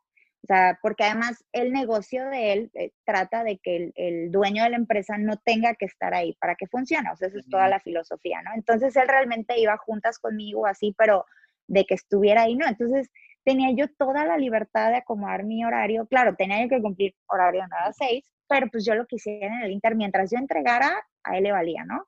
o 0.45 0.47
sea, 0.47 0.77
porque 0.79 1.03
además 1.03 1.43
el 1.53 1.71
negocio 1.71 2.23
de 2.29 2.53
él 2.53 2.71
eh, 2.75 2.91
trata 3.03 3.43
de 3.43 3.57
que 3.57 3.91
el, 3.95 4.31
dueño 4.31 4.63
de 4.63 4.69
la 4.69 4.75
empresa 4.75 5.17
no 5.17 5.37
tenga 5.37 5.73
que 5.73 5.85
estar 5.85 6.13
ahí 6.13 6.37
para 6.39 6.53
que 6.53 6.67
funcione. 6.67 7.09
O 7.11 7.15
sea, 7.15 7.29
esa 7.29 7.39
es 7.39 7.49
toda 7.49 7.67
la 7.67 7.79
filosofía, 7.79 8.43
¿no? 8.43 8.51
Entonces 8.53 8.95
él 8.95 9.07
realmente 9.07 9.59
iba 9.59 9.75
juntas 9.77 10.19
conmigo 10.19 10.67
así, 10.67 10.93
pero 10.99 11.25
de 11.65 11.85
que 11.85 11.95
estuviera 11.95 12.43
ahí, 12.43 12.55
¿no? 12.55 12.67
Entonces 12.67 13.09
tenía 13.43 13.71
yo 13.75 13.87
toda 13.97 14.23
la 14.23 14.37
libertad 14.37 14.91
de 14.91 14.97
acomodar 14.97 15.45
mi 15.45 15.65
horario. 15.65 16.05
Claro, 16.05 16.35
tenía 16.35 16.61
yo 16.61 16.69
que 16.69 16.79
cumplir 16.79 17.15
horario 17.25 17.61
de 17.61 17.67
9 17.67 17.83
a 17.87 17.93
6, 17.93 18.31
pero 18.47 18.67
pues 18.67 18.85
yo 18.85 18.93
lo 18.93 19.07
quisiera 19.07 19.47
en 19.47 19.63
el 19.63 19.71
Inter, 19.71 19.95
mientras 19.95 20.29
yo 20.29 20.37
entregara, 20.37 20.93
a 21.23 21.37
él 21.37 21.43
le 21.45 21.53
valía, 21.53 21.85
¿no? 21.85 22.05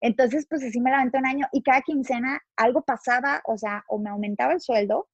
Entonces, 0.00 0.48
pues 0.50 0.64
así 0.64 0.80
me 0.80 0.90
levanté 0.90 1.18
un 1.18 1.26
año 1.26 1.46
y 1.52 1.62
cada 1.62 1.80
quincena 1.82 2.42
algo 2.56 2.82
pasaba, 2.82 3.40
o 3.44 3.56
sea, 3.56 3.84
o 3.86 4.00
me 4.00 4.10
aumentaba 4.10 4.52
el 4.52 4.60
sueldo 4.60 5.06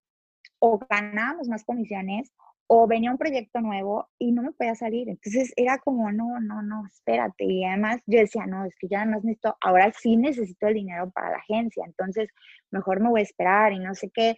o 0.60 0.78
ganábamos 0.88 1.48
más 1.48 1.64
comisiones 1.64 2.32
o 2.68 2.86
venía 2.86 3.10
un 3.10 3.18
proyecto 3.18 3.60
nuevo 3.60 4.08
y 4.18 4.30
no 4.30 4.42
me 4.42 4.52
podía 4.52 4.74
salir. 4.74 5.08
Entonces 5.08 5.52
era 5.56 5.78
como, 5.78 6.12
no, 6.12 6.38
no, 6.40 6.62
no, 6.62 6.86
espérate. 6.86 7.44
Y 7.44 7.64
además 7.64 8.00
yo 8.06 8.20
decía, 8.20 8.46
no, 8.46 8.64
es 8.66 8.76
que 8.78 8.88
ya 8.88 9.02
además 9.02 9.24
necesito, 9.24 9.56
ahora 9.60 9.90
sí 9.92 10.16
necesito 10.16 10.68
el 10.68 10.74
dinero 10.74 11.10
para 11.10 11.30
la 11.30 11.38
agencia, 11.38 11.84
entonces 11.86 12.28
mejor 12.70 13.00
me 13.00 13.08
voy 13.08 13.20
a 13.20 13.24
esperar 13.24 13.72
y 13.72 13.78
no 13.78 13.94
sé 13.94 14.10
qué. 14.10 14.36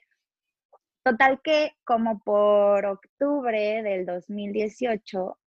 Total 1.03 1.41
que 1.43 1.73
como 1.85 2.21
por 2.21 2.87
octubre 2.87 3.83
del 3.83 4.07
2018 4.07 5.39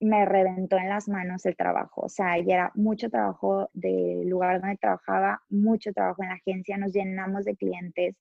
me 0.00 0.24
reventó 0.26 0.76
en 0.76 0.88
las 0.88 1.08
manos 1.08 1.46
el 1.46 1.56
trabajo, 1.56 2.02
o 2.02 2.08
sea, 2.08 2.38
ya 2.38 2.54
era 2.54 2.72
mucho 2.74 3.10
trabajo 3.10 3.70
del 3.72 4.28
lugar 4.28 4.60
donde 4.60 4.76
trabajaba, 4.78 5.42
mucho 5.48 5.92
trabajo 5.92 6.22
en 6.22 6.30
la 6.30 6.34
agencia, 6.36 6.76
nos 6.76 6.92
llenamos 6.92 7.44
de 7.44 7.56
clientes 7.56 8.16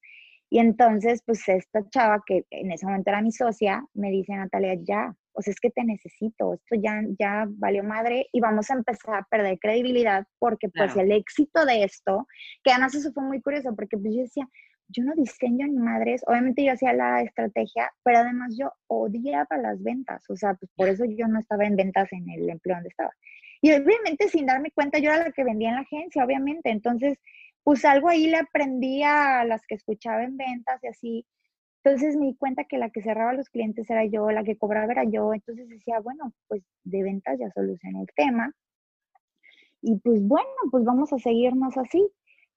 y 0.49 0.59
entonces, 0.59 1.21
pues 1.25 1.47
esta 1.47 1.87
chava, 1.89 2.23
que 2.25 2.45
en 2.49 2.71
ese 2.71 2.85
momento 2.85 3.11
era 3.11 3.21
mi 3.21 3.31
socia, 3.31 3.85
me 3.93 4.09
dice, 4.09 4.33
Natalia, 4.35 4.75
ya, 4.81 5.15
o 5.33 5.41
sea, 5.41 5.51
es 5.51 5.59
que 5.59 5.69
te 5.69 5.83
necesito, 5.83 6.55
esto 6.55 6.75
ya, 6.81 7.01
ya 7.19 7.45
valió 7.47 7.83
madre 7.83 8.27
y 8.31 8.41
vamos 8.41 8.71
a 8.71 8.73
empezar 8.73 9.15
a 9.15 9.27
perder 9.29 9.59
credibilidad 9.59 10.25
porque 10.39 10.69
pues 10.69 10.95
el 10.95 11.11
éxito 11.11 11.65
de 11.65 11.83
esto, 11.83 12.27
que 12.63 12.71
además 12.71 12.95
eso 12.95 13.11
fue 13.13 13.23
muy 13.23 13.41
curioso 13.41 13.75
porque 13.75 13.97
pues 13.97 14.13
yo 14.15 14.21
decía, 14.21 14.49
yo 14.87 15.03
no 15.03 15.13
diseño 15.13 15.67
ni 15.67 15.77
madres, 15.77 16.23
obviamente 16.25 16.65
yo 16.65 16.73
hacía 16.73 16.93
la 16.93 17.21
estrategia, 17.21 17.91
pero 18.03 18.17
además 18.17 18.55
yo 18.59 18.73
odiaba 18.87 19.55
las 19.61 19.81
ventas, 19.83 20.27
o 20.29 20.35
sea, 20.35 20.55
pues 20.55 20.71
por 20.75 20.89
eso 20.89 21.05
yo 21.05 21.27
no 21.27 21.39
estaba 21.39 21.65
en 21.65 21.75
ventas 21.75 22.11
en 22.11 22.27
el 22.27 22.49
empleo 22.49 22.77
donde 22.77 22.89
estaba. 22.89 23.11
Y 23.61 23.71
obviamente 23.71 24.29
sin 24.29 24.47
darme 24.47 24.71
cuenta, 24.71 24.97
yo 24.97 25.11
era 25.11 25.25
la 25.25 25.31
que 25.31 25.43
vendía 25.43 25.69
en 25.69 25.75
la 25.75 25.81
agencia, 25.81 26.25
obviamente, 26.25 26.71
entonces 26.71 27.19
pues 27.63 27.85
algo 27.85 28.09
ahí 28.09 28.27
le 28.27 28.37
aprendí 28.37 29.03
a 29.03 29.43
las 29.45 29.65
que 29.67 29.75
escuchaba 29.75 30.23
en 30.23 30.37
ventas 30.37 30.83
y 30.83 30.87
así. 30.87 31.25
Entonces 31.83 32.15
me 32.17 32.27
di 32.27 32.35
cuenta 32.35 32.65
que 32.65 32.77
la 32.77 32.89
que 32.89 33.01
cerraba 33.01 33.33
los 33.33 33.49
clientes 33.49 33.89
era 33.89 34.05
yo, 34.05 34.29
la 34.31 34.43
que 34.43 34.57
cobraba 34.57 34.91
era 34.91 35.03
yo. 35.05 35.33
Entonces 35.33 35.69
decía, 35.69 35.99
bueno, 35.99 36.33
pues 36.47 36.63
de 36.83 37.03
ventas 37.03 37.39
ya 37.39 37.49
solucioné 37.51 38.01
el 38.01 38.09
tema. 38.15 38.53
Y 39.81 39.97
pues 39.99 40.21
bueno, 40.21 40.49
pues 40.71 40.83
vamos 40.83 41.13
a 41.13 41.19
seguirnos 41.19 41.77
así. 41.77 42.05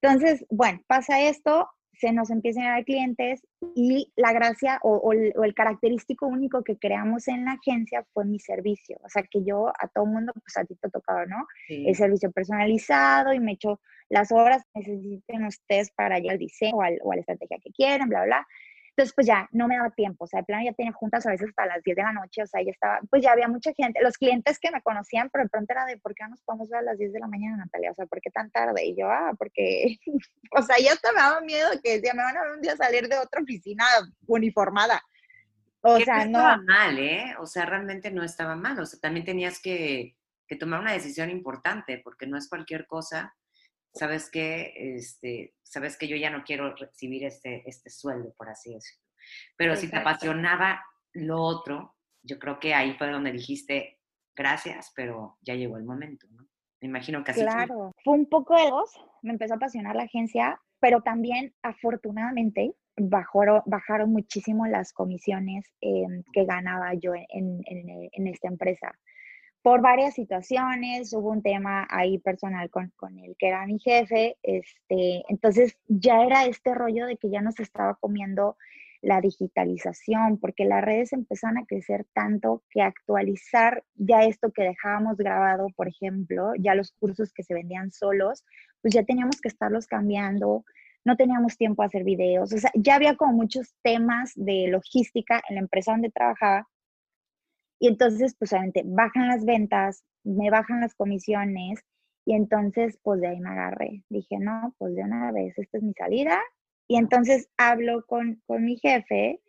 Entonces, 0.01 0.45
bueno, 0.49 0.81
pasa 0.87 1.21
esto, 1.21 1.69
se 1.93 2.11
nos 2.11 2.29
empiezan 2.29 2.65
a 2.65 2.71
dar 2.71 2.85
clientes 2.85 3.45
y 3.75 4.11
la 4.15 4.33
gracia 4.33 4.79
o, 4.81 5.13
el, 5.13 5.53
característico 5.53 6.27
único 6.27 6.63
que 6.63 6.77
creamos 6.77 7.27
en 7.27 7.45
la 7.45 7.53
agencia 7.53 8.05
fue 8.13 8.25
mi 8.25 8.39
servicio. 8.39 8.97
O 9.03 9.09
sea, 9.09 9.23
que 9.23 9.43
yo 9.43 9.69
a 9.69 9.87
todo 9.87 10.05
mundo, 10.05 10.33
pues 10.33 10.57
a 10.57 10.65
ti 10.65 10.75
te 10.75 10.89
tocaba, 10.89 11.25
¿no? 11.25 11.45
El 11.69 11.95
servicio 11.95 12.31
personalizado 12.31 13.33
y 13.33 13.39
me 13.39 13.53
echo 13.53 13.79
las 14.09 14.31
obras 14.31 14.63
que 14.73 14.81
necesiten 14.81 15.45
ustedes 15.45 15.91
para 15.91 16.17
llegar 16.17 16.33
al 16.33 16.39
diseño 16.39 16.75
o, 16.75 16.81
a 16.81 17.15
la 17.15 17.19
estrategia 17.19 17.57
que 17.63 17.71
quieren, 17.71 18.09
bla, 18.09 18.25
bla. 18.25 18.47
Entonces, 18.95 19.15
pues 19.15 19.25
ya 19.25 19.49
no 19.51 19.67
me 19.67 19.75
daba 19.75 19.89
tiempo, 19.89 20.25
o 20.25 20.27
sea, 20.27 20.41
de 20.41 20.45
plano 20.45 20.65
ya 20.65 20.73
tenía 20.73 20.91
juntas 20.91 21.25
a 21.25 21.31
veces 21.31 21.49
hasta 21.49 21.65
las 21.65 21.81
10 21.81 21.97
de 21.97 22.03
la 22.03 22.13
noche, 22.13 22.43
o 22.43 22.45
sea, 22.45 22.61
ya 22.61 22.69
estaba, 22.69 22.99
pues 23.09 23.23
ya 23.23 23.31
había 23.31 23.47
mucha 23.47 23.73
gente, 23.73 23.99
los 24.03 24.19
clientes 24.19 24.59
que 24.59 24.69
me 24.69 24.83
conocían, 24.83 25.31
pero 25.31 25.45
de 25.45 25.49
pronto 25.49 25.73
era 25.73 25.85
de, 25.85 25.97
¿por 25.97 26.13
qué 26.13 26.23
no 26.23 26.29
nos 26.29 26.43
podemos 26.43 26.69
ver 26.69 26.81
a 26.81 26.83
las 26.83 26.99
10 26.99 27.11
de 27.11 27.19
la 27.19 27.27
mañana, 27.27 27.57
Natalia? 27.57 27.89
O 27.89 27.95
sea, 27.95 28.05
¿por 28.05 28.21
qué 28.21 28.29
tan 28.29 28.51
tarde? 28.51 28.85
Y 28.85 28.95
yo, 28.95 29.09
ah, 29.09 29.33
porque, 29.35 29.97
o 30.51 30.61
sea, 30.61 30.77
ya 30.77 30.93
hasta 30.93 31.11
me 31.11 31.17
daba 31.17 31.41
miedo 31.41 31.69
que 31.83 31.93
decía, 31.93 32.13
me 32.13 32.21
van 32.21 32.37
a 32.37 32.43
ver 32.43 32.51
un 32.51 32.61
día 32.61 32.75
salir 32.75 33.07
de 33.09 33.17
otra 33.17 33.41
oficina 33.41 33.83
uniformada. 34.27 35.01
O 35.81 35.99
sea, 35.99 36.25
no. 36.25 36.37
estaba 36.37 36.57
mal, 36.57 36.99
¿eh? 36.99 37.35
O 37.39 37.47
sea, 37.47 37.65
realmente 37.65 38.11
no 38.11 38.23
estaba 38.23 38.55
mal, 38.55 38.79
o 38.79 38.85
sea, 38.85 38.99
también 38.99 39.25
tenías 39.25 39.59
que, 39.59 40.15
que 40.47 40.55
tomar 40.55 40.79
una 40.79 40.93
decisión 40.93 41.31
importante, 41.31 41.99
porque 42.03 42.27
no 42.27 42.37
es 42.37 42.47
cualquier 42.47 42.85
cosa 42.85 43.33
sabes 43.93 44.29
que, 44.29 44.73
este, 44.75 45.55
sabes 45.63 45.97
que 45.97 46.07
yo 46.07 46.15
ya 46.15 46.29
no 46.29 46.43
quiero 46.43 46.75
recibir 46.75 47.23
este, 47.25 47.67
este 47.67 47.89
sueldo, 47.89 48.33
por 48.37 48.49
así 48.49 48.73
decirlo. 48.73 49.03
Pero 49.55 49.75
si 49.75 49.89
te 49.89 49.97
apasionaba 49.97 50.83
lo 51.13 51.41
otro, 51.41 51.95
yo 52.23 52.39
creo 52.39 52.59
que 52.59 52.73
ahí 52.73 52.93
fue 52.97 53.09
donde 53.09 53.31
dijiste, 53.31 53.99
gracias, 54.35 54.91
pero 54.95 55.37
ya 55.41 55.55
llegó 55.55 55.77
el 55.77 55.83
momento, 55.83 56.27
¿no? 56.31 56.47
Me 56.81 56.89
imagino 56.89 57.23
que 57.23 57.31
así 57.31 57.41
Claro, 57.41 57.93
fue. 58.03 58.13
un 58.13 58.25
poco 58.25 58.55
de 58.55 58.69
dos, 58.69 58.91
me 59.21 59.31
empezó 59.31 59.53
a 59.53 59.57
apasionar 59.57 59.95
la 59.95 60.03
agencia, 60.03 60.59
pero 60.79 61.01
también, 61.01 61.53
afortunadamente, 61.61 62.75
bajaron 62.97 64.11
muchísimo 64.11 64.67
las 64.67 64.91
comisiones 64.91 65.65
em, 65.81 66.23
que 66.33 66.45
ganaba 66.45 66.93
yo 66.93 67.13
en, 67.15 67.61
en, 67.65 68.27
esta 68.27 68.49
empresa. 68.49 68.91
Por 69.63 69.81
varias 69.81 70.13
situaciones, 70.13 71.13
hubo 71.13 71.31
un 71.31 71.41
tema 71.41 71.87
ahí 71.89 72.19
personal 72.19 72.69
con, 72.69 72.91
con, 72.97 73.17
el 73.17 73.35
que 73.39 73.47
era 73.47 73.65
mi 73.65 73.79
jefe, 73.79 74.37
este, 74.43 75.23
entonces 75.29 75.77
ya 75.87 76.21
era 76.23 76.45
este 76.45 76.75
rollo 76.75 77.05
de 77.05 77.17
que 77.17 77.29
ya 77.29 77.41
nos 77.41 77.59
estaba 77.59 77.95
comiendo 77.95 78.57
la 79.03 79.19
digitalización, 79.19 80.37
porque 80.37 80.65
las 80.65 80.83
redes 80.83 81.11
empezaron 81.13 81.57
a 81.57 81.65
crecer 81.65 82.05
tanto 82.13 82.63
que 82.69 82.81
actualizar 82.81 83.83
ya 83.95 84.23
esto 84.23 84.51
que 84.51 84.63
dejábamos 84.63 85.17
grabado, 85.17 85.67
por 85.75 85.87
ejemplo, 85.87 86.53
ya 86.57 86.75
los 86.75 86.91
cursos 86.93 87.33
que 87.33 87.43
se 87.43 87.53
vendían 87.53 87.91
solos, 87.91 88.45
pues 88.81 88.93
ya 88.93 89.03
teníamos 89.03 89.41
que 89.41 89.49
estarlos 89.49 89.87
cambiando, 89.87 90.63
no 91.05 91.17
teníamos 91.17 91.57
tiempo 91.57 91.83
a 91.83 91.87
hacer 91.87 92.03
videos, 92.05 92.53
o 92.53 92.57
sea, 92.57 92.71
ya 92.75 92.95
había 92.95 93.15
como 93.15 93.33
muchos 93.33 93.73
temas 93.81 94.31
de 94.35 94.67
logística 94.69 95.41
en 95.49 95.55
la 95.55 95.61
empresa 95.61 95.91
donde 95.91 96.09
trabajaba. 96.09 96.67
Y 97.79 97.87
entonces, 97.87 98.35
pues 98.37 98.53
obviamente, 98.53 98.83
bajan 98.85 99.27
las 99.27 99.45
ventas, 99.45 100.03
me 100.23 100.49
bajan 100.49 100.81
las 100.81 100.95
comisiones, 100.95 101.79
y 102.25 102.33
entonces, 102.35 102.97
pues 103.03 103.19
de 103.21 103.27
ahí 103.27 103.39
me 103.39 103.49
agarré. 103.49 104.03
Dije, 104.09 104.37
no, 104.39 104.73
pues 104.77 104.95
de 104.95 105.03
una 105.03 105.31
vez, 105.31 105.57
esta 105.57 105.77
es 105.77 105.83
mi 105.83 105.93
salida, 105.93 106.39
y 106.87 106.97
entonces 106.97 107.49
hablo 107.57 108.05
con, 108.05 108.41
con 108.45 108.63
mi 108.65 108.77
jefe 108.77 109.39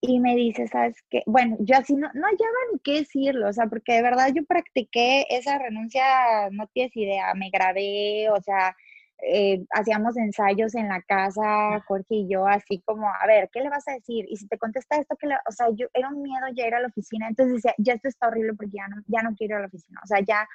y 0.00 0.20
me 0.20 0.36
dice, 0.36 0.68
¿sabes 0.68 0.96
qué? 1.10 1.22
Bueno, 1.26 1.56
yo 1.60 1.76
así 1.76 1.94
no, 1.94 2.08
no 2.14 2.26
hallaba 2.26 2.56
ni 2.72 2.78
qué 2.80 2.92
decirlo, 3.00 3.48
o 3.48 3.52
sea, 3.52 3.66
porque 3.66 3.94
de 3.94 4.02
verdad 4.02 4.28
yo 4.34 4.44
practiqué 4.44 5.26
esa 5.30 5.58
renuncia, 5.58 6.50
no 6.50 6.66
tienes 6.68 6.96
idea, 6.96 7.34
me 7.34 7.50
grabé, 7.50 8.28
o 8.30 8.40
sea, 8.42 8.76
eh, 9.22 9.64
hacíamos 9.70 10.16
ensayos 10.16 10.74
en 10.74 10.88
la 10.88 11.00
casa, 11.02 11.80
Jorge 11.86 12.14
y 12.14 12.28
yo, 12.28 12.46
así 12.46 12.82
como, 12.84 13.08
a 13.08 13.26
ver, 13.26 13.48
¿qué 13.52 13.60
le 13.60 13.70
vas 13.70 13.86
a 13.88 13.92
decir? 13.92 14.26
Y 14.28 14.36
si 14.36 14.46
te 14.46 14.58
contesta 14.58 14.96
esto, 14.96 15.16
que 15.16 15.26
o 15.26 15.52
sea, 15.52 15.68
yo 15.74 15.86
era 15.94 16.08
un 16.08 16.22
miedo 16.22 16.46
ya 16.54 16.66
ir 16.66 16.74
a 16.74 16.80
la 16.80 16.88
oficina, 16.88 17.28
entonces 17.28 17.56
decía, 17.56 17.74
ya 17.78 17.94
esto 17.94 18.08
está 18.08 18.28
horrible 18.28 18.54
porque 18.54 18.76
ya 18.76 18.88
no, 18.88 19.02
ya 19.06 19.22
no 19.22 19.34
quiero 19.34 19.54
ir 19.54 19.58
a 19.58 19.60
la 19.60 19.66
oficina, 19.68 20.00
o 20.04 20.06
sea, 20.06 20.20
ya, 20.20 20.46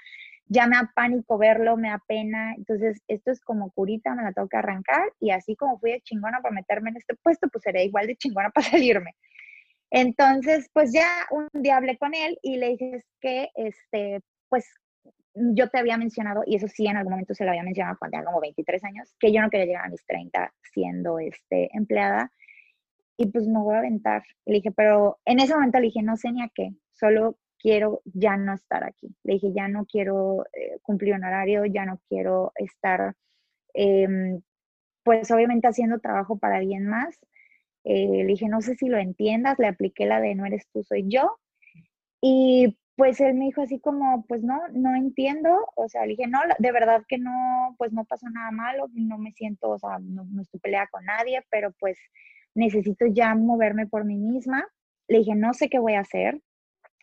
ya 0.45 0.67
me 0.67 0.76
da 0.76 0.91
pánico 0.95 1.38
verlo, 1.38 1.76
me 1.76 1.89
da 1.89 2.02
pena, 2.08 2.54
entonces 2.56 3.02
esto 3.08 3.32
es 3.32 3.41
como 3.41 3.71
curita, 3.71 4.13
me 4.13 4.24
la 4.24 4.34
tengo 4.34 4.47
que 4.47 4.58
arrancar 4.58 5.12
y 5.19 5.32
así 5.32 5.56
como 5.56 5.80
fui 5.80 5.93
de 5.93 6.02
chingona 6.02 6.41
para 6.41 6.54
meterme 6.54 6.91
en 6.91 6.97
este 6.97 7.15
puesto, 7.15 7.47
pues 7.50 7.63
seré 7.63 7.86
igual 7.86 8.08
de 8.08 8.15
chingona 8.15 8.52
para 8.52 8.67
salirme. 8.69 9.15
Entonces, 9.91 10.69
pues 10.74 10.93
ya 10.93 11.08
un 11.32 11.50
día 11.54 11.78
hablé 11.78 11.97
con 11.97 12.13
él 12.13 12.38
y 12.41 12.58
le 12.58 12.69
dije 12.69 13.04
que, 13.19 13.50
este, 13.56 14.21
pues 14.50 14.65
yo 15.34 15.70
te 15.70 15.80
había 15.80 15.98
mencionado, 15.98 16.44
y 16.46 16.56
eso 16.56 16.67
sí 16.67 16.88
en 16.88 16.98
algún 16.98 17.12
momento 17.12 17.34
se 17.34 17.46
lo 17.46 17.52
había 17.52 17.63
mencionado 17.63 17.98
cuando 17.98 18.17
tenía 18.17 18.26
como 18.26 18.41
23 18.41 18.84
años, 18.84 19.15
que 19.20 19.32
yo 19.32 19.41
no 19.41 19.50
quería 19.50 19.65
llegar 19.65 19.86
a 19.86 19.89
mis 19.89 20.06
30 20.06 20.54
siendo 20.62 21.20
este, 21.20 21.70
empleada 21.74 22.32
y 23.17 23.28
pues 23.28 23.48
me 23.48 23.60
voy 23.60 23.76
a 23.76 23.80
aventar. 23.80 24.24
Le 24.46 24.56
dije, 24.56 24.72
pero 24.72 25.20
en 25.26 25.39
ese 25.39 25.54
momento 25.54 25.80
le 25.80 25.86
dije, 25.86 26.02
no 26.02 26.17
sé 26.17 26.32
ni 26.32 26.41
a 26.41 26.50
qué, 26.54 26.74
solo 26.91 27.38
quiero 27.60 28.02
ya 28.06 28.38
no 28.38 28.54
estar 28.54 28.84
aquí. 28.84 29.15
Le 29.24 29.34
dije, 29.34 29.54
ya 29.54 29.67
no 29.67 29.86
quiero 29.86 30.46
eh, 30.54 30.80
cumplir 30.82 31.13
un 31.13 31.24
horario, 31.24 31.65
ya 31.65 31.86
no 31.86 32.02
quiero 32.10 32.52
estar, 32.56 33.15
em, 33.74 34.41
pues 35.04 35.30
obviamente 35.32 35.67
haciendo 35.67 36.00
trabajo 36.00 36.38
para 36.39 36.58
alguien 36.58 36.88
más. 36.88 37.20
Eh, 37.84 38.08
le 38.10 38.26
dije, 38.26 38.48
no 38.48 38.62
sé 38.62 38.76
si 38.76 38.88
lo 38.88 38.98
entiendas, 38.98 39.60
le 39.60 39.67
apliqué 39.67 40.06
la 40.06 40.20
de 40.20 40.36
no 40.36 40.46
eres 40.46 40.67
tú, 40.74 40.84
soy 40.84 41.06
yo. 41.08 41.38
Y 42.22 42.78
pues 43.02 43.20
él 43.20 43.34
me 43.34 43.46
dijo 43.46 43.64
así 43.64 43.80
como, 43.80 44.24
pues 44.28 44.44
no, 44.44 44.62
no 44.74 44.96
entiendo, 44.96 45.50
o 45.76 45.90
sea, 45.90 46.04
le 46.04 46.10
dije, 46.10 46.28
no, 46.28 46.40
de 46.60 46.72
verdad 46.72 47.04
que 47.08 47.18
no, 47.18 47.74
pues 47.80 47.92
no 47.92 48.06
pasa 48.06 48.30
nada 48.30 48.52
malo, 48.52 48.90
no 48.94 49.18
me 49.18 49.32
siento, 49.32 49.70
o 49.70 49.80
sea, 49.80 49.98
no, 50.00 50.24
no 50.26 50.44
estoy 50.44 50.60
peleada 50.60 50.86
con 50.86 51.04
nadie, 51.06 51.44
pero 51.50 51.72
pues 51.80 51.98
necesito 52.54 53.08
ya 53.08 53.34
moverme 53.34 53.88
por 53.88 54.06
mí 54.06 54.18
misma. 54.18 54.64
Le 55.08 55.18
dije, 55.18 55.34
no 55.34 55.56
sé 55.56 55.68
qué 55.68 55.80
voy 55.80 55.96
a 55.96 56.02
hacer, 56.02 56.40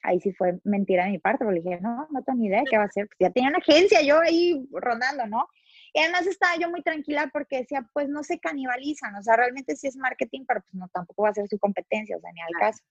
ahí 0.05 0.21
sí 0.21 0.33
fue 0.35 0.61
mentira 0.63 1.07
de 1.07 1.11
mi 1.11 1.19
parte, 1.19 1.45
porque 1.45 1.59
le 1.59 1.69
dije, 1.69 1.81
no, 1.81 2.07
no 2.13 2.23
tengo 2.23 2.39
ni 2.39 2.47
idea 2.47 2.61
de 2.61 2.67
qué 2.71 2.79
va 2.79 2.85
a 2.85 2.91
ser. 2.91 3.09
Pues 3.09 3.17
ya 3.19 3.31
tenía 3.31 3.49
una 3.49 3.59
agencia 3.59 4.01
yo 4.01 4.21
ahí 4.21 4.69
rondando, 4.71 5.27
¿no? 5.27 5.49
Y 5.93 5.99
además 5.99 6.29
estaba 6.29 6.57
yo 6.61 6.71
muy 6.71 6.83
tranquila 6.83 7.29
porque 7.33 7.59
decía, 7.59 7.85
pues 7.93 8.09
no 8.09 8.23
se 8.23 8.39
canibalizan, 8.39 9.17
o 9.17 9.23
sea, 9.25 9.35
realmente 9.35 9.75
sí 9.75 9.89
es 9.89 9.97
marketing, 9.97 10.45
pero 10.47 10.61
pues 10.61 10.75
no, 10.75 10.87
tampoco 10.95 11.25
va 11.25 11.31
a 11.31 11.35
ser 11.35 11.49
su 11.49 11.59
competencia, 11.59 12.17
o 12.17 12.21
sea, 12.21 12.31
ni 12.33 12.41
al 12.41 12.61
caso. 12.61 12.85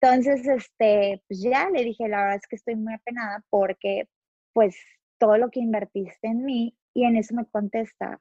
Entonces, 0.00 0.46
este, 0.46 1.22
pues 1.28 1.42
ya 1.42 1.68
le 1.70 1.84
dije, 1.84 2.08
la 2.08 2.18
verdad 2.22 2.36
es 2.36 2.46
que 2.48 2.56
estoy 2.56 2.76
muy 2.76 2.94
apenada 2.94 3.42
porque, 3.50 4.08
pues, 4.52 4.76
todo 5.18 5.38
lo 5.38 5.50
que 5.50 5.60
invertiste 5.60 6.28
en 6.28 6.44
mí, 6.44 6.76
y 6.94 7.04
en 7.04 7.16
eso 7.16 7.34
me 7.34 7.46
contesta, 7.46 8.20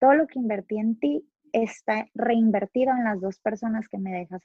todo 0.00 0.14
lo 0.14 0.26
que 0.26 0.38
invertí 0.38 0.78
en 0.78 0.98
ti 0.98 1.28
está 1.52 2.06
reinvertido 2.14 2.92
en 2.92 3.04
las 3.04 3.20
dos 3.20 3.38
personas 3.40 3.88
que 3.88 3.98
me 3.98 4.12
dejas, 4.12 4.42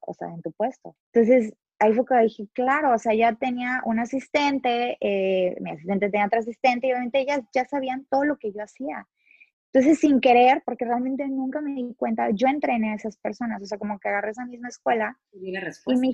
o 0.00 0.14
sea, 0.14 0.28
en 0.28 0.42
tu 0.42 0.52
puesto. 0.52 0.94
Entonces, 1.12 1.54
ahí 1.78 1.92
fue 1.94 2.04
que 2.06 2.18
dije, 2.18 2.48
claro, 2.52 2.94
o 2.94 2.98
sea, 2.98 3.14
ya 3.14 3.34
tenía 3.34 3.80
un 3.86 3.98
asistente, 3.98 4.96
eh, 5.00 5.56
mi 5.60 5.70
asistente 5.70 6.10
tenía 6.10 6.26
otro 6.26 6.40
asistente 6.40 6.86
y 6.86 6.92
obviamente 6.92 7.20
ellas 7.20 7.40
ya 7.54 7.64
sabían 7.64 8.06
todo 8.10 8.24
lo 8.24 8.36
que 8.38 8.52
yo 8.52 8.62
hacía. 8.62 9.06
Entonces, 9.74 9.98
sin 9.98 10.20
querer, 10.20 10.62
porque 10.64 10.84
realmente 10.84 11.26
nunca 11.26 11.60
me 11.60 11.74
di 11.74 11.94
cuenta, 11.96 12.30
yo 12.30 12.46
entrené 12.46 12.92
a 12.92 12.94
esas 12.94 13.16
personas, 13.16 13.60
o 13.60 13.66
sea, 13.66 13.76
como 13.76 13.98
que 13.98 14.08
agarré 14.08 14.30
esa 14.30 14.46
misma 14.46 14.68
escuela. 14.68 15.18
Y, 15.32 15.50
la 15.50 15.60
respuesta. 15.60 16.06
y 16.06 16.12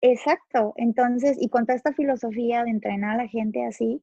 exacto, 0.00 0.74
entonces, 0.74 1.36
y 1.40 1.48
con 1.48 1.64
toda 1.64 1.76
esta 1.76 1.92
filosofía 1.92 2.64
de 2.64 2.70
entrenar 2.70 3.10
a 3.14 3.22
la 3.22 3.28
gente 3.28 3.64
así, 3.64 4.02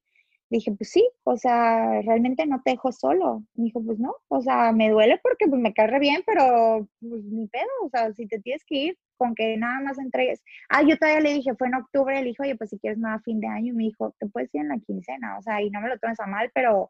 dije, 0.50 0.72
pues 0.72 0.92
sí, 0.92 1.06
o 1.24 1.36
sea, 1.36 2.02
realmente 2.04 2.46
no 2.48 2.62
te 2.64 2.72
dejo 2.72 2.94
solo. 2.94 3.44
Me 3.54 3.66
dijo, 3.66 3.84
pues 3.84 4.00
no, 4.00 4.16
o 4.30 4.42
sea, 4.42 4.72
me 4.72 4.90
duele 4.90 5.20
porque 5.22 5.48
pues 5.50 5.62
me 5.62 5.74
cae 5.74 6.00
bien, 6.00 6.24
pero 6.26 6.88
pues 7.02 7.24
ni 7.26 7.48
pedo, 7.48 7.68
o 7.84 7.90
sea, 7.90 8.14
si 8.14 8.28
te 8.28 8.40
tienes 8.40 8.64
que 8.64 8.76
ir, 8.76 8.98
con 9.18 9.36
que 9.36 9.58
nada 9.58 9.82
más 9.82 10.00
entregues. 10.00 10.42
Ah, 10.70 10.84
yo 10.84 10.98
todavía 10.98 11.20
le 11.20 11.34
dije, 11.34 11.54
fue 11.56 11.68
en 11.68 11.76
octubre, 11.76 12.16
le 12.16 12.30
dije, 12.30 12.44
oye, 12.44 12.56
pues 12.56 12.70
si 12.70 12.80
quieres 12.80 12.98
más 12.98 13.20
a 13.20 13.24
fin 13.24 13.42
de 13.42 13.48
año, 13.48 13.74
y 13.74 13.76
me 13.76 13.84
dijo, 13.84 14.16
te 14.18 14.28
puedes 14.28 14.56
ir 14.56 14.62
en 14.62 14.70
la 14.70 14.80
quincena, 14.80 15.38
o 15.38 15.42
sea, 15.42 15.62
y 15.62 15.70
no 15.70 15.82
me 15.82 15.90
lo 15.90 16.00
tomes 16.00 16.20
a 16.22 16.26
mal, 16.28 16.50
pero 16.54 16.90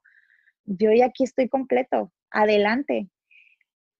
yo 0.70 0.92
ya 0.92 1.06
aquí 1.06 1.24
estoy 1.24 1.50
completo, 1.50 2.12
adelante. 2.30 3.10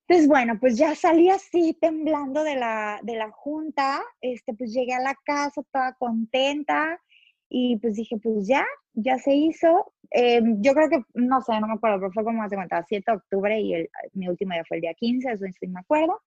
Entonces, 0.08 0.28
bueno, 0.28 0.58
pues 0.60 0.78
ya 0.78 0.96
salí 0.96 1.30
así 1.30 1.78
temblando 1.80 2.44
de 2.44 2.56
la, 2.56 3.00
de 3.04 3.16
la 3.16 3.30
junta, 3.32 4.02
este, 4.22 4.54
pues 4.54 4.74
llegué 4.74 4.94
a 4.94 5.02
la 5.02 5.16
casa 5.24 5.62
toda 5.72 5.94
contenta 5.94 7.00
y 7.48 7.78
pues 7.78 7.96
dije, 7.96 8.18
pues 8.18 8.48
ya, 8.48 8.66
ya 8.94 9.18
se 9.20 9.34
hizo. 9.34 9.94
Em, 10.12 10.62
yo 10.62 10.74
creo 10.74 10.90
que, 10.90 11.04
no 11.14 11.42
sé, 11.42 11.60
no 11.60 11.68
me 11.68 11.74
acuerdo, 11.74 12.00
pero 12.00 12.12
fue 12.12 12.24
como 12.24 12.42
hace 12.44 12.56
cuenta, 12.56 12.84
7 12.88 13.04
de 13.12 13.18
octubre 13.18 13.60
y 13.60 13.74
el, 13.74 13.90
mi 14.14 14.28
último 14.28 14.54
día 14.54 14.64
fue 14.68 14.78
el 14.78 14.82
día 14.82 14.94
15, 14.94 15.32
eso 15.32 15.46
sí 15.60 15.68
me 15.68 15.80
acuerdo. 15.80 16.22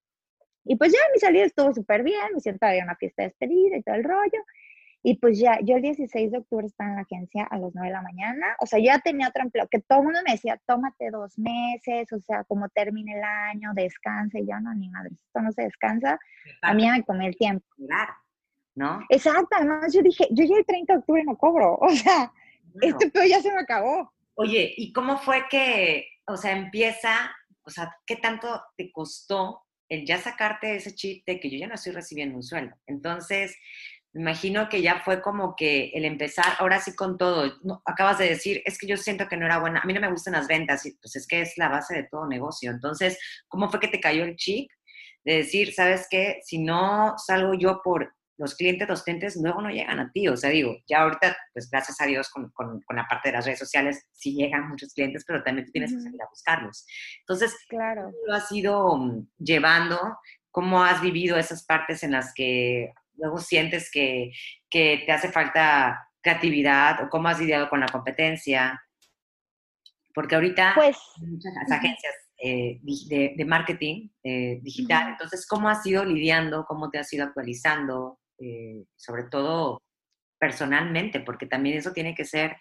Y 0.64 0.76
pues 0.76 0.92
ya 0.92 0.98
mi 1.12 1.18
salida 1.18 1.44
estuvo 1.44 1.74
súper 1.74 2.02
bien, 2.04 2.34
me 2.34 2.40
siento 2.40 2.66
había 2.66 2.84
una 2.84 2.96
fiesta 2.96 3.22
de 3.22 3.28
despedida 3.28 3.76
y 3.76 3.82
todo 3.82 3.96
el 3.96 4.04
rollo. 4.04 4.44
Y 5.04 5.16
pues 5.16 5.38
ya, 5.38 5.58
yo 5.62 5.76
el 5.76 5.82
16 5.82 6.30
de 6.30 6.38
octubre 6.38 6.66
estaba 6.66 6.90
en 6.90 6.96
la 6.96 7.02
agencia 7.02 7.44
a 7.44 7.58
las 7.58 7.74
9 7.74 7.88
de 7.88 7.92
la 7.92 8.02
mañana, 8.02 8.56
o 8.60 8.66
sea, 8.66 8.78
ya 8.78 9.00
tenía 9.00 9.28
otro 9.28 9.42
empleo, 9.42 9.66
que 9.68 9.80
todo 9.80 9.98
el 9.98 10.04
mundo 10.04 10.20
me 10.24 10.32
decía, 10.32 10.60
tómate 10.64 11.10
dos 11.10 11.36
meses, 11.38 12.12
o 12.12 12.20
sea, 12.20 12.44
como 12.44 12.68
termine 12.68 13.18
el 13.18 13.24
año, 13.24 13.70
descanse, 13.74 14.40
y 14.40 14.46
yo 14.46 14.60
no, 14.60 14.72
ni 14.74 14.88
madre, 14.88 15.10
esto 15.26 15.40
no 15.40 15.50
se 15.50 15.62
descansa, 15.62 16.20
a 16.62 16.74
mí 16.74 16.88
me 16.88 17.02
comí 17.02 17.26
el 17.26 17.36
tiempo. 17.36 17.66
¿no? 18.74 19.00
Exacto, 19.08 19.48
además 19.56 19.92
yo 19.92 20.02
dije, 20.02 20.28
yo 20.30 20.44
ya 20.44 20.56
el 20.56 20.64
30 20.64 20.92
de 20.92 20.98
octubre 21.00 21.24
no 21.24 21.36
cobro, 21.36 21.74
o 21.80 21.90
sea, 21.90 22.32
este 22.80 23.10
pedo 23.10 23.24
ya 23.24 23.40
se 23.40 23.52
me 23.52 23.60
acabó. 23.60 24.12
Oye, 24.34 24.72
¿y 24.76 24.92
cómo 24.92 25.18
fue 25.18 25.44
que, 25.50 26.06
o 26.26 26.36
sea, 26.36 26.52
empieza, 26.56 27.34
o 27.64 27.70
sea, 27.70 27.94
qué 28.06 28.16
tanto 28.16 28.62
te 28.76 28.90
costó 28.90 29.62
el 29.88 30.06
ya 30.06 30.16
sacarte 30.18 30.76
ese 30.76 30.94
chip 30.94 31.26
de 31.26 31.38
que 31.38 31.50
yo 31.50 31.58
ya 31.58 31.66
no 31.66 31.74
estoy 31.74 31.92
recibiendo 31.92 32.36
un 32.36 32.42
sueldo? 32.42 32.74
Entonces, 32.86 33.54
me 34.14 34.20
imagino 34.20 34.68
que 34.68 34.82
ya 34.82 35.00
fue 35.04 35.22
como 35.22 35.56
que 35.56 35.90
el 35.94 36.04
empezar, 36.04 36.54
ahora 36.58 36.80
sí 36.80 36.94
con 36.94 37.16
todo, 37.16 37.50
acabas 37.86 38.18
de 38.18 38.28
decir, 38.28 38.62
es 38.64 38.78
que 38.78 38.86
yo 38.86 38.96
siento 38.96 39.26
que 39.28 39.36
no 39.36 39.46
era 39.46 39.58
buena, 39.58 39.80
a 39.80 39.86
mí 39.86 39.92
no 39.92 40.00
me 40.00 40.10
gustan 40.10 40.34
las 40.34 40.48
ventas, 40.48 40.84
y 40.84 40.94
pues 40.96 41.16
es 41.16 41.26
que 41.26 41.40
es 41.40 41.56
la 41.56 41.68
base 41.68 41.94
de 41.94 42.08
todo 42.10 42.26
negocio. 42.26 42.70
Entonces, 42.70 43.18
¿cómo 43.48 43.70
fue 43.70 43.80
que 43.80 43.88
te 43.88 44.00
cayó 44.00 44.24
el 44.24 44.36
chip 44.36 44.70
de 45.24 45.36
decir, 45.36 45.72
sabes 45.72 46.06
qué, 46.10 46.40
si 46.44 46.58
no 46.58 47.14
salgo 47.16 47.54
yo 47.54 47.80
por 47.82 48.12
los 48.38 48.56
clientes, 48.56 48.88
los 48.88 49.02
clientes 49.04 49.36
luego 49.40 49.62
no 49.62 49.70
llegan 49.70 50.00
a 50.00 50.10
ti. 50.10 50.26
O 50.28 50.36
sea, 50.36 50.50
digo, 50.50 50.76
ya 50.88 51.02
ahorita, 51.02 51.36
pues 51.52 51.70
gracias 51.70 52.00
a 52.00 52.06
Dios 52.06 52.28
con, 52.28 52.50
con, 52.50 52.82
la 52.90 53.06
parte 53.08 53.28
de 53.28 53.36
las 53.36 53.46
redes 53.46 53.60
sociales, 53.60 54.04
sí 54.12 54.34
llegan 54.34 54.68
muchos 54.68 54.92
clientes, 54.94 55.24
pero 55.26 55.42
también 55.42 55.66
tú 55.66 55.72
tienes 55.72 55.92
que 55.92 56.00
salir 56.00 56.20
a 56.20 56.28
buscarlos. 56.28 56.84
Entonces, 57.20 57.56
claro. 57.68 58.04
¿cómo 58.04 58.16
lo 58.26 58.34
has 58.34 58.50
ido 58.50 58.96
mm, 58.96 59.28
llevando? 59.38 60.18
¿Cómo 60.50 60.82
has 60.82 61.00
vivido 61.00 61.36
esas 61.36 61.64
partes 61.64 62.02
en 62.02 62.12
las 62.12 62.32
que 62.34 62.92
luego 63.16 63.38
sientes 63.38 63.90
que, 63.90 64.32
que 64.70 65.02
te 65.06 65.12
hace 65.12 65.30
falta 65.30 66.08
creatividad 66.22 67.04
o 67.04 67.08
cómo 67.08 67.28
has 67.28 67.40
lidiado 67.40 67.68
con 67.68 67.80
la 67.80 67.86
competencia? 67.86 68.82
Porque 70.14 70.34
ahorita 70.34 70.72
pues, 70.74 70.96
muchas 71.18 71.52
agencias 71.70 72.14
eh, 72.44 72.80
de, 72.82 73.44
marketing 73.44 74.08
eh, 74.24 74.58
digital, 74.62 75.10
entonces, 75.10 75.46
¿cómo 75.46 75.68
has 75.68 75.84
ido 75.86 76.04
lidiando? 76.04 76.64
¿Cómo 76.66 76.90
te 76.90 76.98
has 76.98 77.12
ido 77.12 77.24
actualizando? 77.24 78.18
Eh, 78.38 78.84
sobre 78.96 79.24
todo 79.24 79.80
personalmente, 80.38 81.20
porque 81.20 81.46
también 81.46 81.78
eso 81.78 81.92
tiene 81.92 82.16
que 82.16 82.24
ser 82.24 82.56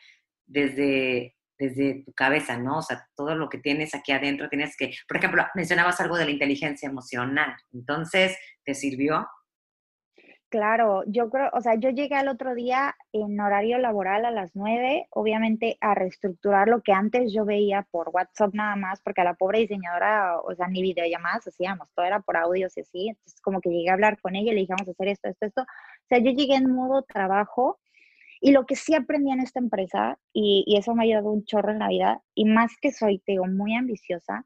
desde, 0.45 1.35
desde 1.57 2.03
tu 2.05 2.13
cabeza, 2.13 2.57
¿no? 2.57 2.77
O 2.77 2.81
sea, 2.83 3.07
todo 3.15 3.33
lo 3.35 3.49
que 3.49 3.57
tienes 3.57 3.95
aquí 3.95 4.11
adentro 4.11 4.49
tienes 4.49 4.77
que, 4.77 4.91
por 5.07 5.17
ejemplo, 5.17 5.47
mencionabas 5.55 5.99
algo 5.99 6.15
de 6.15 6.25
la 6.25 6.31
inteligencia 6.31 6.87
emocional, 6.87 7.55
entonces, 7.73 8.37
¿te 8.63 8.75
sirvió? 8.75 9.27
Claro, 10.51 11.03
yo 11.07 11.29
creo, 11.29 11.49
o 11.53 11.61
sea, 11.61 11.75
yo 11.75 11.91
llegué 11.91 12.15
al 12.15 12.27
otro 12.27 12.53
día 12.55 12.93
en 13.13 13.39
horario 13.39 13.77
laboral 13.77 14.25
a 14.25 14.31
las 14.31 14.53
9, 14.53 15.07
obviamente 15.11 15.77
a 15.79 15.95
reestructurar 15.95 16.67
lo 16.67 16.81
que 16.81 16.91
antes 16.91 17.31
yo 17.31 17.45
veía 17.45 17.87
por 17.89 18.09
WhatsApp 18.09 18.53
nada 18.53 18.75
más, 18.75 18.99
porque 19.01 19.21
a 19.21 19.23
la 19.23 19.33
pobre 19.35 19.59
diseñadora, 19.59 20.41
o 20.41 20.53
sea, 20.53 20.67
ni 20.67 20.81
videollamadas 20.81 21.47
hacíamos, 21.47 21.87
todo 21.95 22.05
era 22.05 22.19
por 22.19 22.35
audios 22.35 22.75
y 22.75 22.81
así, 22.81 23.07
entonces 23.07 23.39
como 23.41 23.61
que 23.61 23.69
llegué 23.69 23.91
a 23.91 23.93
hablar 23.93 24.19
con 24.19 24.35
ella 24.35 24.51
y 24.51 24.55
le 24.55 24.61
dije, 24.61 24.73
vamos 24.77 24.89
a 24.89 24.91
hacer 24.91 25.07
esto, 25.07 25.29
esto, 25.29 25.45
esto. 25.45 25.61
O 25.61 26.07
sea, 26.09 26.19
yo 26.19 26.31
llegué 26.31 26.55
en 26.55 26.69
modo 26.69 27.03
trabajo 27.03 27.79
y 28.41 28.51
lo 28.51 28.65
que 28.65 28.75
sí 28.75 28.93
aprendí 28.95 29.31
en 29.31 29.39
esta 29.41 29.59
empresa, 29.59 30.19
y, 30.33 30.65
y 30.67 30.77
eso 30.77 30.95
me 30.95 31.03
ha 31.03 31.05
ayudado 31.05 31.31
un 31.31 31.45
chorro 31.45 31.71
en 31.71 31.79
la 31.79 31.87
vida, 31.89 32.21
y 32.35 32.45
más 32.45 32.73
que 32.81 32.91
soy, 32.91 33.19
te 33.19 33.33
digo, 33.33 33.47
muy 33.47 33.75
ambiciosa, 33.75 34.45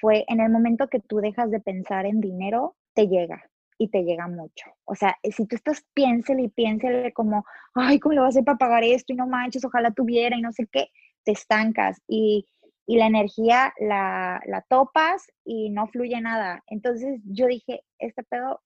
fue 0.00 0.24
en 0.28 0.40
el 0.40 0.50
momento 0.50 0.88
que 0.88 1.00
tú 1.00 1.18
dejas 1.18 1.50
de 1.52 1.60
pensar 1.60 2.06
en 2.06 2.20
dinero, 2.20 2.76
te 2.94 3.08
llega 3.08 3.44
y 3.78 3.88
te 3.88 4.02
llega 4.04 4.28
mucho. 4.28 4.66
O 4.84 4.94
sea, 4.94 5.16
eh, 5.22 5.32
si 5.32 5.46
tú 5.46 5.56
estás, 5.56 5.84
piénsele 5.94 6.42
y 6.42 6.48
piénsele 6.48 7.12
como, 7.12 7.44
ay, 7.74 7.98
¿cómo 7.98 8.14
le 8.14 8.20
voy 8.20 8.26
a 8.26 8.28
hacer 8.28 8.44
para 8.44 8.58
pagar 8.58 8.84
esto? 8.84 9.12
Y 9.12 9.16
no 9.16 9.26
manches, 9.26 9.64
ojalá 9.64 9.90
tuviera 9.90 10.36
y 10.36 10.42
no 10.42 10.52
sé 10.52 10.66
qué, 10.70 10.88
te 11.24 11.32
estancas 11.32 12.00
y, 12.06 12.46
y 12.86 12.98
la 12.98 13.06
energía 13.06 13.72
la, 13.78 14.40
la 14.46 14.62
topas 14.62 15.26
y 15.44 15.70
no 15.70 15.86
fluye 15.86 16.20
nada. 16.20 16.62
Entonces 16.66 17.20
yo 17.24 17.46
dije, 17.46 17.82
este 17.98 18.22
pedo, 18.24 18.60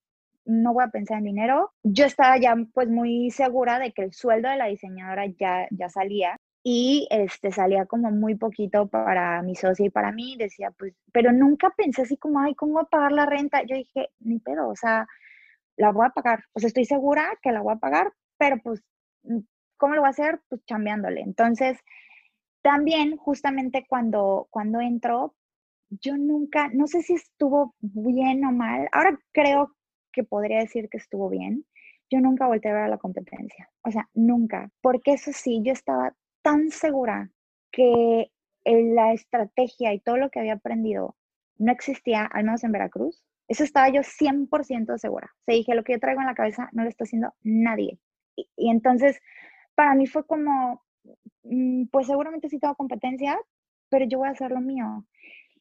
no 0.45 0.73
voy 0.73 0.83
a 0.83 0.89
pensar 0.89 1.19
en 1.19 1.25
dinero. 1.25 1.71
Yo 1.83 2.05
estaba 2.05 2.37
ya 2.37 2.55
pues 2.73 2.89
muy 2.89 3.31
segura 3.31 3.79
de 3.79 3.91
que 3.91 4.03
el 4.03 4.13
sueldo 4.13 4.49
de 4.49 4.57
la 4.57 4.65
diseñadora 4.65 5.25
ya, 5.27 5.67
ya 5.71 5.89
salía 5.89 6.35
y 6.71 7.07
este 7.09 7.51
salía 7.51 7.87
como 7.87 8.11
muy 8.11 8.35
poquito 8.35 8.85
para 8.85 9.41
mi 9.41 9.55
socia 9.55 9.87
y 9.87 9.89
para 9.89 10.11
mí, 10.11 10.35
decía, 10.37 10.69
pues, 10.77 10.93
pero 11.11 11.31
nunca 11.31 11.71
pensé 11.75 12.03
así 12.03 12.15
como, 12.15 12.39
ay, 12.41 12.53
¿cómo 12.53 12.73
voy 12.73 12.83
a 12.83 12.89
pagar 12.89 13.11
la 13.11 13.25
renta? 13.25 13.63
Yo 13.63 13.75
dije, 13.75 14.11
ni 14.19 14.37
pedo, 14.37 14.69
o 14.69 14.75
sea, 14.75 15.07
la 15.77 15.91
voy 15.91 16.05
a 16.05 16.11
pagar, 16.11 16.43
o 16.53 16.59
sea, 16.59 16.67
estoy 16.67 16.85
segura 16.85 17.27
que 17.41 17.51
la 17.51 17.61
voy 17.61 17.73
a 17.73 17.79
pagar, 17.79 18.13
pero 18.37 18.57
pues, 18.63 18.83
mm, 19.23 19.39
¿cómo 19.77 19.95
lo 19.95 20.01
voy 20.01 20.09
a 20.09 20.11
hacer? 20.11 20.41
Pues 20.47 20.63
chambeándole. 20.65 21.21
Entonces, 21.21 21.79
también 22.61 23.17
justamente 23.17 23.87
cuando, 23.89 24.47
cuando 24.51 24.79
entró, 24.79 25.33
yo 25.89 26.17
nunca, 26.17 26.69
no 26.71 26.85
sé 26.85 27.01
si 27.01 27.15
estuvo 27.15 27.73
bien 27.79 28.45
o 28.45 28.51
mal, 28.51 28.87
ahora 28.91 29.19
creo 29.31 29.75
que 30.11 30.23
podría 30.23 30.59
decir 30.59 30.87
que 30.87 30.99
estuvo 30.99 31.29
bien, 31.29 31.65
yo 32.11 32.19
nunca 32.21 32.45
volteé 32.45 32.69
a 32.69 32.75
ver 32.75 32.83
a 32.83 32.89
la 32.89 32.99
competencia, 32.99 33.71
o 33.83 33.89
sea, 33.89 34.07
nunca, 34.13 34.69
porque 34.81 35.13
eso 35.13 35.31
sí, 35.33 35.63
yo 35.63 35.73
estaba 35.73 36.13
tan 36.41 36.69
segura 36.71 37.29
que 37.71 38.31
la 38.65 39.13
estrategia 39.13 39.93
y 39.93 39.99
todo 39.99 40.17
lo 40.17 40.29
que 40.29 40.39
había 40.39 40.53
aprendido 40.53 41.15
no 41.57 41.71
existía, 41.71 42.25
al 42.25 42.43
menos 42.43 42.63
en 42.63 42.71
Veracruz. 42.71 43.23
Eso 43.47 43.63
estaba 43.63 43.89
yo 43.89 44.01
100% 44.01 44.97
segura. 44.97 45.33
Se 45.45 45.53
dije, 45.53 45.75
lo 45.75 45.83
que 45.83 45.93
yo 45.93 45.99
traigo 45.99 46.21
en 46.21 46.27
la 46.27 46.35
cabeza 46.35 46.69
no 46.71 46.83
lo 46.83 46.89
está 46.89 47.03
haciendo 47.03 47.33
nadie. 47.41 47.99
Y, 48.35 48.69
entonces, 48.69 49.19
para 49.75 49.95
mí 49.95 50.07
fue 50.07 50.25
como, 50.25 50.83
mm, 51.43 51.85
pues 51.91 52.07
seguramente 52.07 52.49
sí 52.49 52.59
tengo 52.59 52.75
competencia, 52.75 53.39
pero 53.89 54.05
yo 54.05 54.19
voy 54.19 54.27
a 54.27 54.31
hacer 54.31 54.51
lo 54.51 54.61
mío. 54.61 55.05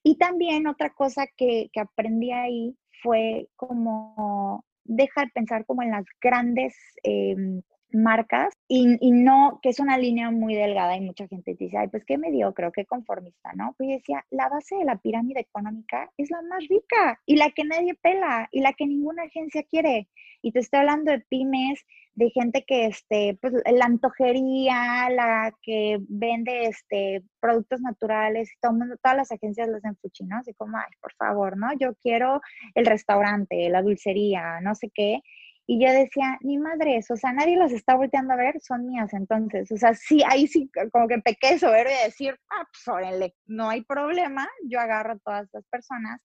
Y 0.03 0.17
también 0.19 0.67
otra 0.67 0.91
cosa 0.91 1.27
que, 1.37 1.71
que 1.73 1.81
aprendí 1.81 2.31
ahí 2.31 2.77
fue 3.03 3.49
como 3.57 4.65
dejar 4.85 5.27
de 5.27 5.33
pensar 5.33 5.67
como 5.67 5.83
en 5.83 5.91
las 5.91 6.05
grandes 6.21 6.75
em, 7.03 7.63
marcas 7.91 8.55
y, 8.69 8.87
no, 9.11 9.61
que 9.63 9.71
es 9.71 9.81
una 9.81 9.99
línea 9.99 10.31
muy 10.31 10.55
delgada 10.55 10.97
y 10.97 11.01
mucha 11.01 11.27
gente 11.27 11.57
dice, 11.59 11.79
ay, 11.79 11.89
pues 11.89 12.05
qué 12.05 12.19
creo 12.55 12.73
qué 12.73 12.85
conformista, 12.85 13.53
¿no? 13.55 13.75
Pues 13.77 13.89
decía, 13.91 14.25
la 14.31 14.49
base 14.49 14.77
de 14.77 14.85
la 14.85 14.97
pirámide 14.97 15.41
económica 15.41 16.11
es 16.17 16.31
la 16.31 16.43
más 16.43 16.67
rica 16.69 17.21
y 17.27 17.37
la 17.37 17.51
que 17.51 17.65
nadie 17.65 17.95
pela 17.95 18.49
y 18.53 18.61
la 18.61 18.73
que 18.73 18.87
ninguna 18.87 19.25
agencia 19.25 19.63
quiere. 19.63 20.09
Y 20.43 20.53
te 20.53 20.61
estoy 20.61 20.81
hablando 20.81 21.11
de 21.11 21.21
pymes, 21.21 21.85
de 22.15 22.31
gente 22.31 22.65
que, 22.67 22.87
este, 22.87 23.39
pues 23.41 23.55
la 23.65 23.87
antojería, 23.87 25.09
la 25.11 25.53
que 25.63 25.99
vende, 26.09 26.67
este, 26.67 27.23
productos 27.41 27.81
naturales, 27.81 28.51
todo 28.61 28.73
mundo, 28.73 28.97
todas 29.03 29.17
las 29.17 29.33
agencias 29.33 29.69
las 29.69 29.85
hacen 29.85 29.97
¿no? 30.29 30.37
Así 30.37 30.53
como, 30.55 30.77
ay, 30.77 30.93
por 31.01 31.13
favor, 31.15 31.57
¿no? 31.57 31.69
Yo 31.79 31.95
quiero 32.03 32.41
el 32.75 32.87
restaurante, 32.87 33.69
la 33.71 33.83
dulcería, 33.83 34.61
no 34.61 34.75
sé 34.75 34.91
qué 34.93 35.23
y 35.71 35.79
yo 35.85 35.93
decía, 35.93 36.39
ni 36.41 36.57
madres, 36.57 37.11
o 37.11 37.17
sea, 37.17 37.31
nadie 37.35 37.59
las 37.59 37.73
está 37.73 37.95
volteando 37.95 38.33
a 38.33 38.37
ver, 38.37 38.59
son 38.59 38.87
mías 38.87 39.13
entonces. 39.13 39.71
O 39.71 39.77
sea, 39.77 39.93
sí, 39.93 40.23
ahí 40.27 40.47
sí, 40.47 40.71
como 40.91 41.07
que 41.07 41.19
pequé 41.19 41.59
soberbio 41.59 41.95
de 41.95 42.05
decir, 42.05 42.41
ah, 42.51 42.67
pues 42.73 42.89
órale, 42.89 43.35
no 43.45 43.69
hay 43.69 43.85
problema, 43.85 44.49
yo 44.65 44.81
agarro 44.81 45.13
a 45.13 45.19
todas 45.19 45.49
las 45.53 45.67
personas. 45.67 46.23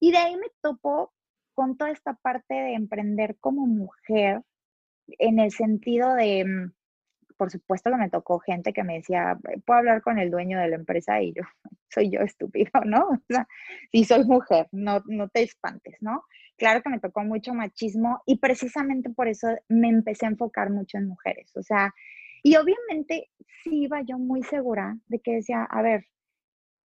Y 0.00 0.12
de 0.12 0.16
ahí 0.16 0.34
me 0.34 0.46
topo 0.62 1.12
con 1.52 1.76
toda 1.76 1.90
esta 1.90 2.14
parte 2.14 2.54
de 2.54 2.72
emprender 2.72 3.36
como 3.38 3.66
mujer, 3.66 4.40
en 5.18 5.40
el 5.40 5.50
sentido 5.50 6.14
de, 6.14 6.46
mm, 6.46 6.72
por 7.36 7.50
supuesto 7.50 7.90
que 7.90 7.96
me 7.98 8.08
tocó 8.08 8.38
gente 8.38 8.72
que 8.72 8.82
me 8.82 8.94
decía, 8.94 9.36
puedo 9.66 9.80
hablar 9.80 10.00
con 10.00 10.18
el 10.18 10.30
dueño 10.30 10.58
de 10.58 10.68
la 10.68 10.76
empresa 10.76 11.20
y 11.20 11.34
yo, 11.34 11.42
soy 11.90 12.10
yo 12.10 12.20
estúpido, 12.20 12.70
¿no? 12.86 13.08
O 13.10 13.18
sea, 13.28 13.46
si 13.92 14.04
soy 14.04 14.24
mujer, 14.24 14.68
no, 14.72 15.02
no 15.06 15.28
te 15.28 15.42
espantes, 15.42 15.96
¿no? 16.00 16.24
Claro 16.60 16.82
que 16.82 16.90
me 16.90 17.00
tocó 17.00 17.24
mucho 17.24 17.54
machismo 17.54 18.22
y 18.26 18.38
precisamente 18.38 19.08
por 19.08 19.28
eso 19.28 19.48
me 19.68 19.88
empecé 19.88 20.26
a 20.26 20.28
enfocar 20.28 20.70
mucho 20.70 20.98
en 20.98 21.08
mujeres. 21.08 21.50
O 21.56 21.62
sea, 21.62 21.94
y 22.42 22.56
obviamente 22.56 23.30
sí 23.64 23.84
iba 23.84 24.02
yo 24.02 24.18
muy 24.18 24.42
segura 24.42 24.98
de 25.08 25.20
que 25.20 25.36
decía, 25.36 25.64
a 25.64 25.80
ver, 25.80 26.04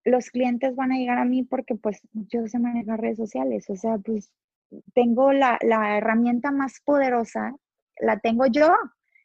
los 0.05 0.29
clientes 0.29 0.75
van 0.75 0.93
a 0.93 0.97
llegar 0.97 1.17
a 1.17 1.25
mí 1.25 1.43
porque 1.43 1.75
pues 1.75 1.99
yo 2.13 2.47
sé 2.47 2.57
manejar 2.57 3.01
redes 3.01 3.17
sociales. 3.17 3.69
O 3.69 3.75
sea, 3.75 3.97
pues 3.97 4.31
tengo 4.93 5.33
la, 5.33 5.59
la 5.61 5.97
herramienta 5.97 6.51
más 6.51 6.79
poderosa, 6.85 7.53
la 7.99 8.19
tengo 8.19 8.45
yo. 8.47 8.73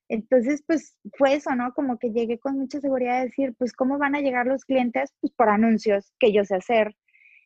Entonces, 0.09 0.65
pues 0.67 0.97
fue 1.17 1.35
eso, 1.35 1.55
¿no? 1.55 1.73
Como 1.75 1.97
que 1.99 2.11
llegué 2.11 2.41
con 2.41 2.59
mucha 2.59 2.81
seguridad 2.81 3.19
a 3.19 3.25
decir, 3.25 3.55
pues, 3.57 3.73
¿cómo 3.73 3.99
van 3.99 4.17
a 4.17 4.21
llegar 4.21 4.47
los 4.47 4.65
clientes? 4.65 5.15
Pues 5.21 5.33
por 5.33 5.49
anuncios 5.49 6.13
que 6.19 6.33
yo 6.33 6.45
sé 6.45 6.57
hacer. 6.57 6.97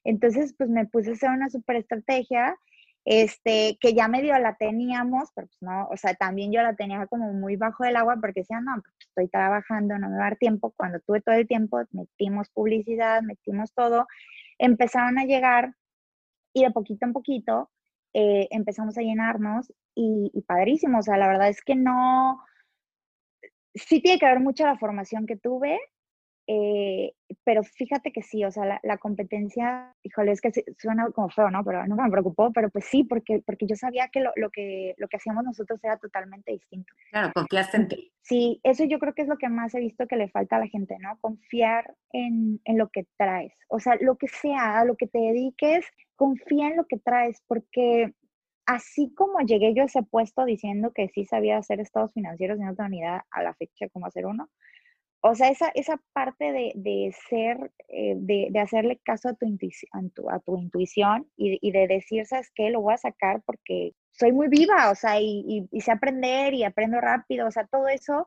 Entonces, 0.05 0.55
pues 0.57 0.71
me 0.71 0.87
puse 0.87 1.11
a 1.11 1.12
hacer 1.12 1.31
una 1.31 1.51
super 1.51 1.77
estrategia 1.77 2.57
este, 3.05 3.77
que 3.81 3.95
ya 3.95 4.09
medio 4.09 4.38
la 4.38 4.57
teníamos, 4.57 5.31
pero 5.35 5.47
pues 5.49 5.62
no, 5.62 5.88
o 5.88 5.97
sea, 5.97 6.14
también 6.14 6.53
yo 6.53 6.62
la 6.62 6.75
tenía 6.75 7.07
como 7.07 7.33
muy 7.33 7.57
bajo 7.57 7.85
del 7.85 7.97
agua 7.97 8.17
porque 8.21 8.40
decía, 8.40 8.61
no, 8.61 8.81
pues 8.83 8.95
estoy 9.01 9.29
trabajando, 9.29 9.99
no 9.99 10.09
me 10.09 10.17
va 10.17 10.27
a 10.27 10.31
dar 10.31 10.37
tiempo. 10.37 10.73
Cuando 10.77 11.01
tuve 11.01 11.21
todo 11.21 11.35
el 11.35 11.47
tiempo, 11.47 11.83
metimos 11.93 12.49
publicidad, 12.51 13.23
metimos 13.23 13.73
todo, 13.75 14.07
empezaron 14.59 15.19
a 15.19 15.25
llegar 15.25 15.75
y 16.55 16.64
de 16.64 16.71
poquito 16.71 17.07
en 17.07 17.12
poquito 17.12 17.71
eh, 18.14 18.49
empezamos 18.51 18.97
a 18.99 19.03
llenarnos 19.03 19.73
y, 19.95 20.31
y 20.35 20.43
padrísimo, 20.43 20.99
o 21.01 21.03
sea, 21.03 21.17
la 21.17 21.29
verdad 21.29 21.49
es 21.49 21.62
que 21.62 21.75
no, 21.77 22.43
sí 23.75 24.01
tiene 24.01 24.19
que 24.19 24.27
ver 24.27 24.40
mucho 24.40 24.64
la 24.64 24.79
formación 24.79 25.27
que 25.27 25.37
tuve, 25.37 25.79
eh, 26.47 27.15
pero 27.45 27.63
fíjate 27.63 28.13
que 28.13 28.23
sí, 28.23 28.45
o 28.45 28.51
sea, 28.51 28.81
la, 28.83 28.99
competencia, 28.99 29.95
híjole, 30.03 30.33
es 30.33 30.41
que 30.41 30.51
suena 30.79 31.11
como 31.11 31.31
feo, 31.31 31.51
¿no? 31.51 31.65
Pero 31.65 31.87
no 31.87 31.97
me 31.97 32.11
preocupó, 32.11 32.53
pero 32.53 32.71
pues 32.71 32.85
sí, 32.85 33.05
porque, 33.05 33.43
porque 33.45 33.67
yo 33.67 33.77
sabía 33.77 34.09
que 34.09 34.21
lo, 34.21 34.31
lo, 34.37 34.51
que 34.51 34.95
lo 34.99 35.09
que 35.09 35.17
hacíamos 35.17 35.45
nosotros 35.45 35.83
era 35.83 35.97
totalmente 35.99 36.53
distinto. 36.53 36.93
Claro, 37.11 37.33
confiaste 37.35 37.77
en 37.77 37.89
ti. 37.89 38.13
Sí, 38.23 38.61
eso 38.63 38.85
yo 38.85 38.99
creo 38.99 39.15
que 39.15 39.23
es 39.23 39.29
lo 39.29 39.39
que 39.39 39.49
más 39.49 39.75
he 39.75 39.81
visto 39.81 40.07
que 40.07 40.17
le 40.17 40.29
falta 40.29 40.57
a 40.57 40.61
la 40.61 40.69
gente, 40.69 40.97
¿no? 41.01 41.19
Confiar 41.21 41.95
en, 42.13 42.61
en 42.65 42.79
lo 42.79 42.89
que 42.89 43.07
traes. 43.17 43.53
O 43.69 43.81
sea, 43.81 43.97
lo 44.01 44.17
que 44.17 44.29
sea, 44.29 44.79
a 44.79 44.85
lo 44.85 44.97
que 44.97 45.07
te 45.07 45.19
dediques, 45.19 45.87
confía 46.17 46.69
en 46.69 46.77
lo 46.77 46.87
que 46.87 46.99
traes, 46.99 47.43
porque 47.47 48.13
así 48.67 49.13
como 49.15 49.41
llegué 49.41 49.75
yo 49.75 49.83
a 49.83 49.87
ese 49.87 50.03
puesto 50.03 50.45
diciendo 50.45 50.93
que 50.95 51.09
sí 51.09 51.25
sabía 51.25 51.59
hacer 51.59 51.81
estados 51.81 52.13
financieros 52.13 52.59
en 52.61 52.69
otra 52.69 52.87
unidad 52.87 53.23
a 53.31 53.43
la 53.43 53.55
fecha 53.55 53.89
como 53.91 54.07
hacer 54.07 54.27
uno, 54.27 54.49
o 55.27 55.35
sea, 55.35 55.49
esa, 55.49 55.71
esa 55.75 55.99
parte 56.13 56.53
de, 56.53 56.73
de 56.75 57.15
ser, 57.31 57.73
eh, 57.89 58.15
de, 58.15 58.49
de, 58.51 58.61
hacerle 58.61 59.01
caso 59.03 59.31
a 59.31 59.35
tu, 59.35 59.47
intuición, 59.47 60.13
a 60.31 60.39
tu, 60.41 60.59
intuición 60.59 61.27
y, 61.35 61.59
y, 61.67 61.73
de 61.73 61.87
decir, 61.87 62.27
¿sabes 62.27 62.53
qué? 62.55 62.69
Lo 62.69 62.83
voy 62.83 62.93
a 62.93 62.99
sacar 62.99 63.43
porque 63.47 63.95
soy 64.11 64.33
muy 64.33 64.49
viva, 64.49 64.91
o 64.91 64.95
sea, 64.95 65.19
y, 65.23 65.67
y, 65.73 65.81
sé 65.81 65.93
aprender 65.93 66.53
y 66.53 66.65
aprendo 66.65 67.01
rápido, 67.01 67.47
o 67.47 67.51
sea, 67.51 67.67
todo 67.67 67.89
eso 67.89 68.27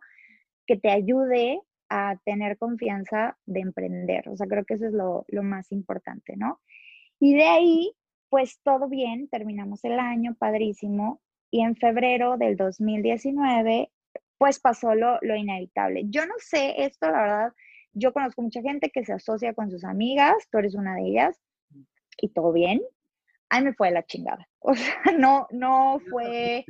que 0.65 0.75
te 0.75 0.89
ayude 0.89 1.61
a 1.87 2.15
tener 2.25 2.57
confianza 2.57 3.37
de 3.45 3.59
emprender. 3.59 4.27
O 4.29 4.35
sea, 4.35 4.47
creo 4.47 4.65
que 4.65 4.73
eso 4.73 4.87
es 4.87 4.93
lo, 4.93 5.23
lo 5.27 5.43
más 5.43 5.71
importante, 5.71 6.35
¿no? 6.35 6.59
Y 7.19 7.35
de 7.35 7.43
ahí, 7.43 7.93
pues 8.29 8.59
todo 8.63 8.89
bien, 8.89 9.29
terminamos 9.29 9.83
el 9.83 9.99
año, 9.99 10.35
padrísimo, 10.39 11.21
y 11.51 11.61
en 11.61 11.75
febrero 11.75 12.37
del 12.37 12.57
2019 12.57 13.91
pues 14.37 14.59
pasó 14.59 14.95
lo, 14.95 15.19
inevitable. 15.21 16.03
Yo 16.07 16.25
no 16.25 16.33
sé 16.37 16.83
esto, 16.83 17.09
la 17.09 17.21
verdad, 17.21 17.53
yo 17.93 18.13
conozco 18.13 18.41
mucha 18.41 18.61
gente 18.61 18.89
que 18.91 19.03
se 19.03 19.13
asocia 19.13 19.53
con 19.53 19.71
sus 19.71 19.83
amigas, 19.83 20.35
tú 20.51 20.59
eres 20.59 20.75
una 20.75 20.95
de 20.95 21.07
ellas, 21.07 21.39
y 22.21 22.29
todo 22.29 22.51
bien. 22.51 22.81
Ahí 23.49 23.63
me 23.63 23.73
fue 23.73 23.91
la 23.91 24.05
chingada. 24.05 24.47
O 24.59 24.75
sea, 24.75 24.97
no, 25.17 25.47
no 25.51 26.01
fue... 26.09 26.65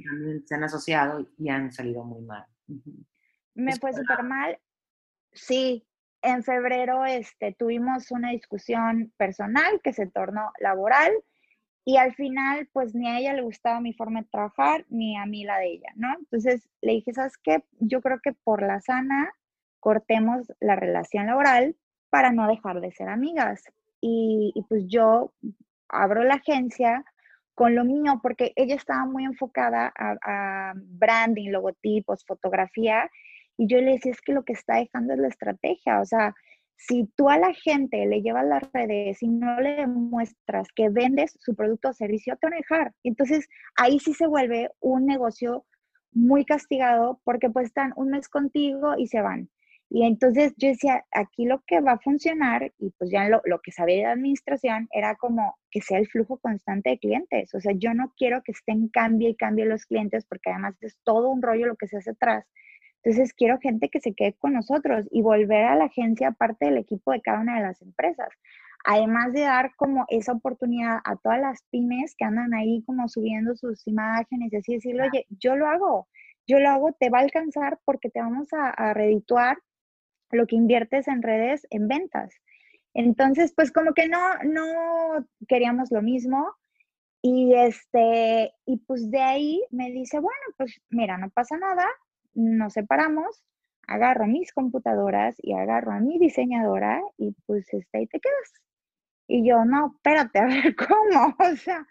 se 0.45 0.53
han 0.53 0.63
asociado 0.63 1.25
y 1.39 1.49
han 1.49 1.71
salido 1.71 2.03
muy 2.03 2.21
mal. 2.21 2.45
Me 3.55 3.75
fue 3.77 3.91
súper 3.91 4.21
mal. 4.21 4.59
Sí, 5.33 5.87
en 6.21 6.43
febrero 6.43 7.03
este, 7.05 7.53
tuvimos 7.53 8.11
una 8.11 8.29
discusión 8.29 9.11
personal 9.17 9.81
que 9.81 9.93
se 9.93 10.05
tornó 10.05 10.51
laboral 10.59 11.11
y 11.87 11.95
al 11.95 12.13
final 12.15 12.67
pues 12.73 12.93
ni 12.93 13.07
a 13.07 13.17
ella 13.17 13.31
le 13.31 13.43
gustaba 13.43 13.79
mi 13.79 13.93
forma 13.93 14.19
de 14.19 14.27
trabajar 14.27 14.85
ni 14.89 15.15
a 15.15 15.25
mí 15.25 15.45
la 15.45 15.59
de 15.59 15.67
ella, 15.67 15.93
¿no? 15.95 16.13
Entonces 16.19 16.67
le 16.81 16.91
dije, 16.91 17.13
¿sabes 17.13 17.37
qué? 17.37 17.63
Yo 17.79 18.01
creo 18.01 18.19
que 18.21 18.33
por 18.33 18.61
la 18.61 18.81
sana 18.81 19.33
cortemos 19.79 20.51
la 20.59 20.75
relación 20.75 21.27
laboral 21.27 21.77
para 22.09 22.33
no 22.33 22.45
dejar 22.45 22.81
de 22.81 22.91
ser 22.91 23.07
amigas. 23.07 23.63
Y, 24.01 24.53
pues 24.67 24.83
yo 24.89 25.31
abro 25.87 26.25
la 26.25 26.35
agencia 26.35 27.05
con 27.55 27.73
lo 27.73 27.85
mío, 27.85 28.19
porque 28.21 28.51
ella 28.57 28.75
estaba 28.75 29.05
muy 29.05 29.23
enfocada 29.23 29.93
a, 29.95 30.73
branding, 30.75 31.51
logotipos, 31.51 32.25
fotografía, 32.25 33.09
y 33.55 33.67
yo 33.67 33.79
le 33.79 33.93
decía, 33.93 34.11
es 34.11 34.19
que 34.19 34.33
lo 34.33 34.43
que 34.43 34.51
está 34.51 34.75
dejando 34.75 35.13
es 35.13 35.19
la 35.19 35.29
estrategia, 35.29 36.01
o 36.01 36.05
sea, 36.05 36.35
si 36.77 37.05
tú 37.15 37.29
a 37.29 37.37
la 37.37 37.53
gente 37.53 38.05
le 38.05 38.21
llevas 38.21 38.45
las 38.45 38.63
redes 38.71 39.21
y 39.21 39.27
no 39.27 39.59
le 39.59 39.75
demuestras 39.75 40.67
que 40.75 40.89
vendes 40.89 41.35
su 41.39 41.55
producto 41.55 41.89
o 41.89 41.93
servicio, 41.93 42.37
te 42.37 42.47
van 42.47 42.53
a 42.53 42.57
dejar. 42.57 42.93
Entonces, 43.03 43.47
ahí 43.75 43.99
sí 43.99 44.13
se 44.13 44.27
vuelve 44.27 44.69
un 44.79 45.05
negocio 45.05 45.65
muy 46.11 46.45
castigado 46.45 47.19
porque 47.23 47.49
pues 47.49 47.67
están 47.67 47.93
un 47.95 48.09
mes 48.11 48.29
contigo 48.29 48.93
y 48.97 49.07
se 49.07 49.21
van. 49.21 49.49
Y 49.89 50.05
entonces 50.05 50.53
yo 50.57 50.67
decía, 50.67 51.05
aquí 51.11 51.45
lo 51.45 51.63
que 51.65 51.79
va 51.79 51.93
a 51.93 51.99
funcionar, 51.99 52.73
y 52.77 52.91
pues 52.97 53.09
ya 53.09 53.29
lo, 53.29 53.41
lo, 53.45 53.61
que 53.61 53.71
sabía 53.71 53.95
de 53.95 54.05
administración, 54.05 54.89
era 54.91 55.15
como 55.15 55.55
que 55.71 55.81
sea 55.81 55.97
el 55.97 56.07
flujo 56.07 56.37
constante 56.39 56.89
de 56.89 56.99
clientes. 56.99 57.53
O 57.55 57.61
sea, 57.61 57.73
yo 57.73 57.93
no 57.93 58.13
quiero 58.17 58.41
que 58.43 58.51
estén 58.51 58.89
cambie 58.89 59.29
y 59.29 59.35
cambie 59.35 59.65
los 59.65 59.85
clientes, 59.85 60.25
porque 60.25 60.51
además 60.51 60.75
es 60.81 60.97
todo 61.03 61.29
un 61.29 61.41
rollo 61.41 61.67
lo 61.67 61.77
que 61.77 61.87
se 61.87 61.97
hace 61.97 62.11
atrás. 62.11 62.45
Entonces 63.07 63.33
quiero 63.33 63.57
gente 63.59 63.87
que 63.87 64.01
se 64.01 64.13
quede 64.13 64.33
con 64.33 64.51
nosotros 64.51 65.07
y 65.11 65.21
volver 65.21 65.63
a 65.63 65.77
la 65.77 65.85
agencia 65.85 66.31
parte 66.31 66.65
del 66.65 66.77
equipo 66.77 67.13
de 67.13 67.21
cada 67.21 67.39
una 67.39 67.55
de 67.55 67.61
las 67.61 67.81
empresas. 67.81 68.27
Además 68.83 69.31
de 69.31 69.41
dar 69.41 69.73
como 69.77 70.05
esa 70.09 70.33
oportunidad 70.33 70.99
a 71.05 71.15
todas 71.15 71.39
las 71.39 71.63
pymes 71.71 72.15
que 72.17 72.25
andan 72.25 72.53
ahí 72.53 72.83
como 72.85 73.07
subiendo 73.07 73.55
sus 73.55 73.87
imágenes 73.87 74.51
y 74.51 74.57
así 74.57 74.73
decirle, 74.73 75.03
oye, 75.03 75.25
yo 75.29 75.55
lo 75.55 75.67
hago, 75.67 76.09
yo 76.47 76.59
lo 76.59 76.67
hago, 76.67 76.91
te 76.99 77.09
va 77.09 77.19
a 77.19 77.21
alcanzar 77.21 77.79
porque 77.85 78.09
te 78.09 78.19
vamos 78.19 78.51
a, 78.51 78.71
a 78.71 78.93
redituar 78.93 79.57
lo 80.31 80.45
que 80.45 80.57
inviertes 80.57 81.07
en 81.07 81.21
redes 81.21 81.65
en 81.69 81.87
ventas. 81.87 82.35
Entonces, 82.93 83.53
pues 83.55 83.71
como 83.71 83.93
que 83.93 84.09
no, 84.09 84.19
no 84.43 85.25
queríamos 85.47 85.91
lo 85.91 86.01
mismo. 86.01 86.45
Y 87.21 87.53
este, 87.55 88.51
y 88.65 88.79
pues 88.79 89.09
de 89.09 89.21
ahí 89.21 89.63
me 89.71 89.91
dice, 89.91 90.19
bueno, 90.19 90.43
pues 90.57 90.81
mira, 90.89 91.17
no 91.17 91.29
pasa 91.29 91.57
nada, 91.57 91.87
nos 92.37 92.73
separamos, 92.73 93.43
agarro 93.87 94.27
mis 94.27 94.53
computadoras 94.53 95.35
y 95.39 95.53
agarro 95.53 95.91
a 95.91 95.99
mi 95.99 96.19
diseñadora 96.19 97.01
y 97.17 97.35
pues 97.45 97.65
este, 97.73 97.97
ahí 97.97 98.07
te 98.07 98.19
quedas. 98.19 98.53
Y 99.27 99.47
yo, 99.47 99.65
no, 99.65 99.93
espérate, 99.95 100.39
a 100.39 100.45
ver 100.45 100.75
cómo, 100.87 101.35
o 101.39 101.55
sea, 101.55 101.85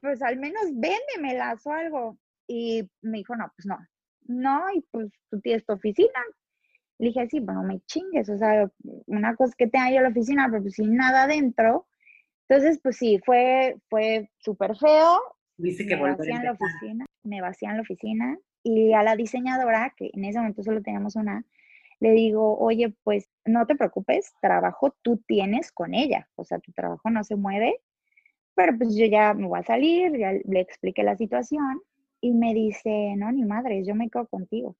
pues 0.00 0.22
al 0.22 0.38
menos 0.38 0.64
véndemelas 0.74 1.66
o 1.66 1.72
algo. 1.72 2.18
Y 2.48 2.88
me 3.02 3.18
dijo, 3.18 3.36
no, 3.36 3.50
pues 3.56 3.66
no, 3.66 3.78
no, 4.26 4.64
y 4.74 4.80
pues 4.90 5.10
tú 5.30 5.40
tienes 5.40 5.64
tu 5.64 5.72
oficina, 5.72 6.20
le 6.98 7.08
dije, 7.08 7.28
sí, 7.28 7.40
bueno, 7.40 7.62
me 7.62 7.80
chingues, 7.80 8.28
o 8.28 8.38
sea, 8.38 8.70
una 9.06 9.36
cosa 9.36 9.54
que 9.56 9.66
tenga 9.66 9.90
yo 9.90 10.00
la 10.00 10.08
oficina, 10.08 10.48
pero 10.50 10.62
pues 10.62 10.74
sin 10.74 10.96
nada 10.96 11.24
adentro. 11.24 11.86
Entonces, 12.48 12.80
pues 12.82 12.96
sí, 12.96 13.20
fue, 13.24 13.76
fue 13.88 14.30
súper 14.38 14.76
feo. 14.76 15.20
Dice 15.58 15.86
que 15.86 15.96
me 15.96 16.14
vacían 16.14 16.44
la 16.44 16.52
oficina, 16.52 17.06
me 17.24 17.40
vacían 17.40 17.76
la 17.76 17.82
oficina 17.82 18.38
y 18.66 18.92
a 18.94 19.02
la 19.04 19.14
diseñadora, 19.14 19.94
que 19.96 20.10
en 20.12 20.24
ese 20.24 20.38
momento 20.38 20.62
solo 20.64 20.82
teníamos 20.82 21.14
una, 21.14 21.44
le 22.00 22.10
digo, 22.12 22.58
oye, 22.58 22.94
pues 23.04 23.28
no 23.44 23.66
te 23.66 23.76
preocupes, 23.76 24.34
trabajo 24.40 24.94
tú 25.02 25.18
tienes 25.26 25.70
con 25.70 25.94
ella, 25.94 26.28
o 26.34 26.44
sea, 26.44 26.58
tu 26.58 26.72
trabajo 26.72 27.08
no 27.10 27.22
se 27.22 27.36
mueve, 27.36 27.80
pero 28.54 28.76
pues 28.76 28.96
yo 28.96 29.06
ya 29.06 29.34
me 29.34 29.46
voy 29.46 29.60
a 29.60 29.62
salir, 29.62 30.18
ya 30.18 30.32
le 30.32 30.60
expliqué 30.60 31.04
la 31.04 31.16
situación 31.16 31.80
y 32.20 32.32
me 32.32 32.54
dice, 32.54 33.14
no, 33.16 33.30
ni 33.30 33.44
madre, 33.44 33.84
yo 33.84 33.94
me 33.94 34.10
quedo 34.10 34.26
contigo. 34.26 34.76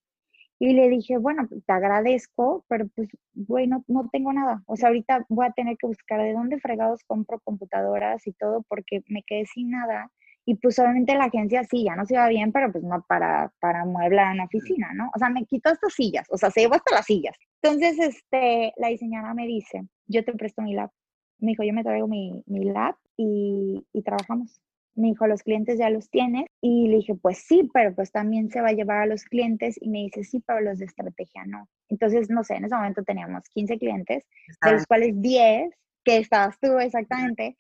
Y 0.59 0.73
le 0.73 0.89
dije, 0.89 1.19
bueno, 1.19 1.47
pues, 1.49 1.65
te 1.65 1.73
agradezco, 1.73 2.65
pero 2.69 2.89
pues, 2.89 3.09
bueno, 3.35 3.85
no, 3.89 4.09
tengo 4.11 4.33
nada. 4.33 4.63
O 4.67 4.77
sea, 4.77 4.89
ahorita 4.89 5.27
voy 5.29 5.47
a 5.47 5.53
tener 5.53 5.77
que 5.77 5.87
buscar 5.87 6.21
de 6.23 6.33
dónde 6.33 6.59
fregados 6.59 7.05
compro 7.05 7.41
computadoras 7.41 8.27
y 8.27 8.33
todo 8.33 8.63
porque 8.69 9.03
me 9.09 9.23
quedé 9.23 9.47
sin 9.47 9.71
nada. 9.71 10.11
Y 10.47 10.55
pues 10.55 10.79
obviamente 10.79 11.15
la 11.15 11.25
agencia 11.25 11.65
sí, 11.65 11.85
ya 11.85 11.97
no 11.97 12.07
se 12.07 12.15
iba 12.15 12.29
bien, 12.29 12.53
pero 12.53 12.73
pues 12.73 12.85
no 12.85 13.05
para, 13.09 13.53
para 13.61 13.85
mueblar 13.85 14.33
una 14.33 14.45
oficina, 14.45 14.93
¿no? 14.95 15.11
O 15.15 15.19
sea, 15.19 15.29
me 15.29 15.45
quitó 15.45 15.71
estas 15.71 15.93
sillas, 15.93 16.27
o 16.31 16.39
sea, 16.39 16.51
se 16.51 16.61
llevó 16.61 16.77
hasta 16.77 16.95
las 16.95 17.05
sillas. 17.05 17.37
Entonces, 17.63 17.99
este, 17.99 18.73
la 18.77 18.89
diseñadora 18.89 19.35
me 19.35 19.47
dice, 19.47 19.83
yo 20.07 20.25
te 20.25 20.33
presto 20.33 20.63
mi 20.63 20.75
lab. 20.75 20.91
Me 21.39 21.49
dijo, 21.51 21.65
yo 21.65 21.75
me 21.75 21.83
traigo 21.83 22.07
mi, 22.07 22.43
mi 22.47 22.65
lab 22.65 22.95
y, 23.17 23.85
y 23.93 24.03
trabajamos 24.03 24.61
me 24.97 25.09
dijo, 25.09 25.27
los 25.27 25.43
clientes 25.43 25.79
ya 25.79 25.91
los 25.91 26.11
tienes. 26.11 26.47
Y 26.61 26.89
le 26.89 26.97
dije, 26.97 27.15
pues 27.15 27.39
sí, 27.39 27.71
pero 27.73 27.95
pues 27.95 28.11
también 28.11 28.51
se 28.51 28.61
va 28.61 28.69
a 28.69 28.73
llevar 28.73 28.99
a 28.99 29.07
los 29.07 29.25
clientes. 29.25 29.77
Y 29.81 29.91
me 29.91 29.99
dice, 29.99 30.25
sí, 30.25 30.43
pero 30.45 30.61
los 30.61 30.79
de 30.79 30.87
estrategia 30.87 31.45
no. 31.47 31.69
Entonces, 31.89 32.31
no 32.31 32.43
sé, 32.43 32.55
en 32.57 32.65
ese 32.65 32.75
momento 32.75 33.05
teníamos 33.05 33.45
15 33.51 33.79
clientes, 33.79 34.25
de 34.63 34.73
los 34.73 34.87
cuales 34.87 35.21
10, 35.21 35.71
que 36.03 36.17
estabas 36.17 36.59
tú 36.61 36.79
exactamente, 36.79 37.57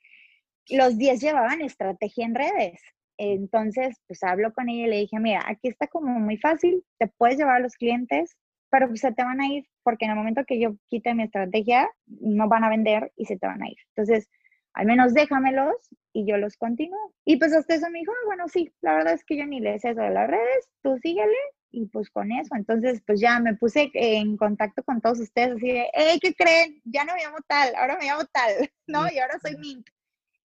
los 0.70 0.98
10 0.98 1.20
llevaban 1.20 1.60
estrategia 1.60 2.24
en 2.26 2.34
redes. 2.34 2.80
Entonces, 3.18 3.96
pues 4.06 4.22
hablo 4.22 4.52
con 4.52 4.68
ella 4.68 4.86
y 4.86 4.90
le 4.90 4.96
dije, 4.98 5.18
mira, 5.18 5.42
aquí 5.46 5.68
está 5.68 5.86
como 5.86 6.18
muy 6.18 6.36
fácil, 6.36 6.84
te 6.98 7.06
puedes 7.08 7.38
llevar 7.38 7.56
a 7.56 7.60
los 7.60 7.74
clientes, 7.74 8.36
pero 8.70 8.88
pues 8.88 9.00
se 9.00 9.12
te 9.12 9.24
van 9.24 9.40
a 9.40 9.46
ir, 9.46 9.66
porque 9.82 10.04
en 10.04 10.10
el 10.10 10.16
momento 10.16 10.44
que 10.46 10.60
yo 10.60 10.76
quite 10.88 11.14
mi 11.14 11.22
estrategia, 11.22 11.88
no 12.06 12.48
van 12.48 12.64
a 12.64 12.68
vender 12.68 13.12
y 13.16 13.24
se 13.26 13.38
te 13.38 13.46
van 13.46 13.62
a 13.62 13.68
ir. 13.68 13.76
Entonces, 13.94 14.28
al 14.74 14.86
menos 14.86 15.14
déjamelos 15.14 15.74
y 16.12 16.26
yo 16.26 16.36
los 16.36 16.56
continúo. 16.56 17.14
Y 17.24 17.38
pues 17.38 17.54
hasta 17.54 17.74
eso 17.74 17.90
me 17.90 18.00
dijo, 18.00 18.12
ah, 18.12 18.26
bueno, 18.26 18.48
sí, 18.48 18.72
la 18.82 18.94
verdad 18.94 19.14
es 19.14 19.24
que 19.24 19.36
yo 19.36 19.46
ni 19.46 19.60
le 19.60 19.78
sé 19.78 19.90
eso 19.90 20.02
de 20.02 20.10
las 20.10 20.28
redes, 20.28 20.68
tú 20.82 20.98
síguele 20.98 21.36
y 21.70 21.86
pues 21.86 22.10
con 22.10 22.30
eso. 22.30 22.54
Entonces, 22.54 23.02
pues 23.06 23.20
ya 23.20 23.40
me 23.40 23.54
puse 23.54 23.90
en 23.94 24.36
contacto 24.36 24.82
con 24.82 25.00
todos 25.00 25.20
ustedes, 25.20 25.56
así 25.56 25.68
de, 25.68 25.86
hey, 25.94 26.18
¿qué 26.20 26.34
creen? 26.34 26.82
Ya 26.84 27.04
no 27.04 27.14
me 27.14 27.22
llamo 27.22 27.38
tal, 27.48 27.74
ahora 27.74 27.96
me 27.98 28.06
llamo 28.06 28.24
tal, 28.32 28.70
¿no? 28.86 29.10
Y 29.10 29.18
ahora 29.18 29.38
soy 29.40 29.56
Mint. 29.56 29.86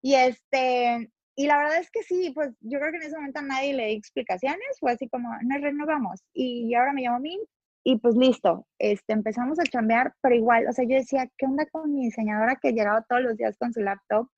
Y 0.04 0.16
este, 0.16 1.10
y 1.34 1.46
la 1.46 1.56
verdad 1.56 1.78
es 1.78 1.90
que 1.90 2.02
sí, 2.02 2.30
pues 2.34 2.50
yo 2.60 2.78
creo 2.78 2.90
que 2.90 2.98
en 2.98 3.04
ese 3.04 3.16
momento 3.16 3.38
a 3.38 3.42
nadie 3.42 3.72
le 3.72 3.86
di 3.86 3.94
explicaciones, 3.94 4.78
fue 4.78 4.92
así 4.92 5.08
como, 5.08 5.30
nos 5.44 5.62
renovamos. 5.62 6.22
Y 6.34 6.74
ahora 6.74 6.92
me 6.92 7.00
llamo 7.00 7.20
Mint 7.20 7.48
y 7.84 7.96
pues 8.00 8.14
listo, 8.14 8.66
este, 8.78 9.14
empezamos 9.14 9.58
a 9.58 9.62
chambear, 9.64 10.12
pero 10.20 10.34
igual, 10.34 10.66
o 10.68 10.72
sea, 10.72 10.84
yo 10.84 10.96
decía, 10.96 11.26
¿qué 11.38 11.46
onda 11.46 11.64
con 11.72 11.90
mi 11.90 12.04
diseñadora 12.04 12.56
que 12.56 12.72
llegaba 12.72 13.06
todos 13.08 13.22
los 13.22 13.38
días 13.38 13.56
con 13.58 13.72
su 13.72 13.80
laptop? 13.80 14.28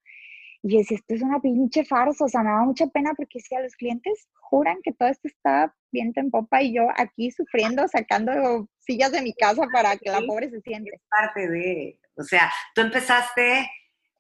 Y 0.63 0.79
decía, 0.79 0.99
esto 0.99 1.15
es 1.15 1.23
una 1.23 1.41
pinche 1.41 1.85
farsa, 1.85 2.27
o 2.27 2.29
sea, 2.29 2.43
me 2.43 2.51
daba 2.51 2.65
mucha 2.65 2.87
pena 2.87 3.15
porque 3.17 3.41
si 3.41 3.57
a 3.57 3.61
los 3.61 3.75
clientes 3.75 4.29
juran 4.35 4.79
que 4.85 4.93
todo 4.93 5.09
esto 5.09 5.27
está 5.27 5.75
viento 5.91 6.21
en 6.21 6.31
popa 6.31 6.63
y 6.63 6.75
yo 6.75 6.87
aquí 6.97 7.33
sufriendo, 7.33 7.89
sacando 7.89 8.69
sillas 8.79 9.11
de 9.11 9.23
mi 9.23 9.35
casa 9.35 9.63
para 9.73 9.97
que 9.97 10.13
la 10.13 10.21
pobre 10.21 10.49
se 10.49 10.61
siente. 10.61 10.91
Es 10.95 11.03
parte 11.09 11.49
de, 11.49 11.99
o 12.17 12.23
sea, 12.23 12.53
tú 12.75 12.83
empezaste, 12.83 13.69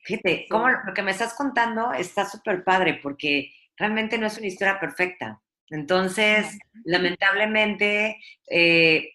fíjate, 0.07 0.47
como 0.49 0.69
lo 0.69 0.95
que 0.95 1.03
me 1.03 1.11
estás 1.11 1.35
contando 1.35 1.93
está 1.93 2.25
súper 2.25 2.63
padre 2.63 3.01
porque 3.03 3.51
realmente 3.77 4.19
no 4.19 4.27
es 4.27 4.39
una 4.39 4.47
historia 4.47 4.79
perfecta. 4.79 5.43
Entonces, 5.69 6.59
lamentablemente, 6.85 8.19
eh, 8.49 9.11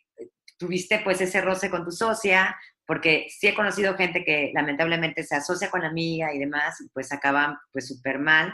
tuviste 0.58 0.99
pues 0.99 1.21
ese 1.21 1.41
roce 1.41 1.69
con 1.69 1.86
tu 1.86 1.91
socia, 1.91 2.56
porque 2.86 3.27
sí 3.30 3.47
he 3.47 3.56
conocido 3.56 3.95
gente 3.95 4.25
que 4.25 4.51
lamentablemente 4.54 5.23
se 5.23 5.36
asocia 5.36 5.71
con 5.71 5.82
la 5.82 5.88
amiga 5.88 6.34
y 6.34 6.39
demás, 6.39 6.82
y 6.82 6.89
pues 6.89 7.12
acaban 7.13 7.58
pues 7.71 7.88
súper 7.88 8.19
mal. 8.19 8.54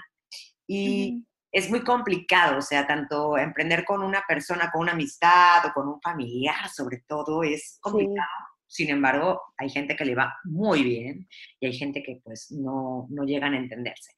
Y 0.67 1.26
es 1.52 1.69
muy 1.71 1.84
complicado, 1.84 2.60
o 2.60 2.62
sea, 2.62 2.86
tanto 2.86 3.38
emprender 3.38 3.84
con 3.84 4.04
una 4.04 4.23
persona, 4.28 4.69
con 4.71 4.82
una 4.82 4.91
amistad 4.91 5.65
o 5.65 5.73
con 5.73 5.88
un 5.88 6.00
familiar, 6.02 6.69
sobre 6.69 7.04
todo, 7.08 7.41
es 7.41 7.80
complicado. 7.82 8.28
Sin 8.67 8.89
embargo, 8.89 9.41
hay 9.58 9.69
gente 9.69 9.95
que 9.95 10.06
le 10.06 10.15
va 10.15 10.36
muy 10.43 10.84
bien 10.84 11.27
y 11.60 11.67
hay 11.67 11.73
gente 11.73 12.03
que 12.03 12.19
pues 12.23 12.51
no, 12.51 13.08
no 13.10 13.23
llegan 13.23 13.53
a 13.53 13.58
entenderse. 13.58 14.12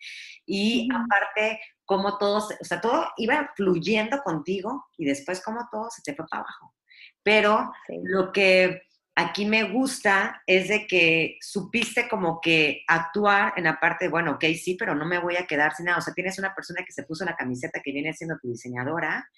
Y 0.45 0.87
aparte, 0.93 1.59
como 1.85 2.17
todos, 2.17 2.49
o 2.59 2.65
sea, 2.65 2.81
todo 2.81 3.07
iba 3.17 3.51
fluyendo 3.55 4.21
contigo 4.23 4.87
y 4.97 5.05
después 5.05 5.43
como 5.43 5.67
todo 5.71 5.89
se 5.91 6.01
te 6.01 6.15
fue 6.15 6.25
para 6.27 6.41
abajo. 6.41 6.73
Pero 7.21 7.71
lo 8.03 8.31
que 8.31 8.81
aquí 9.15 9.45
me 9.45 9.63
gusta 9.63 10.41
es 10.47 10.69
de 10.69 10.87
que 10.87 11.37
supiste 11.41 12.07
como 12.07 12.39
que 12.41 12.83
actuar 12.87 13.53
en 13.57 13.65
la 13.65 13.79
parte 13.79 14.05
de, 14.05 14.11
bueno, 14.11 14.31
ok, 14.31 14.45
sí, 14.55 14.75
pero 14.79 14.95
no 14.95 15.05
me 15.05 15.19
voy 15.19 15.35
a 15.35 15.45
quedar 15.45 15.75
sin 15.75 15.85
nada. 15.85 15.97
O 15.97 16.01
sea, 16.01 16.13
tienes 16.13 16.39
una 16.39 16.55
persona 16.55 16.83
que 16.85 16.93
se 16.93 17.03
puso 17.03 17.25
la 17.25 17.35
camiseta 17.35 17.81
que 17.83 17.91
viene 17.91 18.13
siendo 18.13 18.37
tu 18.41 18.49
diseñadora 18.49 19.29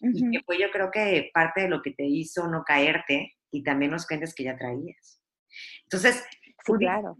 y 0.00 0.30
que 0.30 0.42
fue 0.44 0.58
yo 0.58 0.70
creo 0.70 0.90
que 0.90 1.30
parte 1.32 1.62
de 1.62 1.68
lo 1.68 1.82
que 1.82 1.92
te 1.92 2.04
hizo 2.04 2.48
no 2.48 2.64
caerte 2.64 3.35
y 3.50 3.62
también 3.62 3.92
los 3.92 4.06
clientes 4.06 4.34
que 4.34 4.44
ya 4.44 4.56
traías. 4.56 5.20
Entonces, 5.84 6.24
claro. 6.78 7.16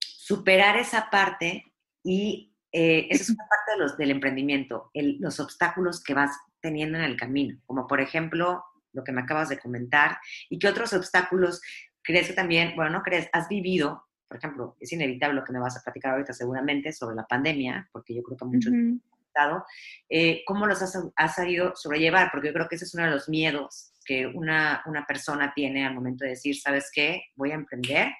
superar 0.00 0.76
esa 0.76 1.10
parte 1.10 1.64
y 2.02 2.54
eh, 2.72 3.06
esa 3.10 3.22
es 3.22 3.30
una 3.30 3.46
parte 3.48 3.72
de 3.72 3.78
los, 3.78 3.96
del 3.96 4.10
emprendimiento, 4.10 4.90
los 4.94 5.40
obstáculos 5.40 6.02
que 6.02 6.14
vas 6.14 6.36
teniendo 6.60 6.98
en 6.98 7.04
el 7.04 7.16
camino, 7.16 7.60
como 7.66 7.86
por 7.86 8.00
ejemplo 8.00 8.64
lo 8.92 9.04
que 9.04 9.12
me 9.12 9.20
acabas 9.20 9.48
de 9.48 9.58
comentar, 9.58 10.18
y 10.48 10.58
qué 10.58 10.68
otros 10.68 10.92
obstáculos 10.92 11.60
crees 12.02 12.28
que 12.28 12.34
también, 12.34 12.74
bueno, 12.76 12.90
no 12.90 13.02
crees, 13.02 13.28
has 13.32 13.48
vivido, 13.48 14.06
por 14.28 14.38
ejemplo, 14.38 14.76
es 14.80 14.92
inevitable 14.92 15.36
lo 15.36 15.44
que 15.44 15.52
me 15.52 15.60
vas 15.60 15.76
a 15.76 15.82
platicar 15.82 16.12
ahorita 16.12 16.32
seguramente 16.32 16.92
sobre 16.92 17.14
la 17.14 17.26
pandemia, 17.26 17.88
porque 17.92 18.14
yo 18.14 18.22
creo 18.22 18.36
que 18.36 18.44
muchos 18.44 18.72
uh 18.72 19.00
eh, 20.08 20.42
¿cómo 20.46 20.66
los 20.66 20.82
has, 20.82 20.98
has, 21.16 21.34
sabido 21.34 21.74
sobrellevar? 21.74 22.30
Porque 22.32 22.48
yo 22.48 22.54
creo 22.54 22.68
que 22.68 22.76
ese 22.76 22.84
es 22.84 22.94
uno 22.94 23.04
de 23.04 23.10
los 23.10 23.28
miedos 23.28 23.92
que 24.04 24.26
una, 24.26 24.82
una 24.86 25.04
persona 25.04 25.52
tiene 25.54 25.84
al 25.84 25.94
momento 25.94 26.24
de 26.24 26.30
decir, 26.30 26.56
¿sabes 26.56 26.90
qué? 26.94 27.24
Voy 27.34 27.50
a 27.50 27.56
emprender 27.56 28.12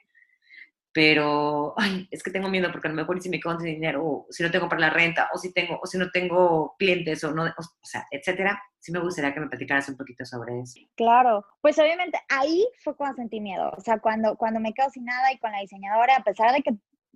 pero 0.96 1.74
es 2.10 2.22
que 2.22 2.30
tengo 2.30 2.48
miedo 2.48 2.72
porque 2.72 2.88
a 2.88 2.90
lo 2.90 2.96
mejor 2.96 3.20
si 3.20 3.28
me 3.28 3.38
quedo 3.38 3.60
sin 3.60 3.66
dinero, 3.66 4.02
o 4.02 4.26
si 4.30 4.42
no 4.42 4.50
tengo 4.50 4.66
para 4.66 4.80
la 4.80 4.88
renta, 4.88 5.28
o 5.34 5.36
si 5.36 5.52
tengo, 5.52 5.78
o 5.82 5.86
si 5.86 5.98
no 5.98 6.10
tengo 6.10 6.74
clientes, 6.78 7.22
o 7.22 7.32
no, 7.32 7.44
o, 7.44 7.62
etcétera. 8.10 8.58
Sí 8.78 8.92
me 8.92 9.00
gustaría 9.00 9.34
que 9.34 9.40
me 9.40 9.48
platicaras 9.48 9.90
un 9.90 9.98
poquito 9.98 10.24
sobre 10.24 10.58
eso. 10.58 10.80
Claro, 10.96 11.44
pues 11.60 11.78
obviamente 11.78 12.18
ahí 12.30 12.66
fue 12.82 12.96
cuando 12.96 13.16
sentí 13.16 13.42
miedo, 13.42 13.70
o 13.76 13.80
sea, 13.82 13.98
cuando, 13.98 14.36
cuando 14.36 14.58
me 14.58 14.72
quedo 14.72 14.88
sin 14.88 15.04
nada 15.04 15.30
y 15.34 15.38
con 15.38 15.52
la 15.52 15.60
diseñadora, 15.60 16.16
a 16.16 16.24
pesar 16.24 16.52
de 16.52 16.62
que 16.62 16.70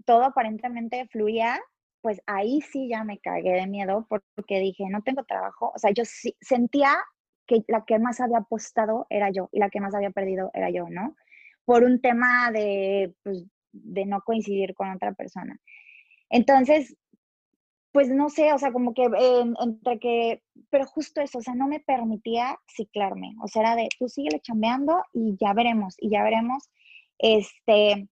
todo 0.05 0.24
aparentemente 0.24 1.09
fluía, 1.11 1.59
pues 2.03 2.20
ahí 2.26 2.61
sí 2.61 2.88
ya 2.88 3.05
me 3.05 3.18
cagué 3.18 3.53
de 3.53 3.66
miedo 3.66 4.07
porque 4.09 4.61
dije, 4.61 4.84
no 4.90 5.03
tengo 5.03 5.24
trabajo, 5.24 5.72
o 5.74 5.78
sea, 5.78 5.90
yo 5.90 6.05
sí, 6.05 6.36
sentía 6.40 6.96
que 7.46 7.64
la 7.68 7.84
que 7.84 7.98
más 7.98 8.20
había 8.20 8.38
apostado 8.38 9.07
era 9.11 9.30
yo 9.30 9.48
y 9.53 9.59
la 9.59 9.70
que 9.70 9.80
más 9.80 9.94
había 9.94 10.11
perdido 10.11 10.51
era 10.55 10.70
yo, 10.70 10.88
¿no? 10.88 11.16
Por 11.64 11.84
un 11.84 12.01
tema 12.01 12.51
de, 12.53 13.14
pues, 13.22 13.44
de 13.72 14.07
no 14.07 14.20
coincidir 14.22 14.74
con 14.74 14.90
otra 14.90 15.12
persona. 15.12 15.59
Entonces, 16.28 16.96
pues 17.92 18.09
no 18.09 18.28
sé, 18.28 18.53
o 18.53 18.59
sea, 18.59 18.72
como 18.72 18.94
que 18.94 19.09
entre 19.61 19.98
que, 19.98 20.42
pero 20.70 20.86
justo 20.86 21.20
eso, 21.20 21.38
o 21.38 21.42
sea, 21.42 21.55
no 21.55 21.66
me 21.66 21.80
permitía 21.80 22.59
ciclarme, 22.68 23.34
o 23.42 23.48
sea, 23.48 23.62
era 23.62 23.76
de, 23.76 23.88
tú 23.98 24.09
síguele 24.09 24.40
chambeando 24.40 25.03
y 25.12 25.36
ya 25.40 25.53
veremos, 25.55 25.96
y 25.98 26.11
ya 26.11 26.22
veremos. 26.22 26.70
Este, 27.18 28.09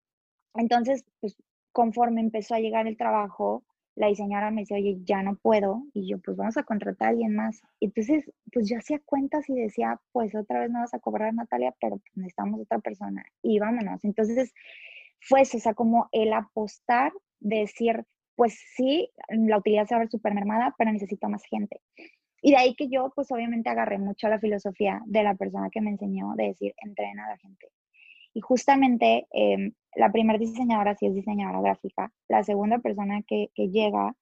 entonces, 0.54 1.04
pues 1.20 1.36
conforme 1.72 2.20
empezó 2.20 2.56
a 2.56 2.60
llegar 2.60 2.88
el 2.88 2.96
trabajo, 2.96 3.62
la 3.98 4.06
diseñadora 4.06 4.52
me 4.52 4.62
decía, 4.62 4.76
oye, 4.76 4.98
ya 5.04 5.22
no 5.22 5.36
puedo, 5.36 5.82
y 5.92 6.08
yo, 6.08 6.18
pues 6.20 6.36
vamos 6.36 6.56
a 6.56 6.62
contratar 6.62 7.08
a 7.08 7.10
alguien 7.10 7.34
más. 7.34 7.60
Entonces, 7.80 8.30
pues 8.52 8.68
yo 8.68 8.78
hacía 8.78 9.00
cuentas 9.04 9.48
y 9.48 9.54
decía, 9.54 10.00
pues 10.12 10.34
otra 10.36 10.60
vez 10.60 10.70
no 10.70 10.78
vas 10.78 10.94
a 10.94 11.00
cobrar, 11.00 11.34
Natalia, 11.34 11.74
pero 11.80 11.98
pues, 11.98 12.16
necesitamos 12.16 12.60
otra 12.60 12.78
persona, 12.78 13.24
y 13.42 13.58
vámonos. 13.58 14.04
Entonces, 14.04 14.54
fue 15.20 15.40
eso, 15.40 15.56
o 15.56 15.60
sea, 15.60 15.74
como 15.74 16.08
el 16.12 16.32
apostar, 16.32 17.12
de 17.40 17.58
decir, 17.58 18.04
pues 18.36 18.58
sí, 18.76 19.10
la 19.28 19.58
utilidad 19.58 19.86
se 19.86 19.94
va 19.94 19.98
a 19.98 20.04
ver 20.04 20.10
súper 20.10 20.32
mermada, 20.34 20.74
pero 20.78 20.92
necesito 20.92 21.28
más 21.28 21.42
gente. 21.44 21.80
Y 22.40 22.52
de 22.52 22.56
ahí 22.56 22.74
que 22.76 22.88
yo, 22.88 23.12
pues 23.14 23.32
obviamente 23.32 23.68
agarré 23.68 23.98
mucho 23.98 24.28
la 24.28 24.38
filosofía 24.38 25.02
de 25.06 25.24
la 25.24 25.34
persona 25.34 25.70
que 25.70 25.80
me 25.80 25.90
enseñó 25.90 26.34
de 26.36 26.48
decir, 26.48 26.74
entrena 26.84 27.26
a 27.26 27.30
la 27.30 27.36
gente. 27.38 27.68
Y 28.34 28.40
justamente 28.40 29.26
em, 29.30 29.72
la 29.96 30.12
primera 30.12 30.38
diseñadora 30.38 30.96
sí 30.96 31.06
es 31.06 31.14
diseñadora 31.14 31.60
gráfica, 31.60 32.12
la 32.28 32.44
segunda 32.44 32.78
persona 32.78 33.22
que, 33.26 33.50
llega 33.56 34.14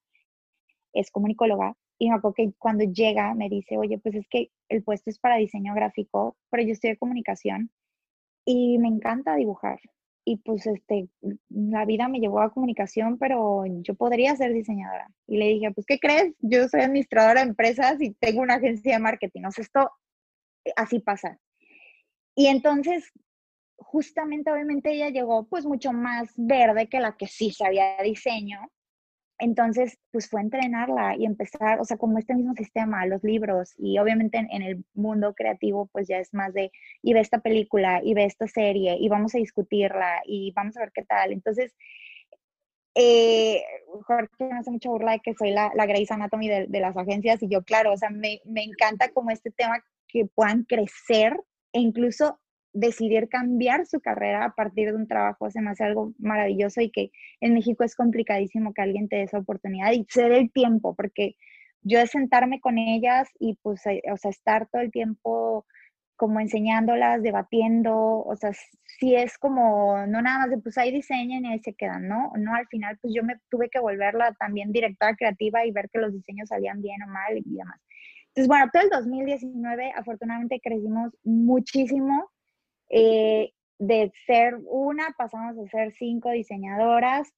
es 0.92 1.11
comunicóloga. 1.11 1.74
Y 1.98 2.11
me 2.11 2.16
acuerdo 2.16 2.52
cuando 2.59 2.84
llega 2.84 3.34
me 3.34 3.48
dice, 3.48 3.78
oye, 3.78 3.98
pues 3.98 4.14
es 4.16 4.28
que 4.28 4.50
el 4.68 4.82
puesto 4.84 5.11
es 5.11 5.18
para 5.18 5.36
diseño 5.36 5.74
gráfico, 5.74 6.36
pero 6.50 6.62
yo 6.62 6.72
estoy 6.72 6.90
de 6.90 6.98
comunicación 6.98 7.70
y 8.44 8.78
me 8.78 8.88
encanta 8.88 9.34
dibujar 9.36 9.80
y 10.28 10.38
pues 10.38 10.66
este, 10.66 11.09
la 11.50 11.84
vida 11.84 12.09
me 12.09 12.18
llevó 12.18 12.40
a 12.40 12.52
comunicación, 12.52 13.16
pero 13.16 13.62
yo 13.64 13.94
podría 13.94 14.34
ser 14.34 14.52
diseñadora. 14.52 15.09
Y 15.28 15.38
le 15.38 15.46
dije, 15.46 15.70
pues, 15.70 15.86
¿qué 15.86 16.00
crees? 16.00 16.34
Yo 16.40 16.66
soy 16.68 16.80
administradora 16.80 17.42
de 17.42 17.50
empresas 17.50 18.00
y 18.00 18.12
tengo 18.14 18.42
una 18.42 18.54
agencia 18.54 18.94
de 18.94 18.98
marketing. 18.98 19.44
O 19.44 19.52
sea, 19.52 19.62
esto 19.62 19.88
eh, 20.64 20.72
así 20.74 20.98
pasa. 20.98 21.38
Y 22.34 22.48
entonces, 22.48 23.12
justamente, 23.78 24.50
obviamente, 24.50 24.92
ella 24.92 25.10
llegó 25.10 25.46
pues 25.46 25.64
mucho 25.64 25.92
más 25.92 26.32
verde 26.36 26.88
que 26.88 27.00
la 27.00 27.16
que 27.16 27.26
sí 27.26 27.50
sabía 27.52 27.96
diseño. 28.02 28.58
Entonces, 29.38 29.98
pues 30.12 30.30
fue 30.30 30.40
entrenarla 30.40 31.14
y 31.16 31.26
empezar, 31.26 31.78
o 31.80 31.84
sea, 31.84 31.98
como 31.98 32.18
este 32.18 32.34
mismo 32.34 32.54
sistema, 32.54 33.04
los 33.06 33.22
libros 33.22 33.74
y 33.76 33.98
obviamente 33.98 34.38
en, 34.38 34.62
el 34.62 34.84
mundo 34.94 35.34
creativo, 35.34 35.88
pues 35.92 36.08
ya 36.08 36.18
es 36.18 36.32
más 36.32 36.54
de, 36.54 36.72
y 37.02 37.12
ve 37.12 37.20
esta 37.20 37.40
película, 37.40 38.00
y 38.02 38.14
ve 38.14 38.24
esta 38.24 38.46
serie, 38.48 38.96
y 38.98 39.08
vamos 39.10 39.34
a 39.34 39.38
discutirla, 39.38 40.22
y 40.24 40.52
vamos 40.52 40.76
a 40.76 40.80
ver 40.80 40.92
qué 40.94 41.04
tal. 41.04 41.32
Entonces, 41.32 41.74
eh, 42.94 43.62
Jorge 44.06 44.30
me 44.40 44.58
hace 44.58 44.70
mucha 44.70 44.88
burla 44.88 45.12
de 45.12 45.20
que 45.20 45.34
soy 45.34 45.50
la, 45.50 45.70
la 45.74 45.84
Grey's 45.84 46.10
Anatomy 46.10 46.48
de, 46.48 46.66
de, 46.66 46.80
las 46.80 46.96
agencias 46.96 47.42
y 47.42 47.48
yo, 47.48 47.62
claro, 47.62 47.92
o 47.92 47.96
sea, 47.98 48.08
me, 48.08 48.40
me 48.46 48.64
encanta 48.64 49.10
como 49.10 49.30
este 49.30 49.50
tema 49.50 49.84
que 50.08 50.24
puedan 50.24 50.64
crecer 50.64 51.38
e 51.74 51.80
incluso 51.80 52.40
decidir 52.76 53.28
cambiar 53.28 53.86
su 53.86 54.00
carrera 54.00 54.44
a 54.44 54.54
partir 54.54 54.88
de 54.88 54.96
un 54.96 55.08
trabajo 55.08 55.50
se 55.50 55.60
me 55.60 55.70
hace 55.70 55.84
algo 55.84 56.12
maravilloso 56.18 56.80
y 56.80 56.90
que 56.90 57.10
en 57.40 57.54
México 57.54 57.84
es 57.84 57.96
complicadísimo 57.96 58.74
que 58.74 58.82
alguien 58.82 59.08
te 59.08 59.16
dé 59.16 59.22
esa 59.22 59.38
oportunidad 59.38 59.92
y 59.92 60.06
se 60.08 60.28
dé 60.28 60.38
el 60.38 60.52
tiempo, 60.52 60.94
porque 60.94 61.36
yo 61.82 61.98
de 61.98 62.06
sentarme 62.06 62.60
con 62.60 62.78
ellas 62.78 63.28
y 63.38 63.58
pues, 63.62 63.86
eh, 63.86 64.02
o 64.12 64.16
sea, 64.16 64.30
estar 64.30 64.68
todo 64.68 64.82
el 64.82 64.90
tiempo 64.90 65.66
como 66.16 66.40
enseñándolas, 66.40 67.22
debatiendo, 67.22 67.94
o 67.94 68.36
sea, 68.36 68.50
si 68.98 69.14
es 69.14 69.38
como, 69.38 70.06
no 70.06 70.22
nada 70.22 70.40
más 70.40 70.50
de 70.50 70.58
pues 70.58 70.78
ahí 70.78 70.90
diseñan 70.90 71.44
y 71.44 71.52
ahí 71.52 71.60
se 71.60 71.74
quedan, 71.74 72.08
¿no? 72.08 72.32
No, 72.38 72.54
al 72.54 72.66
final 72.68 72.98
pues 73.00 73.12
yo 73.14 73.22
me 73.22 73.36
tuve 73.50 73.68
que 73.70 73.80
volverla 73.80 74.34
también 74.34 74.72
directora 74.72 75.14
creativa 75.14 75.64
y 75.64 75.72
ver 75.72 75.88
que 75.90 76.00
los 76.00 76.12
diseños 76.12 76.48
salían 76.48 76.82
bien 76.82 77.02
o 77.02 77.06
mal 77.06 77.36
y 77.36 77.56
demás. 77.56 77.80
Entonces, 78.28 78.48
bueno, 78.48 78.70
todo 78.72 78.82
el 78.82 78.90
2019 78.90 79.92
afortunadamente 79.96 80.60
crecimos 80.62 81.12
muchísimo 81.24 82.30
eh, 82.91 83.53
de 83.78 84.12
ser 84.26 84.57
una, 84.66 85.14
pasamos 85.18 85.59
a 85.59 85.70
ser 85.70 85.93
cinco 85.93 86.30
diseñadoras. 86.30 87.32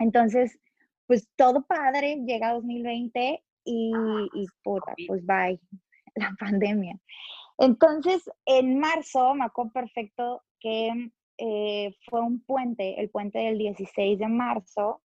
Entonces, 0.00 0.58
pues 1.06 1.28
todo 1.36 1.64
padre, 1.64 2.22
llega 2.26 2.52
2020 2.54 3.42
y, 3.64 3.92
y 4.34 4.46
puta, 4.62 4.94
pues 5.06 5.24
bye, 5.24 5.60
la 6.14 6.34
pandemia. 6.38 6.98
Entonces, 7.58 8.22
en 8.46 8.78
marzo, 8.78 9.34
me 9.34 9.44
acuerdo 9.44 9.72
perfecto 9.72 10.42
que 10.58 11.10
eh, 11.38 11.94
fue 12.08 12.20
un 12.20 12.40
puente, 12.44 13.00
el 13.00 13.10
puente 13.10 13.38
del 13.38 13.58
16 13.58 14.18
de 14.18 14.28
marzo, 14.28 15.02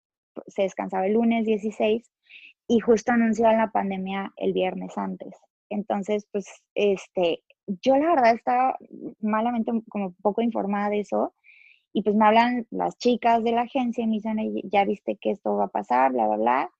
se 0.47 0.63
descansaba 0.63 1.07
el 1.07 1.13
lunes 1.13 1.45
16 1.45 2.11
y 2.67 2.79
justo 2.79 3.11
anunciaron 3.11 3.57
la 3.57 3.71
pandemia 3.71 4.33
el 4.37 4.53
viernes 4.53 4.97
antes. 4.97 5.35
Entonces, 5.69 6.27
pues, 6.31 6.45
este, 6.75 7.43
yo 7.81 7.97
la 7.97 8.09
verdad 8.09 8.33
estaba 8.35 8.77
malamente 9.19 9.71
como 9.89 10.13
poco 10.21 10.41
informada 10.41 10.89
de 10.89 11.01
eso 11.01 11.33
y 11.93 12.03
pues 12.03 12.15
me 12.15 12.25
hablan 12.25 12.67
las 12.69 12.97
chicas 12.97 13.43
de 13.43 13.51
la 13.53 13.61
agencia 13.61 14.03
y 14.03 14.07
me 14.07 14.13
dicen, 14.15 14.37
ya 14.69 14.85
viste 14.85 15.17
que 15.17 15.31
esto 15.31 15.55
va 15.55 15.65
a 15.65 15.69
pasar, 15.69 16.11
bla, 16.11 16.27
bla, 16.27 16.37
bla. 16.37 16.71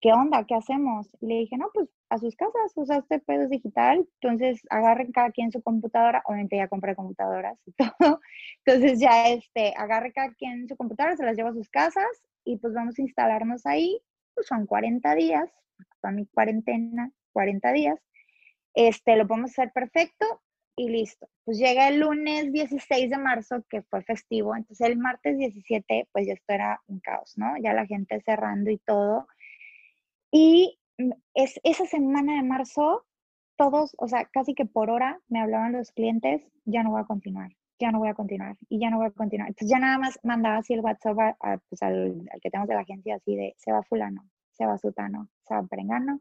¿Qué 0.00 0.12
onda? 0.12 0.44
¿Qué 0.46 0.54
hacemos? 0.54 1.08
Le 1.20 1.40
dije, 1.40 1.56
no, 1.56 1.70
pues 1.74 1.88
a 2.08 2.18
sus 2.18 2.36
casas, 2.36 2.72
o 2.76 2.84
sea, 2.84 2.98
este 2.98 3.18
pedo 3.18 3.42
es 3.44 3.50
digital, 3.50 4.06
entonces 4.20 4.60
agarren 4.70 5.12
cada 5.12 5.30
quien 5.30 5.50
su 5.52 5.62
computadora, 5.62 6.22
obviamente 6.24 6.56
ya 6.56 6.68
compré 6.68 6.94
computadoras 6.94 7.58
y 7.66 7.72
todo, 8.00 8.20
entonces 8.64 9.00
ya 9.00 9.28
este, 9.28 9.74
agarre 9.76 10.12
cada 10.12 10.32
quien 10.34 10.68
su 10.68 10.76
computadora, 10.76 11.16
se 11.16 11.24
las 11.24 11.36
lleva 11.36 11.50
a 11.50 11.54
sus 11.54 11.68
casas 11.68 12.06
y 12.44 12.56
pues 12.58 12.74
vamos 12.74 12.98
a 12.98 13.02
instalarnos 13.02 13.66
ahí, 13.66 14.00
pues 14.34 14.46
son 14.46 14.66
40 14.66 15.14
días, 15.14 15.50
para 16.00 16.14
mi 16.14 16.26
cuarentena, 16.26 17.10
40 17.32 17.72
días, 17.72 18.00
este, 18.78 19.16
lo 19.16 19.26
podemos 19.26 19.50
hacer 19.50 19.72
perfecto 19.72 20.24
y 20.76 20.88
listo. 20.88 21.28
Pues 21.44 21.58
llega 21.58 21.88
el 21.88 21.98
lunes 21.98 22.52
16 22.52 23.10
de 23.10 23.18
marzo, 23.18 23.64
que 23.68 23.82
fue 23.82 24.04
festivo, 24.04 24.54
entonces 24.54 24.86
el 24.86 24.96
martes 24.96 25.36
17, 25.36 26.08
pues 26.12 26.28
ya 26.28 26.34
esto 26.34 26.52
era 26.52 26.80
un 26.86 27.00
caos, 27.00 27.32
¿no? 27.36 27.56
Ya 27.60 27.72
la 27.72 27.86
gente 27.86 28.20
cerrando 28.20 28.70
y 28.70 28.78
todo. 28.78 29.26
Y 30.30 30.78
es, 31.34 31.58
esa 31.64 31.86
semana 31.86 32.36
de 32.36 32.44
marzo, 32.44 33.04
todos, 33.56 33.96
o 33.98 34.06
sea, 34.06 34.26
casi 34.26 34.54
que 34.54 34.64
por 34.64 34.90
hora 34.90 35.20
me 35.26 35.40
hablaban 35.40 35.72
los 35.72 35.90
clientes, 35.90 36.42
ya 36.64 36.84
no 36.84 36.90
voy 36.90 37.00
a 37.00 37.04
continuar, 37.04 37.50
ya 37.80 37.90
no 37.90 37.98
voy 37.98 38.10
a 38.10 38.14
continuar 38.14 38.56
y 38.68 38.78
ya 38.78 38.90
no 38.90 38.98
voy 38.98 39.06
a 39.06 39.10
continuar. 39.10 39.48
Entonces 39.48 39.70
ya 39.70 39.80
nada 39.80 39.98
más 39.98 40.20
mandaba 40.22 40.58
así 40.58 40.74
el 40.74 40.80
WhatsApp 40.82 41.36
pues 41.68 41.82
al, 41.82 42.28
al, 42.32 42.40
que 42.40 42.50
tenemos 42.50 42.68
de 42.68 42.74
la 42.74 42.82
agencia 42.82 43.16
así 43.16 43.34
de, 43.34 43.54
se 43.58 43.72
va 43.72 43.82
fulano, 43.82 44.22
se 44.52 44.66
va 44.66 44.78
sutano, 44.78 45.28
se 45.42 45.54
va 45.54 45.64
perengano, 45.64 46.20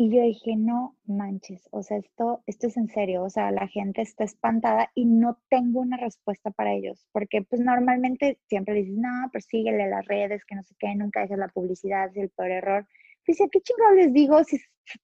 y 0.00 0.14
yo 0.14 0.22
dije, 0.22 0.54
no 0.54 0.96
manches, 1.06 1.68
o 1.72 1.82
sea, 1.82 1.96
esto, 1.96 2.44
esto 2.46 2.68
es 2.68 2.76
en 2.76 2.88
serio, 2.88 3.24
o 3.24 3.30
sea, 3.30 3.50
la 3.50 3.66
gente 3.66 4.00
está 4.00 4.22
espantada 4.22 4.92
y 4.94 5.04
no 5.04 5.40
tengo 5.50 5.80
una 5.80 5.96
respuesta 5.96 6.52
para 6.52 6.72
ellos, 6.72 7.08
porque 7.10 7.42
pues 7.42 7.60
normalmente 7.60 8.38
siempre 8.46 8.74
dices, 8.74 8.94
no, 8.96 9.28
persíguele 9.32 9.90
las 9.90 10.06
redes, 10.06 10.44
que 10.44 10.54
no 10.54 10.62
sé 10.62 10.76
qué, 10.78 10.94
nunca 10.94 11.22
dejes 11.22 11.38
la 11.38 11.48
publicidad, 11.48 12.10
es 12.10 12.16
el 12.16 12.30
peor 12.30 12.50
error. 12.52 12.86
Dice, 13.26 13.48
¿qué 13.50 13.60
chingado 13.60 13.96
les 13.96 14.12
digo 14.12 14.44
si 14.44 14.60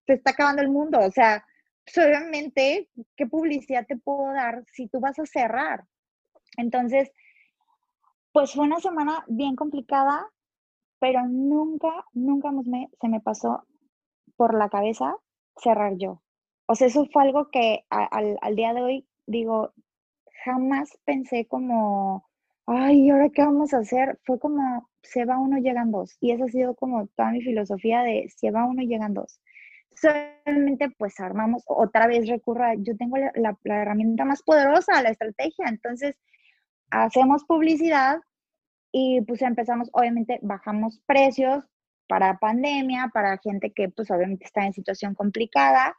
te 0.07 0.12
está 0.12 0.30
acabando 0.30 0.62
el 0.62 0.70
mundo? 0.70 1.01
O 1.01 1.11
sea, 1.11 1.45
pues, 1.84 1.99
obviamente, 1.99 2.88
¿qué 3.16 3.26
publicidad 3.26 3.84
te 3.88 3.97
puedo 3.97 4.32
dar 4.32 4.64
si 4.72 4.86
tú 4.86 5.01
vas 5.01 5.18
a 5.18 5.26
cerrar? 5.26 5.84
Entonces, 6.57 7.11
pues 8.30 8.53
fue 8.53 8.64
una 8.64 8.78
semana 8.78 9.24
bien 9.26 9.57
complicada, 9.57 10.24
pero 11.01 11.26
nunca, 11.26 12.05
nunca 12.12 12.53
se 13.01 13.09
me 13.09 13.20
pasó 13.20 13.66
por 14.37 14.55
la 14.55 14.68
cabeza 14.68 15.16
cerrar 15.57 15.97
yo. 15.97 16.22
O 16.66 16.74
sea, 16.74 16.87
eso 16.89 17.07
fue 17.12 17.22
algo 17.22 17.51
que 17.51 17.85
al, 17.91 18.57
día 18.57 18.72
de 18.74 18.82
hoy 18.82 19.09
digo, 19.26 19.72
jamás 20.45 20.91
pensé 21.05 21.47
como, 21.47 22.26
ay, 22.66 23.11
¿ahora 23.11 23.30
qué 23.30 23.43
vamos 23.43 23.74
a 23.74 23.78
hacer? 23.78 24.18
Fue 24.24 24.39
como, 24.39 24.89
se 25.03 25.24
va 25.24 25.39
uno, 25.39 25.59
llegan 25.59 25.91
dos. 25.91 26.16
Y 26.20 26.32
esa 26.32 26.45
ha 26.45 26.49
sido 26.49 26.74
como 26.74 27.07
toda 27.09 27.30
mi 27.32 27.43
filosofía 27.43 28.03
de, 28.03 28.28
se 28.35 28.51
va 28.51 28.66
uno, 28.66 28.82
llegan 28.82 29.14
dos. 29.14 29.41
Solamente 29.97 30.91
pues 30.99 31.20
armamos, 31.20 31.62
otra 31.66 32.07
vez 32.07 32.28
recurro 32.28 32.64
a, 32.64 32.74
yo 32.74 32.97
tengo 32.97 33.16
la, 33.18 33.57
la 33.62 33.82
herramienta 33.82 34.24
más 34.24 34.43
poderosa, 34.43 35.03
la 35.03 35.11
estrategia, 35.11 35.66
entonces 35.68 36.16
hacemos 36.91 37.45
publicidad 37.45 38.20
y 38.93 39.20
pues 39.22 39.43
empezamos, 39.43 39.91
obviamente 39.93 40.39
bajamos 40.43 41.01
precios 41.07 41.64
para 42.07 42.38
pandemia, 42.38 43.11
para 43.12 43.38
gente 43.38 43.72
que 43.72 43.88
pues 43.88 44.11
obviamente 44.11 44.44
está 44.44 44.66
en 44.66 44.72
situación 44.72 45.14
complicada 45.14 45.96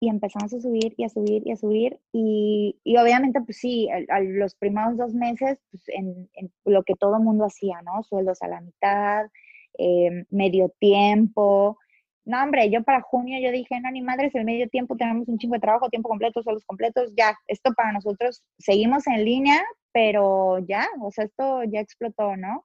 y 0.00 0.08
empezamos 0.08 0.52
a 0.52 0.60
subir 0.60 0.94
y 0.96 1.04
a 1.04 1.08
subir 1.08 1.42
y 1.46 1.52
a 1.52 1.56
subir 1.56 1.98
y, 2.12 2.78
y 2.84 2.96
obviamente 2.96 3.40
pues 3.40 3.58
sí, 3.58 3.88
a, 3.90 4.20
los 4.20 4.54
primeros 4.54 4.96
dos 4.96 5.14
meses 5.14 5.58
pues 5.70 5.82
en, 5.88 6.28
lo 6.64 6.82
que 6.82 6.94
todo 6.94 7.18
mundo 7.20 7.44
hacía, 7.44 7.80
¿no? 7.82 8.02
Sueldos 8.02 8.42
a 8.42 8.48
la 8.48 8.60
mitad, 8.60 9.26
eh, 9.78 10.24
medio 10.30 10.70
tiempo. 10.78 11.78
No, 12.26 12.42
hombre, 12.42 12.70
yo 12.70 12.82
para 12.82 13.02
junio 13.02 13.38
yo 13.40 13.50
dije, 13.52 13.80
no, 13.80 13.90
ni 13.90 14.00
madre, 14.00 14.28
es 14.28 14.34
el 14.34 14.44
medio 14.44 14.68
tiempo, 14.68 14.96
tenemos 14.96 15.28
un 15.28 15.38
chingo 15.38 15.54
de 15.54 15.60
trabajo, 15.60 15.90
tiempo 15.90 16.08
completo, 16.08 16.42
sueldos 16.42 16.64
completos, 16.64 17.12
ya, 17.16 17.38
esto 17.48 17.72
para 17.74 17.92
nosotros, 17.92 18.42
seguimos 18.58 19.06
en 19.06 19.24
línea, 19.26 19.62
pero 19.92 20.58
ya, 20.60 20.86
o 21.02 21.10
sea, 21.10 21.24
esto 21.24 21.64
ya 21.64 21.80
explotó, 21.80 22.34
¿no? 22.36 22.64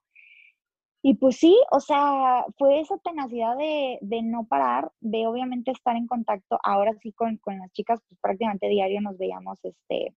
Y 1.02 1.14
pues 1.14 1.36
sí, 1.36 1.56
o 1.70 1.80
sea, 1.80 2.44
fue 2.58 2.80
esa 2.80 2.98
tenacidad 2.98 3.56
de, 3.56 3.98
de, 4.02 4.22
no 4.22 4.44
parar, 4.44 4.92
de 5.00 5.26
obviamente 5.26 5.70
estar 5.70 5.96
en 5.96 6.06
contacto. 6.06 6.58
Ahora 6.62 6.92
sí 7.02 7.12
con, 7.12 7.38
con 7.38 7.58
las 7.58 7.72
chicas, 7.72 8.00
pues 8.06 8.20
prácticamente 8.20 8.68
diario 8.68 9.00
nos 9.00 9.16
veíamos 9.16 9.58
este, 9.64 10.14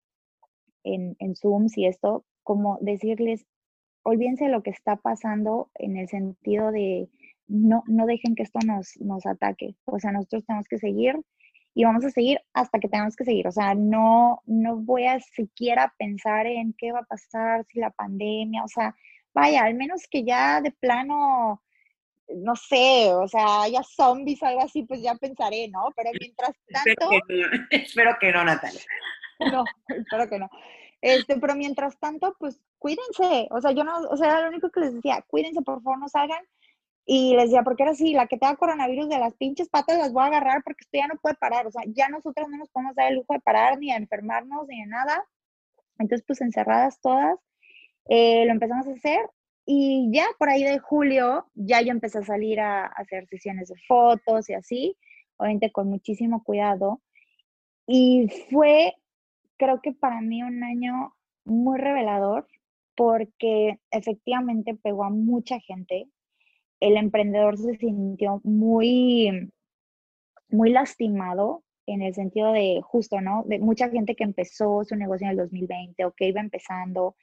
en, 0.83 1.15
en 1.19 1.35
Zooms 1.35 1.77
y 1.77 1.85
esto, 1.85 2.25
como 2.43 2.77
decirles, 2.81 3.45
olvídense 4.03 4.45
de 4.45 4.51
lo 4.51 4.61
que 4.61 4.71
está 4.71 4.97
pasando 4.97 5.69
en 5.75 5.95
el 5.97 6.09
sentido 6.09 6.71
de 6.71 7.09
no, 7.47 7.83
no 7.87 8.05
dejen 8.05 8.35
que 8.35 8.43
esto 8.43 8.59
nos, 8.65 8.97
nos 8.99 9.25
ataque. 9.25 9.75
O 9.85 9.99
sea, 9.99 10.11
nosotros 10.11 10.45
tenemos 10.45 10.67
que 10.67 10.77
seguir 10.77 11.15
y 11.73 11.85
vamos 11.85 12.05
a 12.05 12.09
seguir 12.09 12.39
hasta 12.53 12.79
que 12.79 12.89
tengamos 12.89 13.15
que 13.15 13.25
seguir. 13.25 13.47
O 13.47 13.51
sea, 13.51 13.73
no, 13.73 14.41
no 14.45 14.77
voy 14.77 15.05
a 15.05 15.19
siquiera 15.19 15.93
pensar 15.97 16.45
en 16.45 16.73
qué 16.77 16.91
va 16.91 16.99
a 16.99 17.05
pasar 17.05 17.65
si 17.65 17.79
la 17.79 17.91
pandemia, 17.91 18.63
o 18.63 18.67
sea, 18.67 18.95
vaya, 19.33 19.63
al 19.63 19.75
menos 19.75 20.07
que 20.09 20.23
ya 20.23 20.61
de 20.61 20.71
plano, 20.71 21.63
no 22.27 22.55
sé, 22.55 23.13
o 23.13 23.27
sea, 23.27 23.63
haya 23.63 23.83
zombies 23.83 24.41
o 24.41 24.45
algo 24.45 24.61
así, 24.61 24.83
pues 24.83 25.01
ya 25.01 25.15
pensaré, 25.15 25.67
¿no? 25.69 25.89
Pero 25.95 26.11
mientras 26.19 26.51
tanto... 26.67 27.09
Espero 27.71 28.17
que 28.19 28.31
no, 28.31 28.43
Natalia. 28.43 28.81
No, 29.39 29.63
espero 29.87 30.29
que 30.29 30.39
no. 30.39 30.49
Este, 31.01 31.37
pero 31.37 31.55
mientras 31.55 31.99
tanto, 31.99 32.35
pues 32.39 32.61
cuídense. 32.79 33.47
O 33.51 33.59
sea, 33.61 33.71
yo 33.71 33.83
no, 33.83 33.97
o 34.09 34.17
sea, 34.17 34.41
lo 34.41 34.47
único 34.49 34.69
que 34.69 34.79
les 34.79 34.93
decía, 34.93 35.23
cuídense, 35.27 35.61
por 35.61 35.81
favor, 35.81 35.99
no 35.99 36.07
salgan. 36.07 36.43
Y 37.05 37.35
les 37.35 37.45
decía, 37.45 37.63
porque 37.63 37.83
era 37.83 37.91
así, 37.91 38.13
la 38.13 38.27
que 38.27 38.37
tenga 38.37 38.55
coronavirus 38.55 39.09
de 39.09 39.19
las 39.19 39.33
pinches 39.33 39.67
patas 39.67 39.97
las 39.97 40.13
voy 40.13 40.23
a 40.23 40.27
agarrar 40.27 40.63
porque 40.63 40.83
esto 40.83 40.97
ya 40.97 41.07
no 41.07 41.19
puede 41.21 41.35
parar. 41.35 41.67
O 41.67 41.71
sea, 41.71 41.83
ya 41.87 42.07
nosotros 42.07 42.47
no 42.49 42.57
nos 42.57 42.69
podemos 42.69 42.95
dar 42.95 43.09
el 43.09 43.15
lujo 43.15 43.33
de 43.33 43.41
parar 43.41 43.77
ni 43.77 43.91
a 43.91 43.97
enfermarnos 43.97 44.67
ni 44.67 44.79
de 44.79 44.87
nada. 44.87 45.25
Entonces, 45.99 46.23
pues 46.25 46.39
encerradas 46.39 47.01
todas. 47.01 47.37
Eh, 48.09 48.45
lo 48.45 48.51
empezamos 48.51 48.87
a 48.87 48.91
hacer 48.91 49.29
y 49.65 50.09
ya 50.11 50.25
por 50.37 50.49
ahí 50.49 50.63
de 50.63 50.79
julio 50.79 51.45
ya 51.53 51.81
yo 51.81 51.91
empecé 51.91 52.19
a 52.19 52.23
salir 52.23 52.59
a, 52.59 52.85
hacer 52.85 53.27
sesiones 53.27 53.69
de 53.69 53.75
fotos 53.87 54.49
y 54.49 54.53
así, 54.53 54.97
obviamente 55.37 55.71
con 55.71 55.89
muchísimo 55.89 56.43
cuidado. 56.43 57.01
Y 57.87 58.29
fue, 58.49 58.93
creo 59.57 59.81
que 59.81 59.93
para 59.93 60.21
mí 60.21 60.43
un 60.43 60.63
año 60.63 61.13
muy 61.45 61.79
revelador 61.79 62.47
porque 62.95 63.79
efectivamente 63.91 64.75
pegó 64.75 65.05
a 65.05 65.09
mucha 65.09 65.59
gente. 65.59 66.07
El 66.79 66.97
emprendedor 66.97 67.57
se 67.57 67.75
sintió 67.77 68.41
muy, 68.43 69.51
muy 70.49 70.69
lastimado 70.71 71.63
en 71.85 72.01
el 72.01 72.13
sentido 72.13 72.51
de 72.51 72.81
justo, 72.83 73.21
¿no? 73.21 73.43
De 73.45 73.59
mucha 73.59 73.89
gente 73.89 74.15
que 74.15 74.23
empezó 74.23 74.83
su 74.83 74.95
negocio 74.95 75.25
en 75.25 75.31
el 75.31 75.37
2020 75.37 76.05
o 76.05 76.11
que 76.11 76.27
iba 76.27 76.41
empezando 76.41 77.15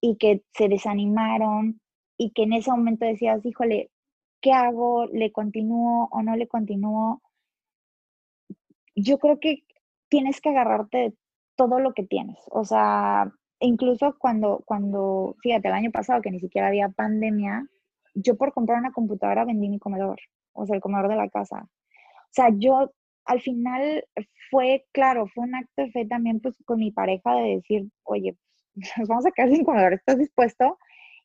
y 0.00 0.16
que 0.16 0.42
se 0.54 0.68
desanimaron 0.68 1.80
y 2.16 2.32
que 2.32 2.44
en 2.44 2.52
ese 2.54 2.70
momento 2.70 3.06
decías, 3.06 3.44
híjole, 3.44 3.90
¿qué 4.40 4.52
hago? 4.52 5.06
¿Le 5.06 5.32
continúo 5.32 6.08
o 6.10 6.22
no 6.22 6.36
le 6.36 6.48
continúo? 6.48 7.22
Yo 8.94 9.18
creo 9.18 9.38
que 9.40 9.64
tienes 10.08 10.40
que 10.40 10.50
agarrarte 10.50 10.98
de 10.98 11.14
todo 11.56 11.80
lo 11.80 11.92
que 11.94 12.04
tienes. 12.04 12.38
O 12.50 12.64
sea, 12.64 13.32
incluso 13.60 14.16
cuando, 14.18 14.62
cuando, 14.66 15.36
fíjate, 15.42 15.68
el 15.68 15.74
año 15.74 15.90
pasado 15.90 16.22
que 16.22 16.30
ni 16.30 16.40
siquiera 16.40 16.68
había 16.68 16.88
pandemia, 16.88 17.66
yo 18.14 18.36
por 18.36 18.52
comprar 18.52 18.78
una 18.78 18.92
computadora 18.92 19.44
vendí 19.44 19.68
mi 19.68 19.78
comedor, 19.78 20.20
o 20.52 20.66
sea, 20.66 20.76
el 20.76 20.82
comedor 20.82 21.08
de 21.08 21.16
la 21.16 21.28
casa. 21.28 21.68
O 22.30 22.32
sea, 22.32 22.50
yo 22.56 22.92
al 23.24 23.40
final 23.40 24.04
fue, 24.50 24.86
claro, 24.92 25.26
fue 25.28 25.44
un 25.44 25.54
acto 25.54 25.82
de 25.82 25.90
fe 25.90 26.06
también 26.06 26.40
pues 26.40 26.56
con 26.64 26.78
mi 26.78 26.90
pareja 26.90 27.34
de 27.34 27.56
decir, 27.56 27.88
oye, 28.04 28.36
nos 28.74 29.08
vamos 29.08 29.26
a 29.26 29.30
quedar 29.30 29.50
sin 29.50 29.64
comedor, 29.64 29.94
¿estás 29.94 30.18
dispuesto? 30.18 30.78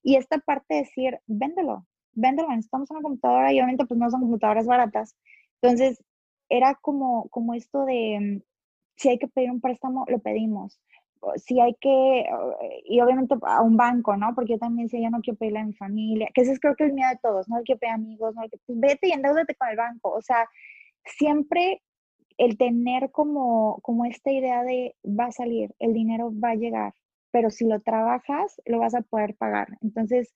Y 0.03 0.15
esta 0.17 0.37
parte 0.39 0.75
de 0.75 0.79
decir, 0.81 1.19
véndelo, 1.27 1.85
véndelo, 2.13 2.49
necesitamos 2.49 2.91
una 2.91 3.01
computadora 3.01 3.51
y 3.51 3.59
obviamente 3.59 3.85
pues 3.85 3.99
no 3.99 4.09
son 4.09 4.21
computadoras 4.21 4.65
baratas. 4.67 5.15
Entonces, 5.61 6.03
era 6.49 6.75
como, 6.75 7.27
como 7.29 7.53
esto 7.53 7.85
de, 7.85 8.19
mm, 8.19 8.41
si 8.97 9.09
hay 9.09 9.17
que 9.17 9.27
pedir 9.27 9.51
un 9.51 9.61
préstamo, 9.61 10.05
lo 10.07 10.19
pedimos. 10.19 10.79
Si 11.37 11.59
hay 11.59 11.75
que, 11.81 12.19
eh, 12.19 12.83
y 12.85 13.01
obviamente 13.01 13.35
a 13.41 13.61
un 13.61 13.77
banco, 13.77 14.15
¿no? 14.15 14.35
Porque 14.35 14.53
yo 14.53 14.59
también 14.59 14.85
decía, 14.85 15.01
yo 15.01 15.09
no 15.09 15.21
quiero 15.21 15.39
pedirle 15.39 15.59
a 15.59 15.65
mi 15.65 15.73
familia, 15.73 16.29
que 16.33 16.41
ese 16.41 16.51
es 16.51 16.59
creo 16.59 16.75
que 16.75 16.83
el 16.85 16.93
miedo 16.93 17.09
de 17.09 17.17
todos, 17.17 17.49
no 17.49 17.57
hay 17.57 17.63
que 17.63 17.77
pedir 17.77 17.93
amigos, 17.93 18.35
no 18.35 18.41
hay 18.41 18.49
que, 18.49 18.59
pues 18.65 18.79
vete 18.79 19.07
y 19.07 19.11
endeudate 19.11 19.55
con 19.55 19.69
el 19.69 19.77
banco. 19.77 20.11
O 20.11 20.21
sea, 20.21 20.47
siempre 21.03 21.81
el 22.37 22.57
tener 22.57 23.11
como, 23.11 23.79
como 23.81 24.05
esta 24.05 24.31
idea 24.31 24.63
de 24.63 24.95
va 25.05 25.25
a 25.25 25.31
salir, 25.31 25.73
el 25.79 25.93
dinero 25.93 26.31
va 26.39 26.51
a 26.51 26.55
llegar, 26.55 26.93
pero 27.35 27.49
si 27.49 27.67
lo 27.67 27.81
trabajas, 27.81 28.61
lo 28.65 28.79
vas 28.79 28.95
a 28.95 29.01
poder 29.01 29.35
pagar. 29.35 29.67
Entonces, 29.81 30.33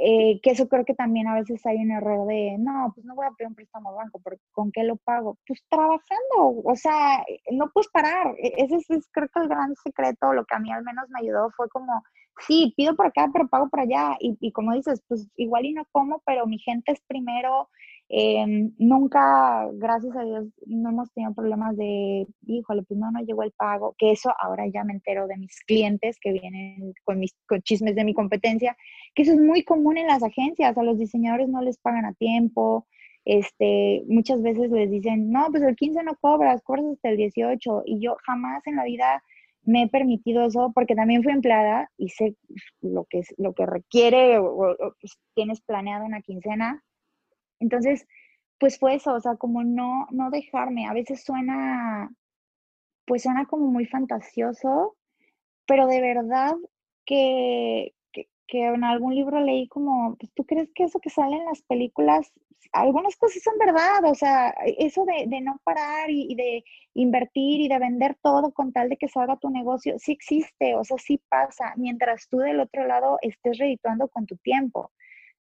eh, 0.00 0.40
que 0.42 0.50
eso 0.50 0.66
creo 0.66 0.84
que 0.84 0.94
también 0.94 1.28
a 1.28 1.36
veces 1.36 1.64
hay 1.64 1.76
un 1.76 1.92
error 1.92 2.26
de, 2.26 2.56
no, 2.58 2.90
pues 2.92 3.06
no 3.06 3.14
voy 3.14 3.26
a 3.26 3.30
pedir 3.30 3.46
un 3.46 3.54
préstamo 3.54 3.90
al 3.90 3.94
banco, 3.94 4.20
porque 4.24 4.40
¿con 4.50 4.72
qué 4.72 4.82
lo 4.82 4.96
pago? 4.96 5.38
Pues 5.46 5.62
trabajando, 5.70 6.60
o 6.64 6.74
sea, 6.74 7.24
no 7.52 7.70
puedes 7.72 7.88
parar. 7.90 8.34
E, 8.42 8.52
ese 8.56 8.78
es, 8.88 9.08
creo 9.12 9.28
que 9.32 9.42
el 9.42 9.48
gran 9.48 9.76
secreto, 9.76 10.32
lo 10.32 10.44
que 10.44 10.56
a 10.56 10.58
mí 10.58 10.72
al 10.72 10.82
menos 10.82 11.08
me 11.10 11.20
ayudó 11.20 11.52
fue 11.56 11.68
como, 11.68 12.02
sí, 12.48 12.74
pido 12.76 12.96
por 12.96 13.06
acá, 13.06 13.30
pero 13.32 13.46
pago 13.46 13.68
por 13.68 13.78
allá. 13.78 14.16
Y, 14.18 14.36
y 14.40 14.50
como 14.50 14.72
dices, 14.72 15.00
pues 15.06 15.28
igual 15.36 15.66
y 15.66 15.72
no 15.72 15.84
como, 15.92 16.20
pero 16.26 16.48
mi 16.48 16.58
gente 16.58 16.90
es 16.90 17.00
primero, 17.06 17.68
Em, 18.10 18.72
nunca, 18.78 19.68
gracias 19.74 20.16
a 20.16 20.24
Dios, 20.24 20.46
no 20.66 20.88
hemos 20.88 21.12
tenido 21.12 21.34
problemas 21.34 21.76
de, 21.76 22.26
híjole, 22.46 22.82
pues 22.84 22.98
no, 22.98 23.10
no 23.10 23.20
llegó 23.20 23.42
el 23.42 23.52
pago, 23.52 23.94
que 23.98 24.12
eso 24.12 24.32
ahora 24.40 24.66
ya 24.66 24.82
me 24.82 24.94
entero 24.94 25.26
de 25.26 25.36
mis 25.36 25.60
clientes 25.66 26.18
que 26.18 26.32
vienen 26.32 26.94
con 27.04 27.18
mis 27.18 27.36
chismes 27.64 27.94
de 27.94 28.04
mi 28.04 28.14
competencia, 28.14 28.76
que 29.14 29.22
eso 29.22 29.32
es 29.32 29.40
muy 29.40 29.62
común 29.62 29.98
en 29.98 30.06
las 30.06 30.22
agencias, 30.22 30.78
a 30.78 30.82
los 30.82 30.98
diseñadores 30.98 31.50
no 31.50 31.60
les 31.60 31.76
pagan 31.78 32.06
a 32.06 32.14
tiempo, 32.14 32.86
este, 33.26 34.02
muchas 34.08 34.42
veces 34.42 34.70
les 34.70 34.90
dicen, 34.90 35.30
no, 35.30 35.48
pues 35.50 35.62
el 35.62 35.76
15 35.76 36.02
no 36.02 36.16
cobras, 36.16 36.62
cobras 36.62 36.86
hasta 36.86 37.10
el 37.10 37.18
18, 37.18 37.82
y 37.84 38.00
yo 38.00 38.16
jamás 38.24 38.66
en 38.66 38.76
la 38.76 38.84
vida 38.84 39.22
me 39.64 39.82
he 39.82 39.88
permitido 39.88 40.46
eso 40.46 40.72
porque 40.74 40.94
también 40.94 41.22
fui 41.22 41.32
empleada 41.32 41.90
y 41.98 42.08
sé 42.08 42.36
lo 42.80 43.04
que, 43.04 43.20
lo 43.36 43.52
que 43.52 43.66
requiere 43.66 44.38
o, 44.38 44.74
pues, 44.98 45.18
tienes 45.34 45.60
planeado 45.60 46.06
una 46.06 46.22
quincena 46.22 46.82
entonces, 47.60 48.06
pues 48.58 48.78
fue 48.78 48.96
eso, 48.96 49.14
o 49.14 49.20
sea, 49.20 49.36
como 49.36 49.64
no, 49.64 50.06
no 50.10 50.30
dejarme. 50.30 50.86
A 50.86 50.92
veces 50.92 51.22
suena, 51.24 52.10
pues 53.06 53.22
suena 53.22 53.46
como 53.46 53.66
muy 53.66 53.86
fantasioso, 53.86 54.96
pero 55.66 55.86
de 55.86 56.00
verdad 56.00 56.54
que, 57.06 57.94
que, 58.12 58.28
en 58.50 58.84
algún 58.84 59.14
libro 59.14 59.40
leí 59.40 59.68
como, 59.68 60.16
pues 60.16 60.32
tú 60.34 60.44
crees 60.44 60.70
que 60.74 60.84
eso 60.84 61.00
que 61.00 61.10
sale 61.10 61.36
en 61.36 61.44
las 61.44 61.62
películas, 61.62 62.32
algunas 62.72 63.16
cosas 63.16 63.42
son 63.42 63.58
verdad, 63.58 64.04
o 64.04 64.14
sea, 64.14 64.50
eso 64.78 65.04
de, 65.04 65.26
de 65.28 65.40
no 65.40 65.60
parar 65.64 66.10
y, 66.10 66.32
y, 66.32 66.34
de 66.34 66.64
invertir 66.94 67.60
y 67.60 67.68
de 67.68 67.78
vender 67.78 68.16
todo 68.22 68.52
con 68.52 68.72
tal 68.72 68.88
de 68.88 68.96
que 68.96 69.08
salga 69.08 69.36
tu 69.36 69.50
negocio, 69.50 69.98
sí 69.98 70.12
existe, 70.12 70.74
o 70.74 70.84
sea, 70.84 70.98
sí 70.98 71.20
pasa, 71.28 71.74
mientras 71.76 72.28
tú 72.28 72.38
del 72.38 72.60
otro 72.60 72.86
lado 72.86 73.18
estés 73.22 73.58
redituando 73.58 74.08
con 74.08 74.26
tu 74.26 74.36
tiempo. 74.36 74.90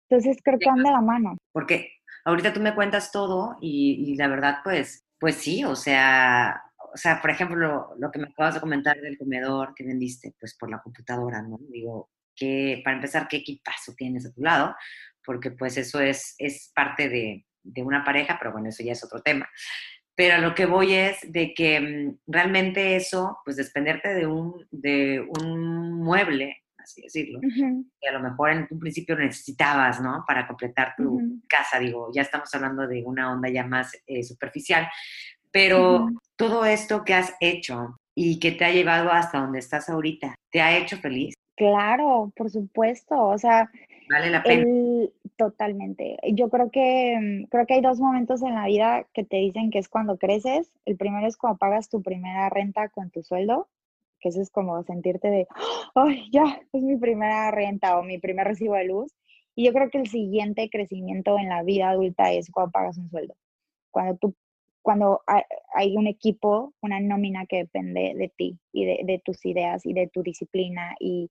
Entonces 0.10 0.38
creo 0.44 0.60
que 0.60 0.70
van 0.70 0.84
de 0.84 0.92
la 0.92 1.02
mano. 1.02 1.38
Porque 1.52 1.97
ahorita 2.28 2.52
tú 2.52 2.60
me 2.60 2.76
cuentas 2.76 3.12
todo 3.12 3.58
y, 3.62 4.16
la 4.18 4.28
verdad, 4.28 4.58
pues, 4.64 5.06
pues 5.18 5.36
sí, 5.36 5.64
o 5.64 5.76
sea, 5.76 6.62
o 6.94 6.98
sea, 6.98 7.22
por 7.22 7.32
ejemplo, 7.32 7.96
lo, 7.98 8.12
que 8.12 8.20
me 8.20 8.28
acabas 8.28 8.56
de 8.56 8.60
comentar 8.60 9.00
del 9.00 9.18
comedor 9.18 9.74
que 9.74 9.86
vendiste, 9.86 10.36
pues 10.40 10.56
por 10.58 10.70
la 10.70 10.82
computadora, 10.82 11.42
¿no? 11.42 11.58
Digo, 11.70 12.10
que 12.36 12.82
para 12.84 12.98
empezar, 12.98 13.28
¿qué 13.30 13.38
equipazo 13.38 13.94
tienes 13.96 14.26
a 14.26 14.34
tu 14.34 14.42
lado? 14.42 14.76
Porque 15.24 15.52
pues 15.52 15.78
eso 15.78 16.02
es, 16.02 16.36
es 16.38 16.72
parte 16.76 17.08
de, 17.08 17.46
de 17.64 17.82
una 17.82 18.04
pareja, 18.04 18.38
pero 18.38 18.52
bueno, 18.52 18.70
eso 18.70 18.84
ya 18.84 18.92
es 18.92 19.04
otro 19.04 19.22
tema. 19.22 19.50
pero 20.16 20.40
lo 20.40 20.54
que 20.56 20.66
voy 20.66 20.96
es 20.96 21.20
de 21.32 21.54
que 21.54 21.80
mm, 21.80 22.20
realmente 22.28 22.98
eso, 22.98 23.40
pues 23.46 23.56
desprenderte 23.56 24.14
de 24.14 24.28
un, 24.28 24.68
de 24.72 25.26
un 25.40 25.94
mueble, 26.04 26.64
así 26.88 27.02
decirlo, 27.02 27.40
que 27.42 28.10
a 28.10 28.14
lo 28.14 28.22
mejor 28.22 28.52
en 28.52 28.68
un 28.70 28.80
principio 28.80 29.16
necesitabas, 29.16 30.02
¿no? 30.02 30.24
Para 30.26 30.48
completar 30.48 30.94
tu 30.96 31.42
casa, 31.48 31.80
digo, 31.80 32.10
ya 32.14 32.22
estamos 32.22 32.54
hablando 32.56 32.88
de 32.88 33.04
una 33.04 33.32
onda 33.32 33.50
ya 33.50 33.66
más 33.66 33.92
eh, 34.08 34.24
superficial, 34.24 34.88
pero 35.52 36.08
todo 36.36 36.66
esto 36.66 37.04
que 37.04 37.14
has 37.14 37.34
hecho 37.40 37.98
y 38.16 38.40
que 38.40 38.52
te 38.52 38.66
ha 38.66 38.72
llevado 38.72 39.12
hasta 39.12 39.40
donde 39.40 39.60
estás 39.60 39.90
ahorita, 39.90 40.36
¿te 40.52 40.62
ha 40.62 40.78
hecho 40.78 40.98
feliz? 40.98 41.36
Claro, 41.56 42.32
por 42.36 42.50
supuesto, 42.50 43.16
o 43.16 43.38
sea, 43.38 43.70
vale 44.10 44.30
la 44.30 44.44
pena. 44.44 44.66
totalmente. 45.36 46.18
Yo 46.34 46.50
creo 46.50 46.70
que 46.72 47.46
creo 47.50 47.66
que 47.66 47.76
hay 47.76 47.82
dos 47.82 48.00
momentos 48.00 48.42
en 48.44 48.56
la 48.56 48.68
vida 48.68 49.06
que 49.14 49.24
te 49.24 49.38
dicen 49.38 49.72
que 49.72 49.80
es 49.80 49.90
cuando 49.90 50.18
creces. 50.18 50.72
El 50.86 50.98
primero 50.98 51.28
es 51.28 51.36
cuando 51.36 51.58
pagas 51.58 51.90
tu 51.90 52.02
primera 52.02 52.50
renta 52.50 52.90
con 52.90 53.10
tu 53.10 53.24
sueldo, 53.24 53.68
que 54.20 54.30
eso 54.30 54.42
es 54.42 54.50
como 54.50 54.82
sentirte 54.84 55.30
de, 55.30 55.48
ay, 55.96 56.30
ya, 56.32 56.62
es 56.74 56.82
mi 56.82 56.98
primera 56.98 57.52
renta 57.52 58.00
o 58.00 58.04
mi 58.04 58.18
primer 58.18 58.48
recibo 58.48 58.76
de 58.76 58.86
luz. 58.86 59.14
Y 59.56 59.66
yo 59.66 59.74
creo 59.74 59.90
que 59.90 59.98
el 60.00 60.08
siguiente 60.08 60.70
crecimiento 60.70 61.38
en 61.40 61.50
la 61.50 61.64
vida 61.64 61.90
adulta 61.90 62.32
es 62.32 62.52
cuando 62.52 62.72
pagas 62.72 62.98
un 62.98 63.10
sueldo. 63.10 63.36
Cuando 63.92 64.16
tú 64.18 64.36
cuando 64.88 65.22
hay 65.74 65.98
un 65.98 66.08
equipo, 66.08 66.74
una 66.80 67.02
nómina 67.02 67.46
que 67.46 67.58
depende 67.58 68.14
de 68.16 68.30
ti 68.30 68.58
y 68.72 68.86
de, 68.86 69.22
tus 69.22 69.46
ideas 69.46 69.86
y 69.86 69.92
de 69.92 70.08
tu 70.08 70.24
disciplina. 70.24 70.96
Y 70.98 71.30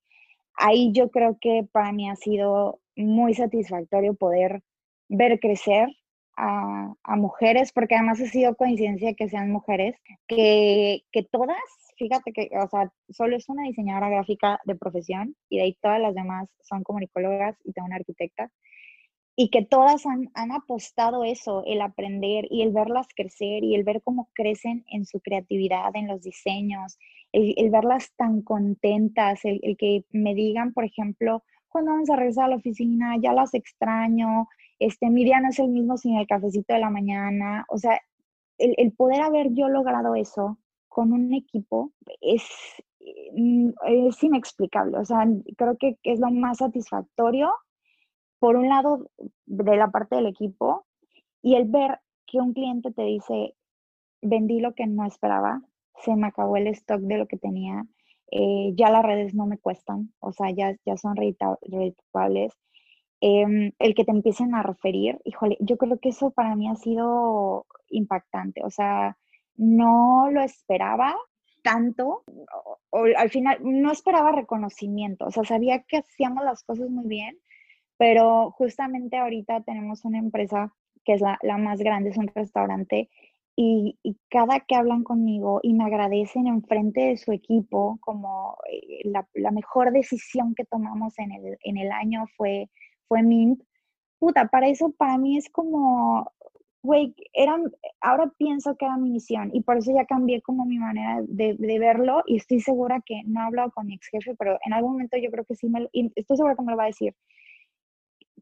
ahí 0.58 0.92
yo 0.92 1.10
creo 1.10 1.38
que 1.40 1.66
para 1.72 1.90
mí 1.90 2.06
ha 2.10 2.16
sido 2.16 2.80
muy 2.96 3.32
satisfactorio 3.32 4.12
poder 4.12 4.62
ver 5.08 5.40
crecer 5.40 5.88
a, 6.36 6.92
mujeres, 7.16 7.72
porque 7.72 7.94
además 7.94 8.20
ha 8.20 8.26
sido 8.26 8.56
coincidencia 8.56 9.14
que 9.14 9.30
sean 9.30 9.50
mujeres, 9.50 9.96
que, 10.28 11.04
que 11.10 11.22
todas, 11.22 11.56
fíjate 11.96 12.32
que, 12.32 12.50
o 12.62 12.68
sea, 12.68 12.92
solo 13.10 13.36
es 13.36 13.48
una 13.48 13.64
diseñadora 13.64 14.10
gráfica 14.10 14.60
de 14.64 14.74
profesión 14.74 15.36
y 15.48 15.58
de 15.58 15.64
ahí 15.64 15.78
todas 15.80 16.00
las 16.00 16.14
demás 16.14 16.48
son 16.62 16.82
comunicólogas 16.82 17.56
y 17.64 17.72
tengo 17.72 17.86
una 17.86 17.96
arquitecta 17.96 18.50
y 19.38 19.50
que 19.50 19.62
todas 19.62 20.06
han, 20.06 20.30
apostado 20.50 21.22
eso, 21.22 21.62
el 21.66 21.82
aprender 21.82 22.46
y 22.50 22.62
el 22.62 22.72
verlas 22.72 23.06
crecer 23.14 23.62
y 23.62 23.74
el 23.74 23.84
ver 23.84 24.00
cómo 24.02 24.30
crecen 24.32 24.84
en 24.90 25.04
su 25.04 25.20
creatividad, 25.20 25.94
en 25.94 26.08
los 26.08 26.22
diseños, 26.22 26.98
el, 27.32 27.70
verlas 27.70 28.10
tan 28.16 28.40
contentas, 28.40 29.40
el, 29.44 29.76
que 29.76 30.06
me 30.10 30.34
digan, 30.34 30.72
por 30.72 30.86
ejemplo, 30.86 31.44
cuando 31.68 31.90
vamos 31.90 32.08
a 32.08 32.16
regresar 32.16 32.46
a 32.46 32.48
la 32.48 32.56
oficina, 32.56 33.16
ya 33.20 33.34
las 33.34 33.52
extraño, 33.52 34.48
este, 34.78 35.10
mi 35.10 35.22
día 35.22 35.38
no 35.40 35.50
es 35.50 35.58
el 35.58 35.68
mismo 35.68 35.98
sin 35.98 36.16
el 36.16 36.26
cafecito 36.26 36.72
de 36.72 36.80
la 36.80 36.90
mañana, 36.90 37.66
o 37.68 37.76
sea, 37.76 38.00
el, 38.56 38.92
poder 38.92 39.20
haber 39.20 39.52
yo 39.52 39.68
logrado 39.68 40.14
eso 40.14 40.56
con 40.96 41.12
un 41.12 41.34
equipo 41.34 41.92
es, 42.22 42.42
mm, 43.34 43.68
es 43.86 44.22
inexplicable, 44.22 44.96
o 44.96 45.04
sea, 45.04 45.28
creo 45.58 45.76
que 45.76 45.98
es 46.04 46.18
lo 46.20 46.30
más 46.30 46.56
satisfactorio 46.56 47.52
por 48.38 48.56
un 48.56 48.70
lado, 48.70 49.10
de 49.44 49.76
la 49.76 49.90
parte 49.90 50.16
del 50.16 50.26
equipo, 50.26 50.86
y 51.42 51.56
el 51.56 51.66
ver 51.66 52.00
que 52.26 52.38
un 52.38 52.54
cliente 52.54 52.92
te 52.92 53.02
dice, 53.02 53.54
vendí 54.22 54.60
lo 54.60 54.72
que 54.72 54.86
no 54.86 55.04
esperaba, 55.04 55.60
se 56.02 56.16
me 56.16 56.28
acabó 56.28 56.56
el 56.56 56.68
stock 56.68 57.00
de 57.00 57.18
lo 57.18 57.26
que 57.26 57.36
tenía, 57.36 57.84
eh, 58.30 58.72
ya 58.74 58.90
las 58.90 59.04
redes 59.04 59.34
no 59.34 59.44
me 59.44 59.58
cuestan, 59.58 60.14
o 60.20 60.32
sea, 60.32 60.50
ya, 60.50 60.74
ya 60.86 60.96
son 60.96 61.14
redituables. 61.16 62.54
Em, 63.20 63.72
el 63.78 63.94
que 63.94 64.04
te 64.04 64.12
empiecen 64.12 64.54
a 64.54 64.62
referir, 64.62 65.20
híjole, 65.24 65.58
yo 65.60 65.76
creo 65.76 65.98
que 65.98 66.08
eso 66.08 66.30
para 66.30 66.56
mí 66.56 66.68
ha 66.68 66.76
sido 66.76 67.66
impactante, 67.90 68.62
o 68.64 68.70
sea, 68.70 69.18
no 69.56 70.30
lo 70.30 70.42
esperaba 70.42 71.16
tanto, 71.62 72.22
o 72.90 73.04
al 73.16 73.30
final 73.30 73.58
no 73.60 73.90
esperaba 73.90 74.32
reconocimiento, 74.32 75.26
o 75.26 75.30
sea, 75.30 75.44
sabía 75.44 75.82
que 75.82 75.98
hacíamos 75.98 76.44
las 76.44 76.62
cosas 76.62 76.88
muy 76.90 77.06
bien, 77.08 77.38
pero 77.98 78.52
justamente 78.52 79.16
ahorita 79.16 79.62
tenemos 79.62 80.04
una 80.04 80.18
empresa 80.18 80.72
que 81.04 81.14
es 81.14 81.20
la, 81.20 81.38
más 81.58 81.80
grande, 81.80 82.10
es 82.10 82.18
un 82.18 82.28
restaurante, 82.28 83.10
y, 83.56 83.98
cada 84.28 84.60
que 84.60 84.76
hablan 84.76 85.02
conmigo 85.02 85.60
y 85.62 85.72
me 85.72 85.84
agradecen 85.84 86.46
en 86.46 86.62
frente 86.62 87.00
de 87.00 87.16
su 87.16 87.32
equipo 87.32 87.98
como 88.00 88.58
eh, 88.70 89.00
la, 89.04 89.50
mejor 89.50 89.92
decisión 89.92 90.54
que 90.54 90.64
tomamos 90.66 91.18
en 91.18 91.32
el, 91.32 91.58
en 91.62 91.78
el 91.78 91.90
año 91.90 92.26
fue, 92.36 92.68
fue 93.08 93.22
Mint, 93.22 93.62
puta, 94.18 94.48
para 94.48 94.68
eso 94.68 94.92
para 94.92 95.18
mí 95.18 95.36
es 95.36 95.48
como, 95.50 96.32
güey, 96.86 97.14
ahora 98.00 98.32
pienso 98.38 98.76
que 98.76 98.86
era 98.86 98.96
mi 98.96 99.10
misión 99.10 99.50
y 99.52 99.62
por 99.62 99.76
eso 99.76 99.92
ya 99.94 100.06
cambié 100.06 100.40
como 100.42 100.64
mi 100.64 100.78
manera 100.78 101.20
de, 101.26 101.54
de, 101.58 101.78
verlo 101.78 102.22
y 102.26 102.36
estoy 102.36 102.60
segura 102.60 103.02
que 103.04 103.22
no 103.26 103.40
he 103.40 103.44
hablado 103.44 103.70
con 103.72 103.86
mi 103.86 103.94
ex 103.94 104.08
jefe, 104.08 104.34
pero 104.38 104.58
en 104.64 104.72
algún 104.72 104.92
momento 104.92 105.16
yo 105.18 105.30
creo 105.30 105.44
que 105.44 105.54
sí 105.54 105.68
me 105.68 105.88
estoy 106.14 106.36
segura 106.36 106.54
que 106.54 106.62
me 106.62 106.72
lo 106.72 106.78
va 106.78 106.84
a 106.84 106.86
decir 106.86 107.14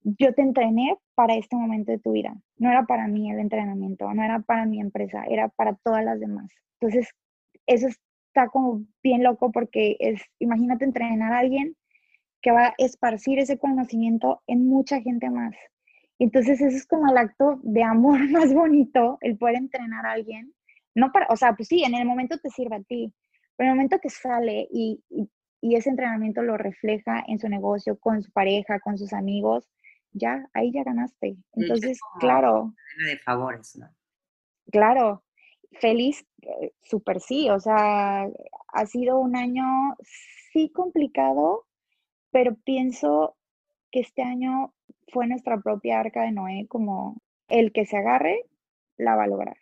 yo 0.05 0.35
te 0.35 0.43
entrené 0.43 0.97
para 1.15 1.35
este 1.35 1.57
momento 1.57 1.91
de 1.91 1.99
tu 1.99 2.13
vida. 2.13 2.37
No 2.59 2.71
era 2.71 2.85
para 2.85 3.09
mí 3.09 3.31
el 3.31 3.41
entrenamiento, 3.41 4.13
no 4.13 4.23
era 4.23 4.41
para 4.41 4.67
mi 4.67 4.81
empresa, 4.81 5.25
era 5.29 5.49
para 5.49 5.75
todas 5.77 6.05
las 6.05 6.21
demás. 6.21 6.51
Entonces, 6.79 7.09
eso 7.67 7.89
está 7.89 8.49
como 8.49 8.85
bien 9.03 9.23
loco 9.23 9.51
porque 9.51 9.97
es, 9.99 10.23
imagínate 10.39 10.85
entrenar 10.85 11.33
a 11.33 11.39
alguien 11.39 11.75
que 12.43 12.51
va 12.51 12.67
a 12.67 12.75
esparcir 12.77 13.39
ese 13.39 13.59
conocimiento 13.59 14.43
en 14.47 14.69
mucha 14.69 15.01
gente 15.01 15.31
más. 15.31 15.55
Entonces, 16.19 16.61
eso 16.61 16.77
es 16.77 16.87
como 16.87 17.11
el 17.11 17.17
acto 17.17 17.61
de 17.63 17.83
amor 17.83 18.19
más 18.31 18.53
bonito, 18.53 19.19
el 19.21 19.37
poder 19.37 19.57
entrenar 19.57 20.07
a 20.07 20.13
alguien. 20.13 20.55
No 20.95 21.11
para, 21.13 21.27
o 21.29 21.37
sea, 21.37 21.55
pues 21.55 21.69
sí, 21.69 21.83
en 21.83 21.95
el 21.95 22.07
momento 22.07 22.39
te 22.39 22.51
sirve 22.51 22.77
a 22.77 22.83
ti, 22.83 23.13
pero 23.57 23.69
en 23.69 23.71
el 23.73 23.77
momento 23.77 23.99
que 24.01 24.11
sale 24.11 24.69
y, 24.71 25.03
y, 25.11 25.29
y 25.61 25.77
ese 25.77 25.91
entrenamiento 25.91 26.43
lo 26.43 26.57
refleja 26.57 27.25
en 27.27 27.39
su 27.39 27.49
negocio, 27.49 27.99
con 27.99 28.23
su 28.23 28.31
pareja, 28.31 28.79
con 28.81 28.97
sus 28.99 29.13
amigos, 29.13 29.69
ya, 30.13 30.49
ahí 30.53 30.71
ya 30.73 30.85
ganaste. 30.85 31.37
Entonces, 31.55 31.99
claro. 32.21 32.75
De 33.05 33.19
favores, 33.19 33.77
¿no? 33.77 33.89
Claro, 34.71 35.25
feliz, 35.81 36.27
eh, 36.43 36.73
súper 36.83 37.21
sí, 37.21 37.51
o 37.51 37.59
sea, 37.61 38.29
ha 38.69 38.87
sido 38.87 39.19
un 39.19 39.37
año 39.37 39.97
sí 40.53 40.71
complicado, 40.71 41.67
pero 42.31 42.57
pienso 42.57 43.37
que 43.91 44.01
este 44.01 44.23
año 44.23 44.74
fue 45.13 45.27
nuestra 45.27 45.59
propia 45.59 46.01
arca 46.01 46.23
de 46.23 46.33
Noé, 46.33 46.67
como 46.69 47.17
el 47.49 47.73
que 47.73 47.87
se 47.87 47.97
agarre, 47.97 48.43
la 48.97 49.17
va 49.17 49.25
a 49.25 49.29
lograr. 49.29 49.57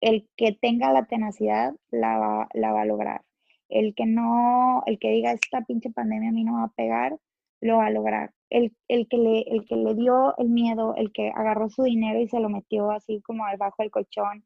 El 0.00 0.28
que 0.36 0.52
tenga 0.52 0.92
la 0.92 1.06
tenacidad, 1.06 1.74
la 1.90 2.18
va, 2.18 2.48
la 2.54 2.72
va 2.72 2.82
a 2.82 2.86
lograr. 2.86 3.22
El 3.68 3.94
que 3.94 4.06
no, 4.06 4.82
el 4.86 4.98
que 4.98 5.10
diga, 5.10 5.32
esta 5.32 5.62
pinche 5.62 5.90
pandemia 5.90 6.30
a 6.30 6.32
mí 6.32 6.44
no 6.44 6.54
va 6.54 6.64
a 6.64 6.72
pegar, 6.76 7.18
lo 7.60 7.78
va 7.78 7.86
a 7.86 7.90
lograr 7.90 8.32
el, 8.52 9.08
que 9.08 9.16
le, 9.16 9.40
el 9.48 9.64
que 9.66 9.76
le 9.76 9.94
dio 9.94 10.36
el 10.38 10.50
miedo, 10.50 10.94
el 10.96 11.12
que 11.12 11.30
agarró 11.34 11.70
su 11.70 11.84
dinero 11.84 12.20
y 12.20 12.28
se 12.28 12.40
lo 12.40 12.48
metió 12.48 12.90
así 12.90 13.20
como 13.22 13.46
debajo 13.48 13.76
del 13.78 13.90
colchón, 13.90 14.44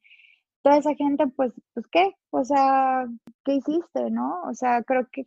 toda 0.63 0.79
esa 0.79 0.95
gente, 0.95 1.27
pues, 1.29 1.53
pues, 1.75 1.87
¿qué? 1.89 2.15
O 2.31 2.45
sea, 2.45 3.07
¿qué 3.45 3.55
hiciste, 3.55 4.11
no? 4.11 4.43
O 4.49 4.55
sea, 4.55 4.83
creo 4.83 5.09
que 5.11 5.27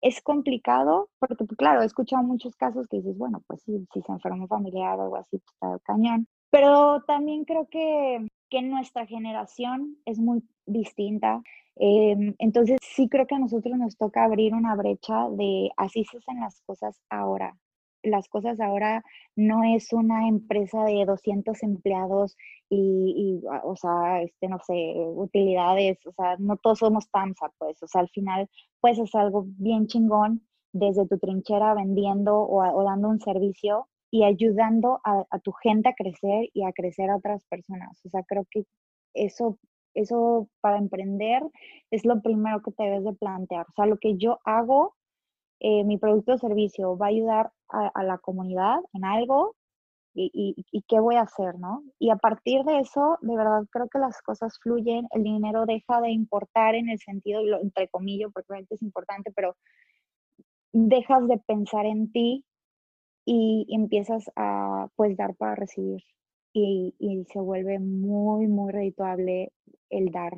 es 0.00 0.20
complicado, 0.22 1.08
porque 1.18 1.44
pues, 1.44 1.56
claro, 1.56 1.82
he 1.82 1.86
escuchado 1.86 2.22
muchos 2.22 2.56
casos 2.56 2.86
que 2.88 2.98
dices, 2.98 3.16
bueno, 3.16 3.42
pues 3.46 3.62
sí, 3.62 3.86
si 3.92 4.02
se 4.02 4.12
enferma 4.12 4.42
un 4.42 4.48
familiar 4.48 4.98
o 4.98 5.02
algo 5.02 5.16
así, 5.16 5.38
pues 5.38 5.52
está 5.54 5.78
cañón. 5.84 6.28
Pero 6.50 7.02
también 7.06 7.44
creo 7.44 7.68
que, 7.68 8.26
que 8.50 8.62
nuestra 8.62 9.06
generación 9.06 9.96
es 10.04 10.18
muy 10.18 10.42
distinta. 10.66 11.42
Em, 11.76 12.34
entonces 12.38 12.78
sí 12.82 13.08
creo 13.08 13.26
que 13.26 13.34
a 13.34 13.38
nosotros 13.38 13.76
nos 13.76 13.96
toca 13.96 14.24
abrir 14.24 14.54
una 14.54 14.74
brecha 14.74 15.28
de 15.30 15.70
así 15.76 16.04
se 16.04 16.18
hacen 16.18 16.40
las 16.40 16.62
cosas 16.62 17.02
ahora 17.10 17.54
las 18.06 18.28
cosas 18.28 18.60
ahora 18.60 19.04
no 19.34 19.62
es 19.64 19.92
una 19.92 20.28
empresa 20.28 20.84
de 20.84 21.04
200 21.04 21.62
empleados 21.62 22.36
y, 22.68 23.42
ah, 23.50 23.62
o 23.64 23.76
sea, 23.76 24.22
este, 24.22 24.48
no 24.48 24.58
sé, 24.66 24.94
utilidades, 24.96 25.98
o 26.06 26.12
sea, 26.12 26.36
no 26.38 26.56
todos 26.56 26.80
somos 26.80 27.10
TAMSA, 27.10 27.50
pues, 27.58 27.82
o 27.82 27.88
sea, 27.88 28.00
al 28.02 28.08
final 28.10 28.48
puedes 28.80 28.98
hacer 29.00 29.20
algo 29.20 29.44
bien 29.58 29.86
chingón 29.86 30.42
desde 30.72 31.06
tu 31.06 31.18
trinchera 31.18 31.74
vendiendo 31.74 32.38
o, 32.38 32.84
dando 32.84 33.08
un 33.08 33.20
servicio 33.20 33.88
y 34.10 34.24
ayudando 34.24 35.00
a, 35.04 35.24
a, 35.30 35.38
tu 35.40 35.52
gente 35.52 35.88
a 35.88 35.94
crecer 35.94 36.48
y 36.52 36.64
a 36.64 36.72
crecer 36.72 37.10
a 37.10 37.16
otras 37.16 37.44
personas. 37.46 38.00
O 38.04 38.08
sea, 38.10 38.22
creo 38.24 38.46
que 38.50 38.64
eso, 39.14 39.58
eso 39.94 40.48
para 40.60 40.78
emprender 40.78 41.42
es 41.90 42.04
lo 42.04 42.20
primero 42.22 42.62
que 42.62 42.72
te 42.72 42.84
debes 42.84 43.04
de 43.04 43.14
plantear. 43.14 43.66
O 43.68 43.72
sea, 43.72 43.86
lo 43.86 43.98
que 43.98 44.16
yo 44.16 44.38
hago 44.44 44.94
eh, 45.60 45.84
mi 45.84 45.98
producto 45.98 46.34
o 46.34 46.38
servicio 46.38 46.96
va 46.96 47.06
a 47.06 47.08
ayudar 47.10 47.50
a, 47.68 48.02
la 48.04 48.18
comunidad 48.18 48.78
en 48.92 49.04
algo 49.04 49.54
y, 50.14 50.54
qué 50.88 50.98
voy 50.98 51.16
a 51.16 51.22
hacer, 51.22 51.58
¿no? 51.58 51.82
Y 51.98 52.10
a 52.10 52.16
partir 52.16 52.62
de 52.64 52.78
eso, 52.78 53.18
de 53.20 53.36
verdad 53.36 53.66
creo 53.70 53.88
que 53.88 53.98
las 53.98 54.22
cosas 54.22 54.58
fluyen, 54.62 55.06
el 55.10 55.22
dinero 55.22 55.66
deja 55.66 56.00
de 56.00 56.10
importar 56.10 56.74
en 56.74 56.88
el 56.88 56.98
sentido, 56.98 57.40
entre 57.60 57.88
comillas, 57.88 58.30
porque 58.32 58.46
realmente 58.48 58.76
es 58.76 58.82
importante, 58.82 59.30
pero 59.34 59.56
dejas 60.72 61.28
de 61.28 61.38
pensar 61.38 61.84
en 61.86 62.10
ti 62.12 62.44
y 63.26 63.66
empiezas 63.70 64.30
a 64.36 64.88
pues 64.96 65.16
dar 65.16 65.34
para 65.36 65.54
recibir 65.54 66.02
y, 66.52 66.94
y 66.98 67.24
se 67.26 67.40
vuelve 67.40 67.78
muy, 67.78 68.46
muy 68.46 68.72
redituable 68.72 69.52
el 69.90 70.10
dar 70.10 70.32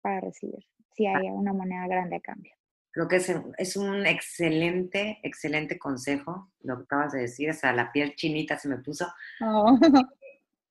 para 0.00 0.20
recibir, 0.20 0.64
si 0.92 1.06
hay 1.06 1.28
una 1.28 1.52
moneda 1.52 1.88
grande 1.88 2.16
a 2.16 2.20
cambio. 2.20 2.52
Creo 2.94 3.08
que 3.08 3.16
es, 3.16 3.76
un 3.76 4.06
excelente, 4.06 5.18
excelente 5.24 5.80
consejo 5.80 6.52
lo 6.62 6.76
que 6.76 6.84
acabas 6.84 7.12
de 7.12 7.22
decir. 7.22 7.50
O 7.50 7.52
sea, 7.52 7.72
la 7.72 7.90
piel 7.90 8.14
chinita 8.14 8.56
se 8.56 8.68
me 8.68 8.78
puso. 8.78 9.12
Oh. 9.40 9.78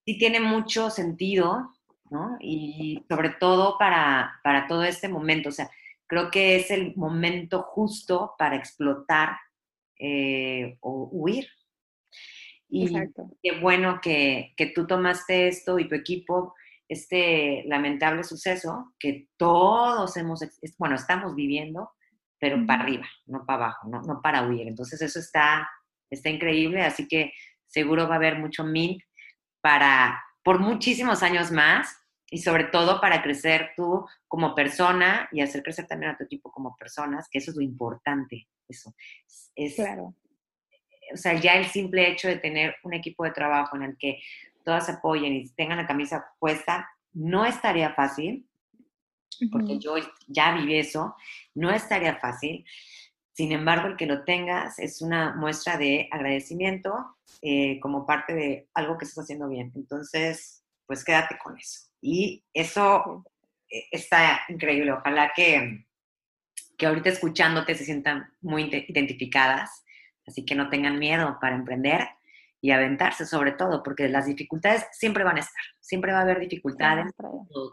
Sí 0.05 0.17
tiene 0.17 0.41
mucho 0.41 0.89
sentido, 0.89 1.71
¿no? 2.09 2.35
Y 2.41 3.05
sobre 3.07 3.29
todo 3.29 3.77
para, 3.77 4.37
para 4.43 4.67
todo 4.67 4.83
este 4.83 5.07
momento. 5.07 5.47
O 5.47 5.51
sea, 5.53 5.71
creo 6.07 6.29
que 6.29 6.57
es 6.57 6.71
el 6.71 6.93
momento 6.97 7.61
justo 7.61 8.35
para 8.37 8.57
explotar 8.57 9.37
eh, 9.97 10.77
o 10.81 11.07
huir. 11.09 11.47
Y 12.67 12.93
qué 13.41 13.61
bueno 13.61 14.01
que, 14.01 14.53
que 14.57 14.65
tú 14.65 14.85
tomaste 14.85 15.47
esto 15.47 15.79
y 15.79 15.87
tu 15.87 15.95
equipo 15.95 16.53
este 16.89 17.63
lamentable 17.65 18.25
suceso 18.25 18.93
que 18.99 19.29
todos 19.37 20.17
hemos, 20.17 20.41
bueno, 20.77 20.95
estamos 20.95 21.33
viviendo, 21.33 21.91
pero 22.43 22.65
para 22.65 22.83
arriba, 22.83 23.07
no 23.25 23.45
para 23.45 23.67
abajo, 23.67 23.87
no, 23.87 24.01
no 24.01 24.21
para 24.21 24.45
huir. 24.45 24.67
Entonces 24.67 25.01
eso 25.01 25.17
está, 25.17 25.65
está 26.09 26.27
increíble, 26.27 26.81
así 26.81 27.07
que 27.07 27.31
seguro 27.67 28.05
va 28.05 28.15
a 28.15 28.17
haber 28.17 28.37
mucho 28.37 28.65
mint 28.65 29.01
para, 29.61 30.21
por 30.43 30.59
muchísimos 30.59 31.23
años 31.23 31.51
más 31.51 31.95
y 32.29 32.39
sobre 32.39 32.65
todo 32.65 32.99
para 32.99 33.23
crecer 33.23 33.71
tú 33.77 34.05
como 34.27 34.53
persona 34.55 35.29
y 35.31 35.39
hacer 35.39 35.63
crecer 35.63 35.87
también 35.87 36.11
a 36.11 36.17
tu 36.17 36.25
equipo 36.25 36.51
como 36.51 36.75
personas, 36.75 37.29
que 37.31 37.37
eso 37.37 37.51
es 37.51 37.55
lo 37.55 37.63
importante, 37.63 38.45
eso. 38.67 38.93
Es, 39.55 39.75
claro. 39.75 40.13
O 41.13 41.15
sea, 41.15 41.35
ya 41.35 41.53
el 41.53 41.67
simple 41.67 42.11
hecho 42.11 42.27
de 42.27 42.39
tener 42.39 42.75
un 42.83 42.93
equipo 42.93 43.23
de 43.23 43.31
trabajo 43.31 43.77
en 43.77 43.83
el 43.83 43.97
que 43.97 44.19
todas 44.65 44.89
apoyen 44.89 45.31
y 45.31 45.49
tengan 45.53 45.77
la 45.77 45.87
camisa 45.87 46.25
puesta, 46.39 46.89
no 47.13 47.45
estaría 47.45 47.93
fácil, 47.93 48.45
porque 49.51 49.79
yo 49.79 49.95
ya 50.27 50.55
viví 50.55 50.77
eso, 50.77 51.15
no 51.53 51.71
estaría 51.71 52.17
fácil. 52.19 52.65
Sin 53.31 53.51
embargo, 53.51 53.87
el 53.87 53.97
que 53.97 54.05
lo 54.05 54.23
tengas 54.23 54.77
es 54.79 55.01
una 55.01 55.35
muestra 55.35 55.77
de 55.77 56.07
agradecimiento 56.11 57.17
eh, 57.41 57.79
como 57.79 58.05
parte 58.05 58.33
de 58.33 58.69
algo 58.73 58.97
que 58.97 59.05
estás 59.05 59.23
haciendo 59.23 59.49
bien. 59.49 59.71
Entonces, 59.75 60.63
pues 60.85 61.03
quédate 61.03 61.37
con 61.43 61.57
eso. 61.57 61.89
Y 62.01 62.43
eso 62.53 63.25
eh, 63.69 63.85
está 63.91 64.41
increíble. 64.49 64.91
Ojalá 64.91 65.31
que, 65.35 65.85
que 66.77 66.85
ahorita 66.85 67.09
escuchándote 67.09 67.75
se 67.75 67.85
sientan 67.85 68.31
muy 68.41 68.69
identificadas, 68.87 69.83
así 70.27 70.45
que 70.45 70.55
no 70.55 70.69
tengan 70.69 70.99
miedo 70.99 71.37
para 71.41 71.55
emprender 71.55 72.07
y 72.63 72.71
aventarse 72.71 73.25
sobre 73.25 73.51
todo, 73.51 73.83
porque 73.83 74.07
las 74.07 74.25
dificultades 74.25 74.85
siempre 74.93 75.25
van 75.25 75.35
a 75.35 75.41
estar, 75.41 75.63
siempre 75.81 76.13
va 76.13 76.19
a 76.19 76.21
haber 76.21 76.39
dificultades, 76.39 77.11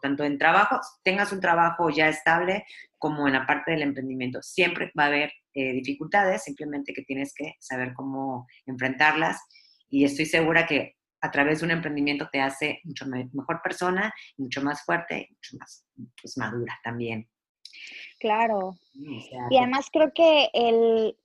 tanto 0.03 0.25
en 0.25 0.37
trabajo, 0.37 0.81
tengas 1.05 1.31
un 1.31 1.41
trabajo 1.41 1.91
ya 1.91 2.09
estable 2.09 2.65
como 2.99 3.29
en 3.29 3.35
la 3.35 3.47
parte 3.47 3.71
del 3.71 3.83
emprendimiento, 3.83 4.43
siempre 4.43 4.91
va 4.99 5.05
a 5.05 5.07
haber 5.07 5.33
eh, 5.55 5.75
dificultades, 5.75 6.43
simplemente 6.43 6.93
que 6.93 7.03
tienes 7.03 7.33
que 7.33 7.55
saber 7.61 7.95
cómo 7.95 8.49
enfrentarlas 8.67 9.41
y 9.89 10.05
estoy 10.05 10.27
segura 10.27 10.67
que 10.67 10.97
a 11.21 11.31
través 11.31 11.61
de 11.61 11.67
un 11.67 11.71
emprendimiento 11.71 12.29
te 12.33 12.41
hace 12.41 12.81
mucho 12.83 13.07
mejor 13.07 13.63
persona, 13.63 14.13
mucho 14.39 14.61
más 14.61 14.85
fuerte, 14.85 15.29
mucho 15.31 15.57
más 15.57 15.87
pues, 16.21 16.37
madura 16.37 16.77
también. 16.83 17.31
Claro. 18.19 18.75
y 18.93 19.57
además 19.57 19.89
creo 19.93 20.13
que 20.13 20.51
el, 20.53 21.17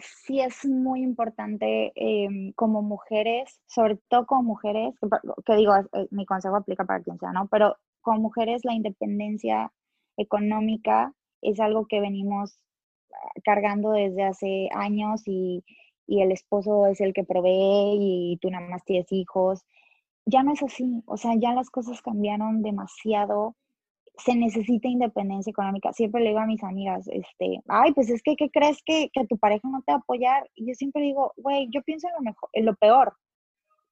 sí 0.00 0.40
es 0.40 0.64
muy 0.64 1.02
importante 1.02 1.92
em, 1.94 2.52
como 2.52 2.82
mujeres, 2.82 3.60
sobre 3.66 3.96
todo 4.08 4.26
como 4.26 4.42
mujeres, 4.42 4.94
que, 5.44 5.56
digo, 5.56 5.74
eh, 5.76 6.08
mi 6.10 6.26
consejo 6.26 6.56
aplica 6.56 6.84
para 6.84 7.02
quien 7.02 7.18
sea, 7.18 7.32
¿no? 7.32 7.48
Pero 7.48 7.76
como 8.00 8.20
mujeres 8.20 8.64
la 8.64 8.74
independencia 8.74 9.72
económica 10.16 11.14
es 11.42 11.60
algo 11.60 11.86
que 11.86 12.00
venimos 12.00 12.58
ah, 13.12 13.40
cargando 13.44 13.90
desde 13.92 14.24
hace 14.24 14.68
años 14.74 15.22
y, 15.26 15.64
y 16.06 16.22
el 16.22 16.32
esposo 16.32 16.86
es 16.86 17.00
el 17.00 17.12
que 17.12 17.24
provee 17.24 18.32
y 18.32 18.38
tú 18.40 18.50
nada 18.50 18.66
más 18.68 18.84
tienes 18.84 19.12
hijos. 19.12 19.64
Ya 20.26 20.42
no 20.42 20.52
es 20.52 20.62
así, 20.62 21.02
o 21.06 21.16
sea, 21.16 21.34
ya 21.36 21.52
las 21.54 21.70
cosas 21.70 22.02
cambiaron 22.02 22.62
demasiado 22.62 23.56
se 24.18 24.34
necesita 24.34 24.88
independencia 24.88 25.50
económica. 25.50 25.92
Siempre 25.92 26.22
le 26.22 26.30
digo 26.30 26.40
a 26.40 26.46
mis 26.46 26.62
amigas, 26.62 27.06
este, 27.08 27.60
ay, 27.68 27.92
pues 27.92 28.10
es 28.10 28.22
que, 28.22 28.36
¿qué 28.36 28.50
crees 28.50 28.82
que, 28.84 29.10
que 29.12 29.26
tu 29.26 29.38
pareja 29.38 29.68
no 29.68 29.82
te 29.82 29.92
va 29.92 29.98
a 29.98 30.00
apoyar? 30.00 30.48
Y 30.54 30.68
yo 30.68 30.74
siempre 30.74 31.02
digo, 31.02 31.32
güey, 31.36 31.68
yo 31.70 31.82
pienso 31.82 32.08
en 32.08 32.14
lo 32.14 32.20
mejor, 32.22 32.50
en 32.52 32.66
lo 32.66 32.74
peor. 32.76 33.14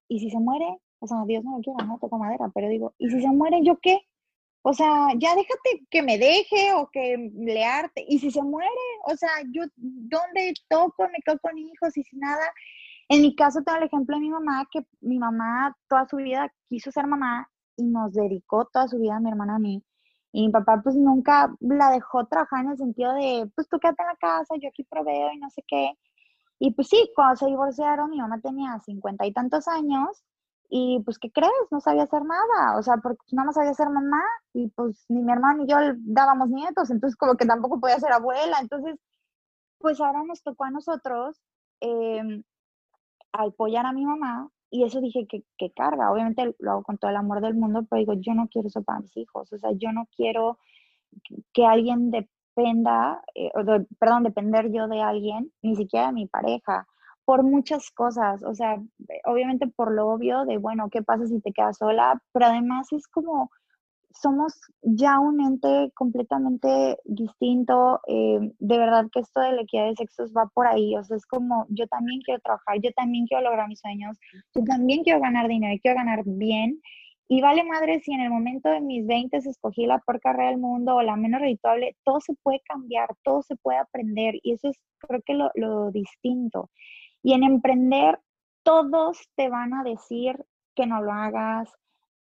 Y 0.08 0.20
si 0.20 0.30
se 0.30 0.38
muere, 0.38 0.78
o 1.00 1.06
sea, 1.06 1.18
Dios 1.26 1.44
no 1.44 1.56
lo 1.56 1.62
quiera, 1.62 1.84
no 1.84 1.98
toco 1.98 2.18
madera, 2.18 2.50
pero 2.54 2.68
digo, 2.68 2.94
¿y 2.98 3.08
si 3.10 3.20
se 3.20 3.28
muere, 3.28 3.60
yo 3.62 3.78
qué? 3.80 4.00
O 4.62 4.72
sea, 4.74 5.08
ya 5.16 5.34
déjate 5.36 5.86
que 5.90 6.02
me 6.02 6.18
deje 6.18 6.72
o 6.74 6.88
que 6.90 7.30
le 7.36 7.64
arte. 7.64 8.04
Y 8.08 8.18
si 8.18 8.32
se 8.32 8.42
muere, 8.42 8.68
o 9.04 9.16
sea, 9.16 9.30
yo, 9.52 9.62
¿dónde 9.76 10.54
toco? 10.68 11.04
Me 11.04 11.20
quedo 11.24 11.38
con 11.40 11.56
hijos 11.56 11.96
y 11.96 12.02
sin 12.02 12.18
nada. 12.18 12.52
En 13.08 13.22
mi 13.22 13.36
caso 13.36 13.62
tengo 13.62 13.78
el 13.78 13.84
ejemplo 13.84 14.16
de 14.16 14.22
mi 14.22 14.30
mamá, 14.30 14.66
que 14.72 14.80
mi 15.00 15.18
mamá 15.18 15.76
toda 15.88 16.08
su 16.08 16.16
vida 16.16 16.52
quiso 16.68 16.90
ser 16.90 17.06
mamá 17.06 17.48
y 17.76 17.84
nos 17.84 18.12
dedicó 18.12 18.64
toda 18.72 18.88
su 18.88 18.98
vida 18.98 19.16
a 19.16 19.20
mi 19.20 19.30
hermana 19.30 19.56
a 19.56 19.58
mí. 19.60 19.84
Y 20.36 20.48
mi 20.48 20.52
papá 20.52 20.82
pues 20.82 20.94
nunca 20.96 21.50
la 21.60 21.90
dejó 21.90 22.26
trabajar 22.26 22.62
en 22.62 22.72
el 22.72 22.76
sentido 22.76 23.14
de, 23.14 23.50
pues 23.54 23.70
tú 23.70 23.78
quédate 23.78 24.02
en 24.02 24.08
la 24.08 24.16
casa, 24.16 24.54
yo 24.60 24.68
aquí 24.68 24.84
proveo 24.84 25.32
y 25.32 25.38
no 25.38 25.48
sé 25.48 25.64
qué. 25.66 25.92
Y 26.58 26.72
pues 26.74 26.88
sí, 26.88 27.10
cuando 27.14 27.36
se 27.36 27.46
divorciaron, 27.46 28.10
mi 28.10 28.18
mamá 28.18 28.38
tenía 28.42 28.78
cincuenta 28.80 29.24
y 29.24 29.32
tantos 29.32 29.66
años 29.66 30.24
y 30.68 31.00
pues, 31.06 31.18
¿qué 31.18 31.30
crees? 31.32 31.50
No 31.70 31.80
sabía 31.80 32.02
hacer 32.02 32.22
nada, 32.22 32.76
o 32.78 32.82
sea, 32.82 32.98
porque 32.98 33.16
pues, 33.24 33.32
nada 33.32 33.46
más 33.46 33.54
sabía 33.54 33.72
ser 33.72 33.88
mamá 33.88 34.20
y 34.52 34.68
pues 34.68 35.06
ni 35.08 35.22
mi 35.22 35.32
hermano 35.32 35.62
ni 35.62 35.70
yo 35.70 35.78
dábamos 36.00 36.50
nietos, 36.50 36.90
entonces 36.90 37.16
como 37.16 37.36
que 37.36 37.46
tampoco 37.46 37.80
podía 37.80 37.98
ser 37.98 38.12
abuela, 38.12 38.58
entonces 38.60 39.00
pues 39.78 39.98
ahora 40.02 40.22
nos 40.22 40.42
tocó 40.42 40.64
a 40.64 40.70
nosotros 40.70 41.40
eh, 41.80 42.42
apoyar 43.32 43.86
a 43.86 43.92
mi 43.92 44.04
mamá 44.04 44.50
y 44.76 44.84
eso 44.84 45.00
dije 45.00 45.26
que, 45.26 45.42
que, 45.56 45.70
carga, 45.70 46.12
obviamente 46.12 46.54
lo 46.58 46.70
hago 46.72 46.82
con 46.82 46.98
todo 46.98 47.10
el 47.10 47.16
amor 47.16 47.40
del 47.40 47.54
mundo, 47.54 47.86
pero 47.88 48.00
digo, 48.00 48.12
yo 48.14 48.34
no 48.34 48.48
quiero 48.48 48.68
eso 48.68 48.82
para 48.82 49.00
mis 49.00 49.16
hijos, 49.16 49.52
o 49.52 49.58
sea, 49.58 49.70
yo 49.72 49.92
no 49.92 50.06
quiero 50.14 50.58
que 51.52 51.64
alguien 51.64 52.10
dependa, 52.10 53.22
eh, 53.34 53.50
perdón, 53.98 54.24
depender 54.24 54.70
yo 54.70 54.88
de 54.88 55.00
alguien, 55.00 55.50
ni 55.62 55.76
siquiera 55.76 56.08
de 56.08 56.12
mi 56.12 56.26
pareja, 56.26 56.86
por 57.24 57.42
muchas 57.42 57.90
cosas, 57.90 58.42
o 58.42 58.54
sea, 58.54 58.80
obviamente 59.24 59.66
por 59.66 59.92
lo 59.92 60.08
obvio 60.08 60.44
de, 60.44 60.58
bueno, 60.58 60.90
¿qué 60.90 61.02
pasa 61.02 61.26
si 61.26 61.40
te 61.40 61.52
quedas 61.52 61.78
sola? 61.78 62.22
Pero 62.32 62.46
además 62.46 62.92
es 62.92 63.08
como 63.08 63.50
somos 64.20 64.54
ya 64.82 65.18
un 65.18 65.40
ente 65.40 65.90
completamente 65.94 66.98
distinto. 67.04 68.00
Eh, 68.06 68.52
de 68.58 68.78
verdad 68.78 69.06
que 69.12 69.20
esto 69.20 69.40
de 69.40 69.52
la 69.52 69.62
equidad 69.62 69.86
de 69.86 69.96
sexos 69.96 70.32
va 70.36 70.46
por 70.54 70.66
ahí. 70.66 70.96
O 70.96 71.04
sea, 71.04 71.16
es 71.16 71.26
como 71.26 71.66
yo 71.68 71.86
también 71.88 72.20
quiero 72.22 72.40
trabajar, 72.40 72.80
yo 72.82 72.92
también 72.92 73.26
quiero 73.26 73.44
lograr 73.44 73.68
mis 73.68 73.80
sueños, 73.80 74.18
yo 74.54 74.64
también 74.64 75.02
quiero 75.02 75.20
ganar 75.20 75.48
dinero, 75.48 75.78
quiero 75.82 75.96
ganar 75.96 76.22
bien. 76.24 76.80
Y 77.28 77.40
vale 77.40 77.64
madre 77.64 78.00
si 78.00 78.12
en 78.12 78.20
el 78.20 78.30
momento 78.30 78.68
de 78.68 78.80
mis 78.80 79.04
20 79.06 79.36
escogí 79.38 79.86
la 79.86 79.98
peor 79.98 80.20
carrera 80.20 80.50
del 80.50 80.58
mundo 80.58 80.94
o 80.94 81.02
la 81.02 81.16
menos 81.16 81.40
redituable, 81.40 81.96
todo 82.04 82.20
se 82.20 82.34
puede 82.34 82.60
cambiar, 82.60 83.08
todo 83.24 83.42
se 83.42 83.56
puede 83.56 83.78
aprender. 83.78 84.36
Y 84.42 84.52
eso 84.52 84.68
es 84.68 84.76
creo 84.98 85.20
que 85.24 85.34
lo, 85.34 85.50
lo 85.54 85.90
distinto. 85.90 86.70
Y 87.22 87.32
en 87.32 87.42
emprender, 87.42 88.20
todos 88.62 89.18
te 89.36 89.48
van 89.48 89.74
a 89.74 89.82
decir 89.82 90.36
que 90.74 90.86
no 90.86 91.02
lo 91.02 91.12
hagas, 91.12 91.72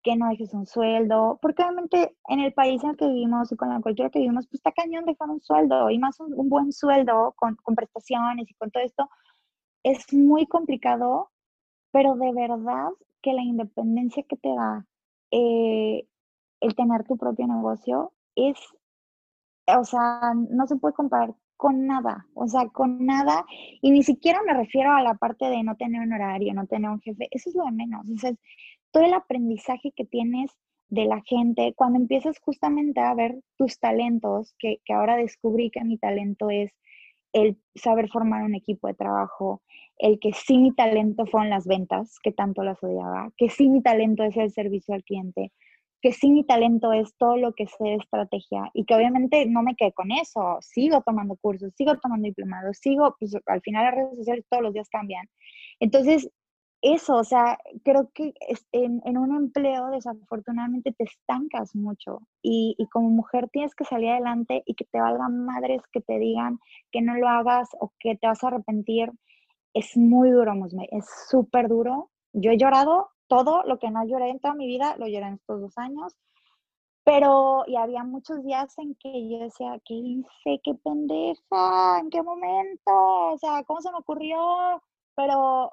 que 0.04 0.16
no 0.16 0.28
dejes 0.28 0.52
un 0.52 0.66
sueldo, 0.66 1.38
porque 1.42 1.62
obviamente 1.62 2.14
en 2.28 2.40
el 2.40 2.52
país 2.52 2.84
en 2.84 2.90
el 2.90 2.96
que 2.96 3.08
vivimos 3.08 3.50
y 3.50 3.56
con 3.56 3.70
la 3.70 3.80
cultura 3.80 4.10
que 4.10 4.20
vivimos, 4.20 4.46
pues 4.46 4.60
está 4.60 4.70
cañón 4.70 5.06
dejar 5.06 5.30
un 5.30 5.40
sueldo 5.40 5.90
y 5.90 5.98
más 5.98 6.20
un, 6.20 6.48
buen 6.48 6.72
sueldo 6.72 7.34
con, 7.36 7.56
con, 7.56 7.74
prestaciones 7.74 8.48
y 8.50 8.54
con 8.54 8.70
todo 8.70 8.84
esto, 8.84 9.08
es 9.82 10.12
muy 10.12 10.46
complicado, 10.46 11.30
pero 11.90 12.16
de 12.16 12.32
verdad 12.32 12.90
que 13.22 13.32
la 13.32 13.42
independencia 13.42 14.22
que 14.24 14.36
te 14.36 14.50
da 14.54 14.86
eh, 15.30 16.06
el 16.60 16.74
tener 16.74 17.04
tu 17.04 17.16
propio 17.16 17.46
negocio 17.46 18.12
es, 18.36 18.58
o 19.66 19.84
sea, 19.84 20.34
no 20.34 20.66
se 20.66 20.76
puede 20.76 20.94
comparar 20.94 21.34
con 21.56 21.86
nada, 21.86 22.26
o 22.34 22.46
sea, 22.46 22.68
con 22.68 23.06
nada, 23.06 23.46
y 23.80 23.90
ni 23.90 24.02
siquiera 24.02 24.40
me 24.46 24.52
refiero 24.52 24.92
a 24.92 25.02
la 25.02 25.14
parte 25.14 25.46
de 25.46 25.62
no 25.62 25.76
tener 25.76 26.02
un 26.02 26.12
horario, 26.12 26.52
no 26.52 26.66
tener 26.66 26.90
un 26.90 27.00
jefe, 27.00 27.28
eso 27.30 27.48
es 27.48 27.56
lo 27.56 27.64
de 27.64 27.72
menos, 27.72 28.06
o 28.10 28.18
sea, 28.18 28.32
todo 28.94 29.04
el 29.04 29.12
aprendizaje 29.12 29.90
que 29.90 30.04
tienes 30.04 30.52
de 30.88 31.06
la 31.06 31.20
gente, 31.26 31.74
cuando 31.74 31.98
empiezas 31.98 32.38
justamente 32.38 33.00
a 33.00 33.12
ver 33.12 33.40
tus 33.58 33.80
talentos, 33.80 34.54
que, 34.60 34.78
ahora 34.88 35.16
descubrí 35.16 35.70
que 35.70 35.82
mi 35.82 35.98
talento 35.98 36.48
es 36.48 36.70
el 37.32 37.58
saber 37.74 38.08
formar 38.08 38.44
un 38.44 38.54
equipo 38.54 38.86
de 38.86 38.94
trabajo, 38.94 39.62
el 39.98 40.20
que 40.20 40.32
sí 40.32 40.58
mi 40.58 40.72
talento 40.72 41.26
fueron 41.26 41.50
las 41.50 41.66
ventas, 41.66 42.20
que 42.22 42.30
tanto 42.30 42.62
las 42.62 42.80
odiaba, 42.84 43.32
que 43.36 43.48
sí 43.48 43.68
mi 43.68 43.82
talento 43.82 44.22
es 44.22 44.36
el 44.36 44.52
servicio 44.52 44.94
al 44.94 45.02
cliente, 45.02 45.50
que 46.00 46.12
sí 46.12 46.30
mi 46.30 46.44
talento 46.44 46.92
es 46.92 47.16
todo 47.16 47.36
lo 47.36 47.52
que 47.52 47.66
sé 47.66 47.94
estrategia 47.94 48.70
y 48.74 48.84
que 48.84 48.94
obviamente 48.94 49.44
no 49.46 49.64
me 49.64 49.74
quedé 49.74 49.92
con 49.92 50.12
eso, 50.12 50.58
sigo 50.60 51.00
tomando 51.00 51.34
cursos, 51.34 51.72
sigo 51.76 51.98
tomando 51.98 52.26
diplomados, 52.26 52.78
sigo, 52.78 53.16
pues 53.18 53.36
al 53.46 53.60
final 53.62 53.86
las 53.86 53.94
redes 53.96 54.18
sociales 54.18 54.44
todos 54.48 54.62
los 54.62 54.72
días 54.72 54.88
cambian. 54.88 55.28
Entonces, 55.80 56.30
eso, 56.84 57.16
o 57.16 57.24
sea, 57.24 57.58
creo 57.82 58.10
que 58.12 58.34
en, 58.72 59.00
en, 59.06 59.16
un 59.16 59.34
empleo 59.34 59.88
desafortunadamente 59.88 60.92
te 60.92 61.04
estancas 61.04 61.74
mucho 61.74 62.20
y, 62.42 62.76
como 62.92 63.08
mujer 63.08 63.48
tienes 63.50 63.74
que 63.74 63.84
salir 63.84 64.10
adelante 64.10 64.62
y 64.66 64.74
que 64.74 64.84
te 64.84 65.00
valgan 65.00 65.46
madres 65.46 65.80
que 65.90 66.02
te 66.02 66.18
digan 66.18 66.60
que 66.92 67.00
no 67.00 67.14
lo 67.14 67.26
hagas 67.28 67.70
o 67.80 67.92
que 67.98 68.16
te 68.16 68.26
vas 68.26 68.44
a 68.44 68.48
arrepentir. 68.48 69.10
Es 69.72 69.96
muy 69.96 70.30
duro, 70.30 70.54
Musme, 70.54 70.86
es 70.92 71.06
súper 71.30 71.68
duro. 71.68 72.10
Yo 72.34 72.50
he 72.50 72.58
llorado 72.58 73.08
todo 73.28 73.62
lo 73.64 73.78
que 73.78 73.90
no 73.90 74.04
lloré 74.06 74.28
en 74.28 74.40
toda 74.40 74.54
mi 74.54 74.66
vida, 74.66 74.94
lo 74.98 75.06
lloré 75.08 75.28
en 75.28 75.34
estos 75.34 75.62
dos 75.62 75.78
años, 75.78 76.14
pero 77.02 77.64
y 77.66 77.76
había 77.76 78.04
muchos 78.04 78.44
días 78.44 78.76
en 78.78 78.94
que 78.96 79.28
yo 79.30 79.38
decía, 79.38 79.80
¿qué 79.86 79.94
hice? 79.94 80.60
¿Qué 80.62 80.74
pendeja? 80.74 82.00
¿En 82.00 82.10
qué 82.10 82.22
momento? 82.22 82.92
O 83.32 83.38
sea, 83.38 83.62
¿cómo 83.64 83.80
se 83.80 83.90
me 83.90 83.98
ocurrió? 83.98 84.82
Pero 85.16 85.72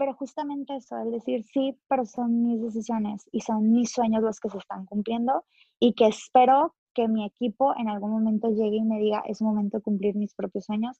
pero 0.00 0.14
justamente 0.14 0.76
eso, 0.76 0.96
el 0.96 1.10
decir 1.10 1.44
sí, 1.44 1.78
pero 1.86 2.06
son 2.06 2.42
mis 2.42 2.62
decisiones 2.62 3.28
y 3.32 3.42
son 3.42 3.70
mis 3.70 3.92
sueños 3.92 4.22
los 4.22 4.40
que 4.40 4.48
se 4.48 4.56
están 4.56 4.86
cumpliendo 4.86 5.44
y 5.78 5.92
que 5.92 6.06
espero 6.06 6.74
que 6.94 7.06
mi 7.06 7.26
equipo 7.26 7.76
en 7.76 7.90
algún 7.90 8.10
momento 8.10 8.48
llegue 8.48 8.76
y 8.76 8.82
me 8.82 8.98
diga, 8.98 9.22
es 9.26 9.42
momento 9.42 9.76
de 9.76 9.82
cumplir 9.82 10.16
mis 10.16 10.32
propios 10.32 10.64
sueños. 10.64 10.96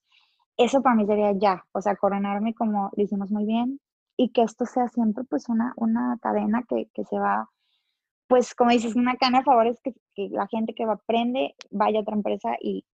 Eso 0.59 0.83
para 0.83 0.97
mí 0.97 1.07
sería 1.07 1.33
ya, 1.33 1.65
o 1.73 1.81
sea, 1.81 1.97
coronarme 1.97 2.53
como 2.53 2.91
lo 2.95 3.03
hicimos 3.03 3.31
muy 3.31 3.47
bien 3.47 3.81
y 4.19 4.33
que 4.33 4.43
esto 4.43 4.67
sea 4.67 4.89
siempre 4.89 5.25
pues 5.25 5.49
una, 5.49 5.73
una 5.77 6.19
cadena 6.21 6.63
que, 6.69 6.91
que 6.93 7.07
se 7.07 7.19
va, 7.19 7.49
pues 8.29 8.55
como 8.55 8.71
dices, 8.71 8.97
una 8.97 9.17
cadena 9.17 9.39
de 9.39 9.45
favores 9.45 9.81
que, 9.83 9.95
que 10.15 10.29
la 10.29 10.47
gente 10.47 10.75
que 10.75 10.85
aprende 10.85 11.55
vaya 11.71 12.01
a 12.01 12.03
otra 12.03 12.17
empresa 12.17 12.51
y 12.61 12.85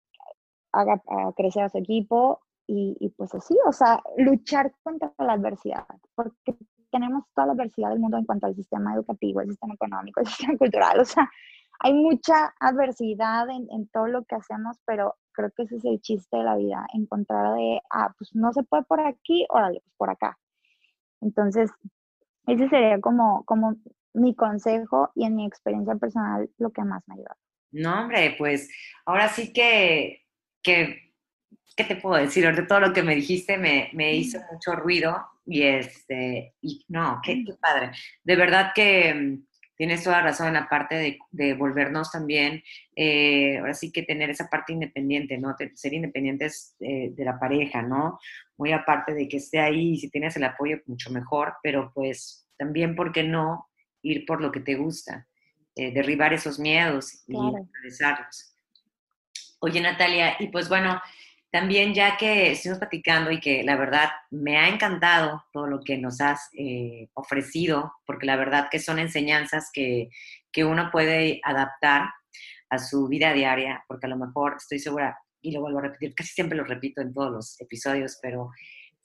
haga 0.71 1.01
crecer 1.35 1.63
a 1.63 1.69
su 1.69 1.79
equipo 1.79 2.39
y, 2.67 3.09
pues 3.15 3.33
así, 3.33 3.57
o 3.65 3.71
sea, 3.71 4.01
luchar 4.17 4.73
contra 4.83 5.13
la 5.19 5.33
adversidad, 5.33 5.85
porque 6.15 6.57
tenemos 6.91 7.23
toda 7.33 7.47
la 7.47 7.53
adversidad 7.53 7.89
del 7.89 7.99
mundo 7.99 8.17
en 8.17 8.25
cuanto 8.25 8.47
al 8.47 8.55
sistema 8.55 8.93
educativo, 8.93 9.41
el 9.41 9.49
sistema 9.49 9.73
económico, 9.73 10.19
el 10.19 10.25
sistema 10.27 10.57
cultural, 10.57 10.99
o 10.99 11.05
sea, 11.05 11.29
hay 11.79 11.93
mucha 11.93 12.53
adversidad 12.59 13.49
en, 13.49 13.67
en 13.71 13.87
todo 13.89 14.07
lo 14.07 14.25
que 14.25 14.35
hacemos, 14.35 14.77
pero 14.85 15.15
creo 15.31 15.51
que 15.55 15.63
ese 15.63 15.75
es 15.77 15.85
el 15.85 16.01
chiste 16.01 16.37
de 16.37 16.43
la 16.43 16.57
vida, 16.57 16.85
encontrar 16.93 17.55
de, 17.55 17.79
ah, 17.91 18.13
pues 18.17 18.35
no 18.35 18.51
se 18.51 18.63
puede 18.63 18.83
por 18.83 18.99
aquí, 18.99 19.45
órale, 19.49 19.81
pues 19.81 19.95
por 19.95 20.09
acá. 20.09 20.37
Entonces, 21.21 21.71
ese 22.47 22.67
sería 22.69 22.99
como, 22.99 23.43
como 23.45 23.75
mi 24.13 24.35
consejo 24.35 25.11
y 25.15 25.25
en 25.25 25.35
mi 25.35 25.45
experiencia 25.45 25.95
personal 25.95 26.49
lo 26.57 26.71
que 26.71 26.83
más 26.83 27.03
me 27.07 27.15
ayuda. 27.15 27.37
No, 27.71 28.01
hombre, 28.01 28.35
pues 28.37 28.69
ahora 29.05 29.27
sí 29.29 29.53
que, 29.53 30.25
que 30.63 31.06
¿qué 31.75 31.83
te 31.83 31.95
puedo 31.95 32.15
decir? 32.15 32.53
De 32.55 32.63
todo 32.63 32.79
lo 32.79 32.93
que 32.93 33.03
me 33.03 33.15
dijiste 33.15 33.57
me, 33.57 33.89
me 33.93 34.15
hizo 34.15 34.39
mucho 34.51 34.73
ruido 34.75 35.25
y 35.45 35.63
este, 35.63 36.55
y 36.61 36.85
no, 36.89 37.21
qué, 37.23 37.43
qué 37.45 37.53
padre. 37.53 37.91
De 38.23 38.35
verdad 38.35 38.71
que 38.73 39.13
mm, 39.13 39.47
tienes 39.77 40.03
toda 40.03 40.21
razón 40.21 40.47
en 40.47 40.55
la 40.55 40.67
parte 40.67 40.95
de, 40.95 41.19
de 41.31 41.53
volvernos 41.53 42.11
también, 42.11 42.63
eh, 42.95 43.59
ahora 43.59 43.75
sí 43.75 43.91
que 43.91 44.01
tener 44.01 44.29
esa 44.31 44.49
parte 44.49 44.73
independiente, 44.73 45.37
¿no? 45.37 45.55
Ser 45.75 45.93
independientes 45.93 46.75
eh, 46.79 47.11
de 47.11 47.23
la 47.23 47.39
pareja, 47.39 47.83
¿no? 47.83 48.19
Muy 48.57 48.71
aparte 48.71 49.13
de 49.13 49.27
que 49.27 49.37
esté 49.37 49.59
ahí 49.59 49.93
y 49.93 49.97
si 49.97 50.09
tienes 50.09 50.35
el 50.35 50.43
apoyo, 50.43 50.79
mucho 50.87 51.11
mejor, 51.11 51.53
pero 51.61 51.91
pues 51.93 52.47
también, 52.57 52.95
¿por 52.95 53.11
qué 53.11 53.23
no 53.23 53.69
ir 54.01 54.25
por 54.25 54.41
lo 54.41 54.51
que 54.51 54.61
te 54.61 54.75
gusta? 54.75 55.27
Eh, 55.75 55.91
derribar 55.93 56.33
esos 56.33 56.57
miedos 56.57 57.23
y 57.27 57.37
claro. 57.97 58.25
Oye, 59.59 59.79
Natalia, 59.79 60.35
y 60.39 60.47
pues 60.47 60.69
bueno, 60.69 60.99
también 61.51 61.93
ya 61.93 62.17
que 62.17 62.51
estuvimos 62.51 62.79
platicando 62.79 63.31
y 63.31 63.39
que 63.39 63.63
la 63.63 63.75
verdad 63.75 64.09
me 64.31 64.57
ha 64.57 64.67
encantado 64.67 65.45
todo 65.53 65.67
lo 65.67 65.79
que 65.81 65.97
nos 65.97 66.19
has 66.21 66.49
eh, 66.57 67.09
ofrecido, 67.13 67.93
porque 68.05 68.25
la 68.25 68.35
verdad 68.35 68.67
que 68.69 68.79
son 68.79 68.99
enseñanzas 68.99 69.69
que, 69.73 70.09
que 70.51 70.65
uno 70.65 70.89
puede 70.91 71.39
adaptar 71.43 72.09
a 72.69 72.79
su 72.79 73.07
vida 73.07 73.31
diaria, 73.33 73.83
porque 73.87 74.07
a 74.07 74.09
lo 74.09 74.17
mejor 74.17 74.55
estoy 74.57 74.79
segura, 74.79 75.17
y 75.41 75.51
lo 75.51 75.61
vuelvo 75.61 75.79
a 75.79 75.83
repetir, 75.83 76.13
casi 76.13 76.33
siempre 76.33 76.57
lo 76.57 76.65
repito 76.65 77.01
en 77.01 77.13
todos 77.13 77.31
los 77.31 77.61
episodios, 77.61 78.19
pero 78.21 78.51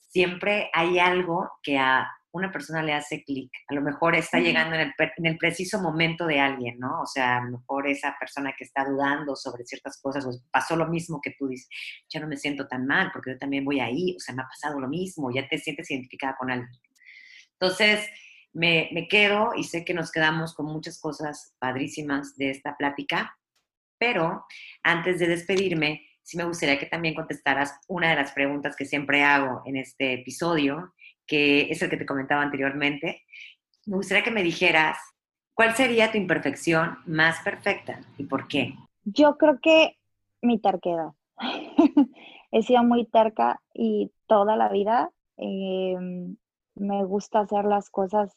siempre 0.08 0.68
hay 0.72 0.98
algo 0.98 1.50
que 1.62 1.78
a 1.78 2.10
una 2.32 2.50
persona 2.50 2.82
le 2.82 2.94
hace 2.94 3.22
clic. 3.24 3.50
A 3.68 3.74
lo 3.74 3.82
mejor 3.82 4.14
está 4.14 4.40
llegando 4.40 4.74
en 4.74 4.92
el, 5.26 5.38
preciso 5.38 5.80
momento 5.80 6.26
de 6.26 6.40
alguien, 6.40 6.78
¿no? 6.78 7.02
O 7.02 7.06
sea, 7.06 7.36
a 7.36 7.44
lo 7.44 7.58
mejor 7.58 7.88
esa 7.88 8.16
persona 8.18 8.54
que 8.56 8.64
está 8.64 8.84
dudando 8.84 9.36
sobre 9.36 9.64
ciertas 9.64 10.00
cosas, 10.00 10.24
o 10.26 10.30
pasó 10.50 10.76
lo 10.76 10.88
mismo 10.88 11.20
que 11.22 11.34
tú 11.38 11.48
dices, 11.48 11.68
ya 12.08 12.20
no 12.20 12.26
me 12.26 12.36
siento 12.36 12.66
tan 12.66 12.86
mal 12.86 13.10
porque 13.12 13.32
yo 13.32 13.38
también 13.38 13.64
voy 13.64 13.80
ahí, 13.80 14.14
o 14.16 14.20
sea, 14.20 14.34
me 14.34 14.42
ha 14.42 14.46
pasado 14.46 14.80
lo 14.80 14.88
mismo, 14.88 15.30
ya 15.30 15.46
te 15.46 15.58
sientes 15.58 15.90
identificada 15.90 16.36
con 16.38 16.50
alguien. 16.50 16.70
Entonces, 17.52 18.08
me, 18.52 18.88
me 18.92 19.08
quedo 19.08 19.52
y 19.54 19.64
sé 19.64 19.84
que 19.84 19.94
nos 19.94 20.10
quedamos 20.10 20.54
con 20.54 20.66
muchas 20.66 21.00
cosas 21.00 21.54
padrísimas 21.58 22.36
de 22.36 22.50
esta 22.50 22.76
plática, 22.76 23.38
pero 23.98 24.46
antes 24.82 25.18
de 25.18 25.28
despedirme, 25.28 26.06
sí 26.22 26.36
me 26.36 26.44
gustaría 26.44 26.78
que 26.78 26.86
también 26.86 27.14
contestaras 27.14 27.78
una 27.88 28.10
de 28.10 28.16
las 28.16 28.32
preguntas 28.32 28.76
que 28.76 28.84
siempre 28.84 29.22
hago 29.22 29.62
en 29.66 29.76
este 29.76 30.14
episodio, 30.14 30.94
que 31.32 31.72
es 31.72 31.80
el 31.80 31.88
que 31.88 31.96
te 31.96 32.04
comentaba 32.04 32.42
anteriormente, 32.42 33.22
me 33.86 33.96
gustaría 33.96 34.22
que 34.22 34.30
me 34.30 34.42
dijeras 34.42 34.98
cuál 35.54 35.74
sería 35.74 36.12
tu 36.12 36.18
imperfección 36.18 36.98
más 37.06 37.40
perfecta 37.42 38.00
y 38.18 38.24
por 38.24 38.48
qué. 38.48 38.74
Yo 39.04 39.38
creo 39.38 39.58
que 39.62 39.96
mi 40.42 40.60
terquedad. 40.60 41.12
He 42.50 42.62
sido 42.62 42.84
muy 42.84 43.06
terca 43.06 43.62
y 43.72 44.12
toda 44.26 44.56
la 44.56 44.68
vida 44.68 45.10
eh, 45.38 45.96
me 46.74 47.04
gusta 47.06 47.40
hacer 47.40 47.64
las 47.64 47.88
cosas 47.88 48.36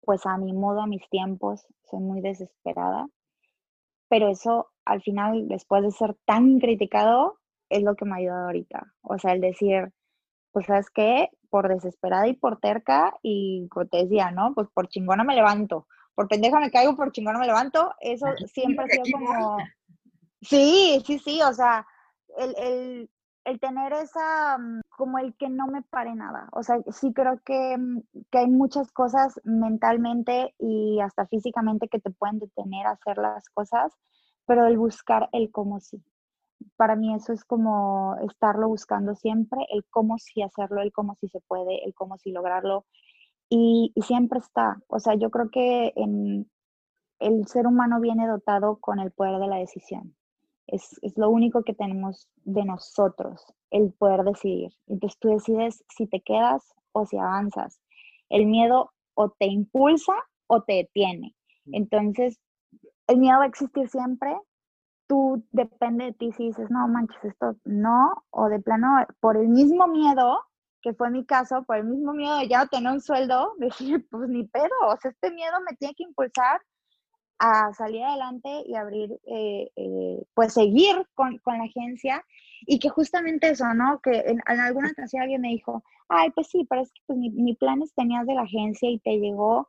pues 0.00 0.26
a 0.26 0.36
mi 0.36 0.52
modo, 0.52 0.80
a 0.80 0.88
mis 0.88 1.08
tiempos. 1.08 1.64
Soy 1.88 2.00
muy 2.00 2.20
desesperada. 2.22 3.06
Pero 4.08 4.30
eso 4.30 4.72
al 4.84 5.00
final, 5.00 5.46
después 5.46 5.84
de 5.84 5.92
ser 5.92 6.16
tan 6.24 6.58
criticado, 6.58 7.38
es 7.68 7.84
lo 7.84 7.94
que 7.94 8.04
me 8.04 8.14
ha 8.14 8.16
ayudado 8.16 8.46
ahorita. 8.46 8.94
O 9.02 9.16
sea, 9.16 9.32
el 9.32 9.40
decir, 9.40 9.92
pues 10.56 10.64
sabes 10.64 10.88
qué, 10.88 11.28
por 11.50 11.68
desesperada 11.68 12.28
y 12.28 12.32
por 12.32 12.58
terca 12.58 13.14
y 13.22 13.68
como 13.68 13.88
te 13.88 13.98
decía, 13.98 14.30
¿no? 14.30 14.54
Pues 14.54 14.68
por 14.72 14.88
chingona 14.88 15.22
me 15.22 15.34
levanto, 15.34 15.86
por 16.14 16.28
pendeja 16.28 16.58
me 16.58 16.70
caigo, 16.70 16.96
por 16.96 17.12
chingona 17.12 17.38
me 17.38 17.44
levanto, 17.44 17.94
eso 18.00 18.24
siempre 18.46 18.86
ha 18.86 18.88
sido 18.88 19.18
como... 19.18 19.58
Sí, 20.40 21.02
sí, 21.04 21.18
sí, 21.18 21.42
o 21.42 21.52
sea, 21.52 21.86
el, 22.38 22.54
el, 22.56 23.10
el, 23.44 23.60
tener 23.60 23.92
esa, 23.92 24.56
mm, 24.56 24.80
como 24.96 25.18
el 25.18 25.36
que 25.36 25.50
no 25.50 25.66
me 25.66 25.82
pare 25.82 26.14
nada, 26.14 26.48
o 26.52 26.62
sea, 26.62 26.78
sí 26.90 27.12
creo 27.12 27.38
que, 27.44 27.76
mm, 27.76 28.00
que 28.30 28.38
hay 28.38 28.46
muchas 28.46 28.90
cosas 28.92 29.38
mentalmente 29.44 30.54
y 30.58 31.00
hasta 31.02 31.26
físicamente 31.26 31.88
que 31.88 32.00
te 32.00 32.08
pueden 32.08 32.38
detener 32.38 32.86
a 32.86 32.92
hacer 32.92 33.18
las 33.18 33.50
cosas, 33.50 33.92
pero 34.46 34.66
el 34.66 34.78
buscar 34.78 35.28
el 35.32 35.50
cómo 35.52 35.80
sí 35.80 36.02
para 36.76 36.96
mí 36.96 37.14
eso 37.14 37.32
es 37.32 37.44
como 37.44 38.16
estarlo 38.28 38.68
buscando 38.68 39.14
siempre, 39.14 39.60
el 39.72 39.84
cómo 39.90 40.18
sí 40.18 40.42
hacerlo, 40.42 40.82
el 40.82 40.92
cómo 40.92 41.16
sí 41.20 41.28
se 41.28 41.40
puede, 41.40 41.84
el 41.84 41.94
cómo 41.94 42.18
sí 42.18 42.32
lograrlo. 42.32 42.86
Y, 43.48 43.92
siempre 44.02 44.40
está. 44.40 44.78
O 44.88 44.98
sea, 44.98 45.14
yo 45.14 45.30
creo 45.30 45.50
que 45.50 45.92
en, 45.96 46.50
el 47.20 47.46
ser 47.46 47.66
humano 47.66 48.00
viene 48.00 48.26
dotado 48.26 48.78
con 48.78 48.98
el 48.98 49.12
poder 49.12 49.38
de 49.40 49.46
la 49.46 49.56
decisión. 49.56 50.16
Es, 50.66 50.98
es, 51.02 51.16
lo 51.16 51.30
único 51.30 51.62
que 51.62 51.74
tenemos 51.74 52.28
de 52.44 52.64
nosotros, 52.64 53.44
el 53.70 53.92
poder 53.92 54.24
decidir. 54.24 54.72
Entonces 54.88 55.18
tú 55.20 55.28
decides 55.28 55.84
si 55.88 56.06
te 56.06 56.20
quedas 56.20 56.74
o 56.92 57.06
si 57.06 57.18
avanzas. 57.18 57.80
El 58.28 58.46
miedo 58.46 58.90
o 59.14 59.30
te 59.30 59.46
impulsa 59.46 60.14
o 60.48 60.62
te 60.62 60.74
detiene. 60.74 61.34
Entonces, 61.66 62.38
el 63.06 63.18
miedo 63.18 63.38
va 63.38 63.44
a 63.44 63.48
existir 63.48 63.88
siempre, 63.88 64.36
tú 65.06 65.44
depende 65.52 66.06
de 66.06 66.12
ti 66.12 66.32
si 66.32 66.48
dices, 66.48 66.70
no 66.70 66.88
manches, 66.88 67.24
esto 67.24 67.56
no, 67.64 68.24
o 68.30 68.48
de 68.48 68.60
plano, 68.60 69.06
por 69.20 69.36
el 69.36 69.48
mismo 69.48 69.86
miedo, 69.86 70.40
que 70.82 70.94
fue 70.94 71.10
mi 71.10 71.24
caso, 71.24 71.64
por 71.64 71.76
el 71.76 71.84
mismo 71.84 72.12
miedo 72.12 72.38
de 72.38 72.48
ya 72.48 72.66
tener 72.66 72.92
un 72.92 73.00
sueldo, 73.00 73.54
decir, 73.58 74.06
pues 74.10 74.28
ni 74.28 74.46
pedo, 74.46 74.74
o 74.88 74.96
sea, 74.96 75.10
este 75.10 75.30
miedo 75.30 75.54
me 75.68 75.76
tiene 75.76 75.94
que 75.94 76.04
impulsar 76.04 76.60
a 77.38 77.72
salir 77.74 78.02
adelante 78.02 78.48
y 78.66 78.74
abrir, 78.74 79.12
eh, 79.26 79.70
eh, 79.76 80.24
pues 80.34 80.54
seguir 80.54 81.06
con, 81.14 81.36
con, 81.38 81.58
la 81.58 81.64
agencia 81.64 82.24
y 82.66 82.78
que 82.78 82.88
justamente 82.88 83.50
eso, 83.50 83.74
¿no? 83.74 84.00
Que 84.00 84.20
en, 84.26 84.40
alguna 84.46 84.90
ocasión 84.90 85.22
alguien 85.22 85.42
me 85.42 85.48
dijo, 85.48 85.84
ay, 86.08 86.30
pues 86.30 86.48
sí, 86.48 86.66
pero 86.68 86.82
es 86.82 86.92
que 86.92 87.00
pues, 87.06 87.18
mi, 87.18 87.54
planes 87.54 87.92
tenías 87.94 88.26
de 88.26 88.34
la 88.34 88.42
agencia 88.42 88.88
y 88.88 88.98
te 89.00 89.18
llegó 89.18 89.68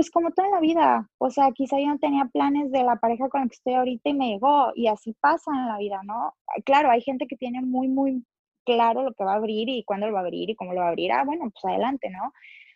pues 0.00 0.10
como 0.10 0.30
toda 0.30 0.48
la 0.48 0.60
vida, 0.60 1.10
o 1.18 1.28
sea, 1.28 1.52
quizá 1.52 1.78
yo 1.78 1.88
no 1.88 1.98
tenía 1.98 2.24
planes 2.24 2.72
de 2.72 2.82
la 2.84 2.96
pareja 2.96 3.28
con 3.28 3.42
la 3.42 3.48
que 3.48 3.56
estoy 3.56 3.74
ahorita 3.74 4.08
y 4.08 4.14
me 4.14 4.28
llegó, 4.28 4.72
y 4.74 4.86
así 4.86 5.14
pasa 5.20 5.50
en 5.52 5.66
la 5.68 5.76
vida, 5.76 6.00
¿no? 6.04 6.32
Claro, 6.64 6.90
hay 6.90 7.02
gente 7.02 7.26
que 7.26 7.36
tiene 7.36 7.60
muy, 7.60 7.86
muy 7.88 8.24
claro 8.64 9.02
lo 9.02 9.12
que 9.12 9.24
va 9.24 9.34
a 9.34 9.36
abrir 9.36 9.68
y 9.68 9.84
cuándo 9.84 10.06
lo 10.06 10.14
va 10.14 10.20
a 10.20 10.22
abrir 10.22 10.48
y 10.48 10.54
cómo 10.54 10.72
lo 10.72 10.80
va 10.80 10.86
a 10.86 10.88
abrir, 10.88 11.12
ah, 11.12 11.22
bueno, 11.26 11.50
pues 11.50 11.62
adelante, 11.66 12.08
¿no? 12.08 12.32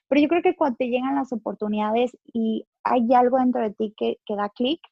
Pero 0.06 0.20
yo 0.20 0.28
creo 0.28 0.42
que 0.42 0.54
cuando 0.54 0.76
te 0.76 0.88
llegan 0.88 1.14
las 1.14 1.32
oportunidades 1.32 2.14
y 2.30 2.66
hay 2.82 3.14
algo 3.14 3.38
dentro 3.38 3.62
de 3.62 3.70
ti 3.70 3.94
que, 3.96 4.18
que 4.26 4.36
da 4.36 4.50
clic, 4.50 4.82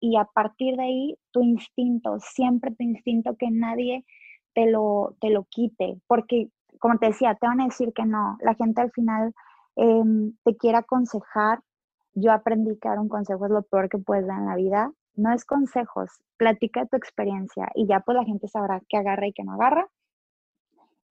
y 0.00 0.16
a 0.16 0.24
partir 0.24 0.76
de 0.76 0.84
ahí, 0.84 1.18
tu 1.32 1.42
instinto, 1.42 2.16
siempre 2.18 2.70
tu 2.70 2.82
instinto, 2.82 3.36
que 3.36 3.50
nadie 3.50 4.06
te 4.54 4.70
lo, 4.70 5.16
te 5.20 5.28
lo 5.28 5.44
quite, 5.50 5.98
porque 6.06 6.48
como 6.78 6.96
te 6.98 7.08
decía, 7.08 7.34
te 7.34 7.46
van 7.46 7.60
a 7.60 7.66
decir 7.66 7.92
que 7.94 8.06
no, 8.06 8.38
la 8.40 8.54
gente 8.54 8.80
al 8.80 8.90
final 8.90 9.34
em, 9.76 10.32
te 10.44 10.56
quiera 10.56 10.78
aconsejar. 10.78 11.60
Yo 12.14 12.32
aprendí 12.32 12.78
que 12.78 12.88
dar 12.88 12.98
un 12.98 13.08
consejo 13.08 13.46
es 13.46 13.50
lo 13.50 13.62
peor 13.62 13.88
que 13.88 13.98
puedes 13.98 14.26
dar 14.26 14.38
en 14.38 14.46
la 14.46 14.56
vida. 14.56 14.92
No 15.16 15.32
es 15.32 15.44
consejos, 15.44 16.10
platica 16.36 16.86
tu 16.86 16.96
experiencia 16.96 17.70
y 17.74 17.86
ya 17.86 18.00
pues 18.00 18.16
la 18.16 18.24
gente 18.24 18.48
sabrá 18.48 18.80
qué 18.88 18.96
agarra 18.96 19.26
y 19.26 19.32
qué 19.32 19.44
no 19.44 19.54
agarra. 19.54 19.88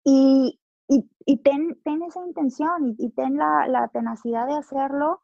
Y, 0.03 0.59
y, 0.87 1.37
ten, 1.37 1.79
ten, 1.83 2.03
esa 2.03 2.25
intención 2.25 2.95
y, 2.97 3.09
ten 3.11 3.37
la, 3.37 3.89
tenacidad 3.93 4.47
de 4.47 4.55
hacerlo. 4.55 5.21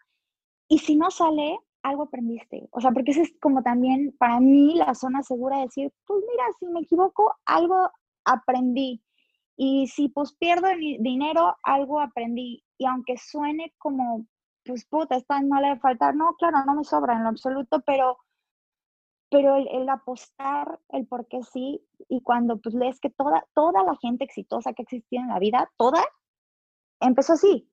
Y 0.69 0.79
si 0.79 0.95
no 0.95 1.11
sale, 1.11 1.57
algo 1.83 2.03
aprendiste. 2.03 2.67
O 2.71 2.79
sea, 2.81 2.91
porque 2.91 3.11
ese 3.11 3.23
es 3.23 3.33
como 3.41 3.61
también 3.61 4.15
para 4.17 4.39
mí 4.39 4.75
la 4.75 4.93
zona 4.95 5.23
segura 5.23 5.57
de 5.57 5.63
decir, 5.63 5.91
pues 6.05 6.23
mira, 6.29 6.43
si 6.59 6.67
me 6.67 6.81
equivoco, 6.81 7.33
algo 7.45 7.89
aprendí. 8.25 9.01
Y 9.57 9.87
si 9.87 10.07
pues 10.09 10.33
pierdo 10.33 10.67
dinero, 10.99 11.55
algo 11.63 11.99
aprendí. 11.99 12.63
Y 12.77 12.85
aunque 12.85 13.17
suene 13.17 13.73
como, 13.77 14.25
pues 14.65 14.85
puta, 14.85 15.15
esta 15.15 15.41
no 15.41 15.59
le 15.61 15.79
faltar, 15.79 16.15
no, 16.15 16.35
claro, 16.35 16.63
no 16.65 16.75
me 16.75 16.83
sobra 16.83 17.15
en 17.15 17.23
lo 17.23 17.29
absoluto, 17.29 17.81
pero 17.85 18.17
pero 19.29 19.55
el, 19.57 19.87
apostar, 19.89 20.79
el 20.89 21.05
por 21.05 21.27
qué 21.27 21.43
sí, 21.43 21.85
y 22.07 22.21
cuando 22.21 22.57
pues 22.57 22.73
lees 22.73 22.99
que 22.99 23.09
toda, 23.09 23.45
toda 23.53 23.83
la 23.83 23.95
gente 23.97 24.23
exitosa 24.23 24.73
que 24.73 24.81
existía 24.81 25.21
en 25.21 25.27
la 25.27 25.39
vida, 25.39 25.71
toda, 25.77 26.03
empezó 26.99 27.33
así, 27.33 27.69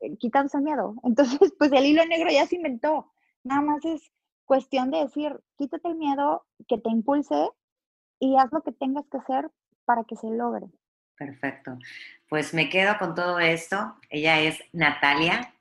eh, 0.00 0.16
quitándose 0.18 0.58
el 0.58 0.64
miedo. 0.64 0.94
Entonces, 1.02 1.52
pues 1.58 1.72
el 1.72 1.84
hilo 1.84 2.04
negro 2.06 2.30
ya 2.30 2.46
se 2.46 2.56
inventó. 2.56 3.12
Nada 3.42 3.60
más 3.62 3.84
es 3.84 4.12
cuestión 4.44 4.90
de 4.90 4.98
decir, 4.98 5.40
quítate 5.58 5.88
el 5.88 5.96
miedo, 5.96 6.46
que 6.68 6.78
te 6.78 6.90
impulse 6.90 7.50
y 8.20 8.36
haz 8.36 8.52
lo 8.52 8.62
que 8.62 8.72
tengas 8.72 9.06
que 9.08 9.18
hacer 9.18 9.50
para 9.84 10.04
que 10.04 10.14
se 10.14 10.30
logre. 10.30 10.66
Perfecto. 11.16 11.76
Pues 12.28 12.54
me 12.54 12.68
quedo 12.68 12.96
con 12.98 13.14
todo 13.14 13.40
esto. 13.40 13.96
Ella 14.08 14.40
es 14.40 14.58
Natalia, 14.72 15.54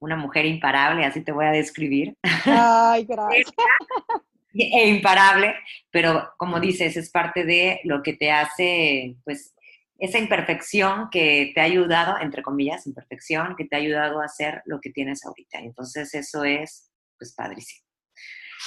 una 0.00 0.16
mujer 0.16 0.46
imparable, 0.46 1.04
así 1.04 1.22
te 1.22 1.32
voy 1.32 1.46
a 1.46 1.52
describir. 1.52 2.16
Ay, 2.44 3.04
gracias. 3.08 3.52
e 4.52 4.88
imparable, 4.88 5.54
pero 5.90 6.30
como 6.36 6.58
dices, 6.58 6.96
es 6.96 7.10
parte 7.10 7.44
de 7.44 7.80
lo 7.84 8.02
que 8.02 8.14
te 8.14 8.32
hace, 8.32 9.16
pues, 9.24 9.54
esa 9.98 10.18
imperfección 10.18 11.08
que 11.10 11.52
te 11.54 11.60
ha 11.60 11.64
ayudado, 11.64 12.18
entre 12.20 12.42
comillas, 12.42 12.86
imperfección, 12.86 13.54
que 13.56 13.66
te 13.66 13.76
ha 13.76 13.78
ayudado 13.78 14.20
a 14.20 14.24
hacer 14.24 14.62
lo 14.64 14.80
que 14.80 14.90
tienes 14.90 15.24
ahorita. 15.24 15.58
Entonces, 15.58 16.14
eso 16.14 16.42
es, 16.44 16.90
pues, 17.18 17.34
padrísimo. 17.34 17.86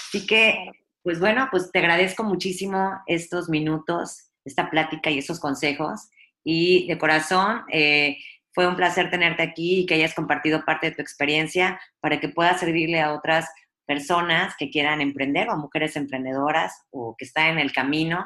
Así 0.07 0.25
que, 0.27 0.71
pues 1.01 1.19
bueno, 1.19 1.47
pues 1.51 1.71
te 1.71 1.79
agradezco 1.79 2.23
muchísimo 2.23 3.01
estos 3.07 3.49
minutos, 3.49 4.31
esta 4.45 4.69
plática 4.69 5.09
y 5.09 5.19
esos 5.19 5.39
consejos. 5.39 6.09
Y 6.43 6.87
de 6.87 6.97
corazón, 6.97 7.63
eh, 7.71 8.17
fue 8.53 8.67
un 8.67 8.75
placer 8.75 9.09
tenerte 9.09 9.43
aquí 9.43 9.81
y 9.81 9.85
que 9.85 9.95
hayas 9.95 10.13
compartido 10.13 10.63
parte 10.65 10.89
de 10.89 10.95
tu 10.95 11.01
experiencia 11.01 11.79
para 11.99 12.19
que 12.19 12.29
pueda 12.29 12.57
servirle 12.57 13.01
a 13.01 13.13
otras 13.13 13.47
personas 13.85 14.55
que 14.57 14.69
quieran 14.69 15.01
emprender 15.01 15.49
o 15.49 15.57
mujeres 15.57 15.95
emprendedoras 15.95 16.85
o 16.91 17.15
que 17.17 17.25
están 17.25 17.47
en 17.47 17.59
el 17.59 17.73
camino 17.73 18.25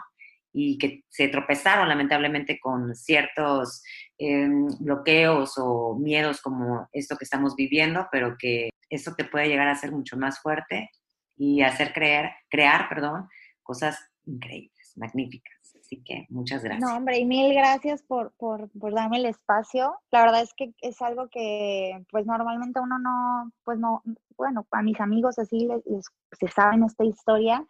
y 0.53 0.77
que 0.77 1.03
se 1.09 1.27
tropezaron 1.27 1.87
lamentablemente 1.87 2.59
con 2.59 2.95
ciertos 2.95 3.83
em, 4.17 4.67
bloqueos 4.79 5.53
o 5.57 5.95
miedos 5.99 6.41
como 6.41 6.87
esto 6.91 7.15
que 7.17 7.25
estamos 7.25 7.55
viviendo, 7.55 8.07
pero 8.11 8.35
que 8.37 8.69
eso 8.89 9.13
te 9.15 9.25
puede 9.25 9.47
llegar 9.47 9.67
a 9.67 9.75
ser 9.75 9.91
mucho 9.91 10.17
más 10.17 10.39
fuerte 10.39 10.89
y 11.35 11.61
hacer 11.61 11.93
creer, 11.93 12.31
crear 12.49 12.89
perdón, 12.89 13.27
cosas 13.61 13.99
increíbles, 14.25 14.93
magníficas. 14.95 15.56
Así 15.87 16.03
que 16.03 16.25
muchas 16.29 16.63
gracias. 16.63 16.89
No, 16.89 16.97
hombre, 16.97 17.17
y 17.17 17.25
mil 17.25 17.53
gracias 17.53 18.03
por, 18.03 18.33
por, 18.33 18.69
por, 18.77 18.93
darme 18.93 19.19
el 19.19 19.25
espacio. 19.25 19.95
La 20.11 20.23
verdad 20.23 20.41
es 20.41 20.53
que 20.53 20.73
es 20.81 21.01
algo 21.01 21.29
que, 21.29 22.03
pues 22.11 22.25
normalmente 22.25 22.81
uno 22.81 22.99
no, 22.99 23.53
pues 23.63 23.79
no, 23.79 24.03
bueno, 24.35 24.67
a 24.71 24.81
mis 24.81 24.99
amigos 24.99 25.39
así 25.39 25.65
les, 25.65 26.05
se 26.37 26.47
saben 26.49 26.83
esta 26.83 27.05
historia, 27.05 27.65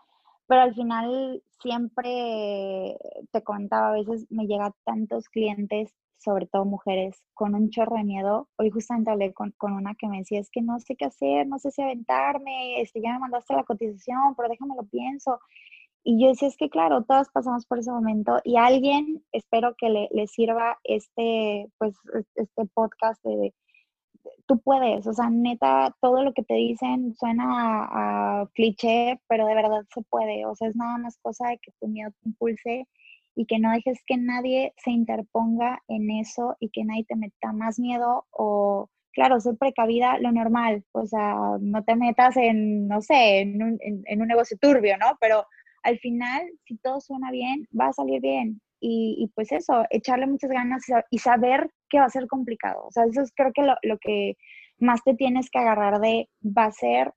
pero 0.47 0.61
al 0.61 0.73
final 0.73 1.43
siempre 1.61 2.97
te 3.31 3.43
contaba, 3.43 3.89
a 3.89 3.93
veces 3.93 4.25
me 4.31 4.47
llegan 4.47 4.73
tantos 4.83 5.29
clientes, 5.29 5.93
sobre 6.17 6.47
todo 6.47 6.65
mujeres, 6.65 7.23
con 7.35 7.53
un 7.53 7.69
chorro 7.69 7.97
de 7.97 8.03
miedo. 8.03 8.49
Hoy 8.57 8.71
justamente 8.71 9.11
hablé 9.11 9.31
con, 9.31 9.51
con, 9.57 9.73
una 9.73 9.93
que 9.93 10.07
me 10.07 10.17
decía, 10.17 10.39
es 10.39 10.49
que 10.49 10.63
no 10.63 10.79
sé 10.79 10.95
qué 10.95 11.05
hacer, 11.05 11.45
no 11.45 11.59
sé 11.59 11.69
si 11.69 11.83
aventarme, 11.83 12.81
este, 12.81 12.99
ya 12.99 13.13
me 13.13 13.19
mandaste 13.19 13.53
la 13.53 13.63
cotización, 13.63 14.33
pero 14.35 14.49
déjame 14.49 14.73
lo 14.75 14.87
pienso. 14.87 15.39
Y 16.09 16.21
yo 16.21 16.29
decía, 16.29 16.47
es 16.47 16.55
que 16.55 16.69
claro, 16.69 17.03
todas 17.03 17.27
pasamos 17.31 17.65
por 17.65 17.79
ese 17.79 17.91
momento 17.91 18.39
y 18.45 18.55
alguien 18.55 19.25
espero 19.33 19.75
que 19.77 19.89
le, 19.89 20.07
le 20.13 20.25
sirva 20.27 20.77
este, 20.85 21.69
pues, 21.77 21.95
este 22.35 22.65
podcast 22.73 23.21
de, 23.25 23.53
tú 24.45 24.57
puedes, 24.61 25.05
o 25.05 25.11
sea, 25.11 25.29
neta, 25.29 25.93
todo 25.99 26.23
lo 26.23 26.31
que 26.31 26.43
te 26.43 26.53
dicen 26.53 27.13
suena 27.13 27.89
a, 27.91 28.47
cliché, 28.53 29.19
pero 29.27 29.47
de 29.47 29.55
verdad 29.55 29.83
se 29.93 30.01
puede, 30.03 30.45
o 30.45 30.55
sea, 30.55 30.69
es 30.69 30.77
nada 30.77 30.97
más 30.97 31.17
cosa 31.21 31.49
de 31.49 31.57
que 31.57 31.73
tu 31.77 31.89
miedo 31.89 32.09
te 32.11 32.29
impulse 32.29 32.87
y 33.35 33.45
que 33.45 33.59
no 33.59 33.69
dejes 33.71 33.99
que 34.07 34.15
nadie 34.15 34.73
se 34.77 34.91
interponga 34.91 35.83
en 35.89 36.09
eso 36.09 36.55
y 36.61 36.69
que 36.69 36.85
nadie 36.85 37.03
te 37.03 37.17
meta 37.17 37.51
más 37.51 37.79
miedo 37.79 38.25
o, 38.31 38.89
claro, 39.11 39.41
ser 39.41 39.57
precavida, 39.57 40.19
lo 40.19 40.31
normal, 40.31 40.85
o 40.93 41.05
sea, 41.05 41.35
no 41.59 41.83
te 41.83 41.97
metas 41.97 42.37
en, 42.37 42.87
no 42.87 43.01
sé, 43.01 43.41
en 43.41 43.61
un, 43.61 43.77
en 43.81 44.21
un 44.21 44.27
negocio 44.29 44.57
turbio, 44.57 44.97
¿no? 44.97 45.17
Pero 45.19 45.45
al 45.83 45.99
final, 45.99 46.41
si 46.65 46.77
todo 46.77 46.99
suena 46.99 47.31
bien, 47.31 47.67
va 47.79 47.87
a 47.87 47.93
salir 47.93 48.21
bien. 48.21 48.61
Y, 48.79 49.31
pues 49.33 49.51
eso, 49.51 49.85
echarle 49.89 50.27
muchas 50.27 50.51
ganas 50.51 50.83
y 51.09 51.17
saber 51.17 51.71
que 51.89 51.99
va 51.99 52.05
a 52.05 52.09
ser 52.09 52.27
complicado. 52.27 52.85
O 52.85 52.91
sea, 52.91 53.05
eso 53.05 53.21
es 53.21 53.31
creo 53.35 53.51
que 53.51 53.63
lo, 53.63 53.75
lo 53.81 53.97
que 53.97 54.37
más 54.77 55.03
te 55.03 55.15
tienes 55.15 55.49
que 55.49 55.57
agarrar 55.57 55.99
de 55.99 56.29
va 56.43 56.65
a 56.65 56.71
ser 56.71 57.11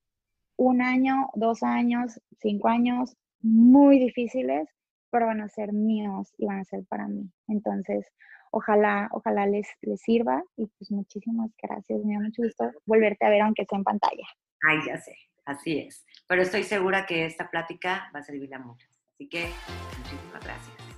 un 0.57 0.81
año, 0.81 1.29
dos 1.35 1.63
años, 1.63 2.19
cinco 2.41 2.69
años 2.69 3.15
muy 3.43 3.99
difíciles, 3.99 4.69
pero 5.11 5.27
van 5.27 5.41
a 5.41 5.49
ser 5.49 5.73
míos 5.73 6.33
y 6.39 6.47
van 6.47 6.61
a 6.61 6.65
ser 6.65 6.85
para 6.89 7.09
mí. 7.09 7.31
Entonces, 7.49 8.07
ojalá, 8.51 9.09
ojalá 9.13 9.47
les, 9.47 9.67
les 9.83 10.01
sirva 10.01 10.43
y 10.57 10.67
pues 10.67 10.91
muchísimas 10.91 11.51
gracias. 11.63 12.05
Me 12.05 12.15
da 12.15 12.21
mucho 12.21 12.43
gusto 12.43 12.71
volverte 12.87 13.27
a 13.27 13.31
ver 13.31 13.43
aunque 13.43 13.65
sea 13.65 13.79
en 13.79 13.85
pantalla. 13.85 14.27
Ay, 14.69 14.79
ya 14.87 14.99
sé. 14.99 15.15
Así 15.51 15.79
es. 15.79 16.07
Pero 16.29 16.43
estoy 16.43 16.63
segura 16.63 17.07
que 17.07 17.27
esta 17.27 17.51
plática 17.51 18.09
va 18.15 18.21
a 18.21 18.23
servirle 18.23 18.55
a 18.55 18.61
muchas. 18.61 18.89
Así 19.15 19.29
que 19.29 19.51
muchísimas 19.99 20.45
gracias. 20.45 20.90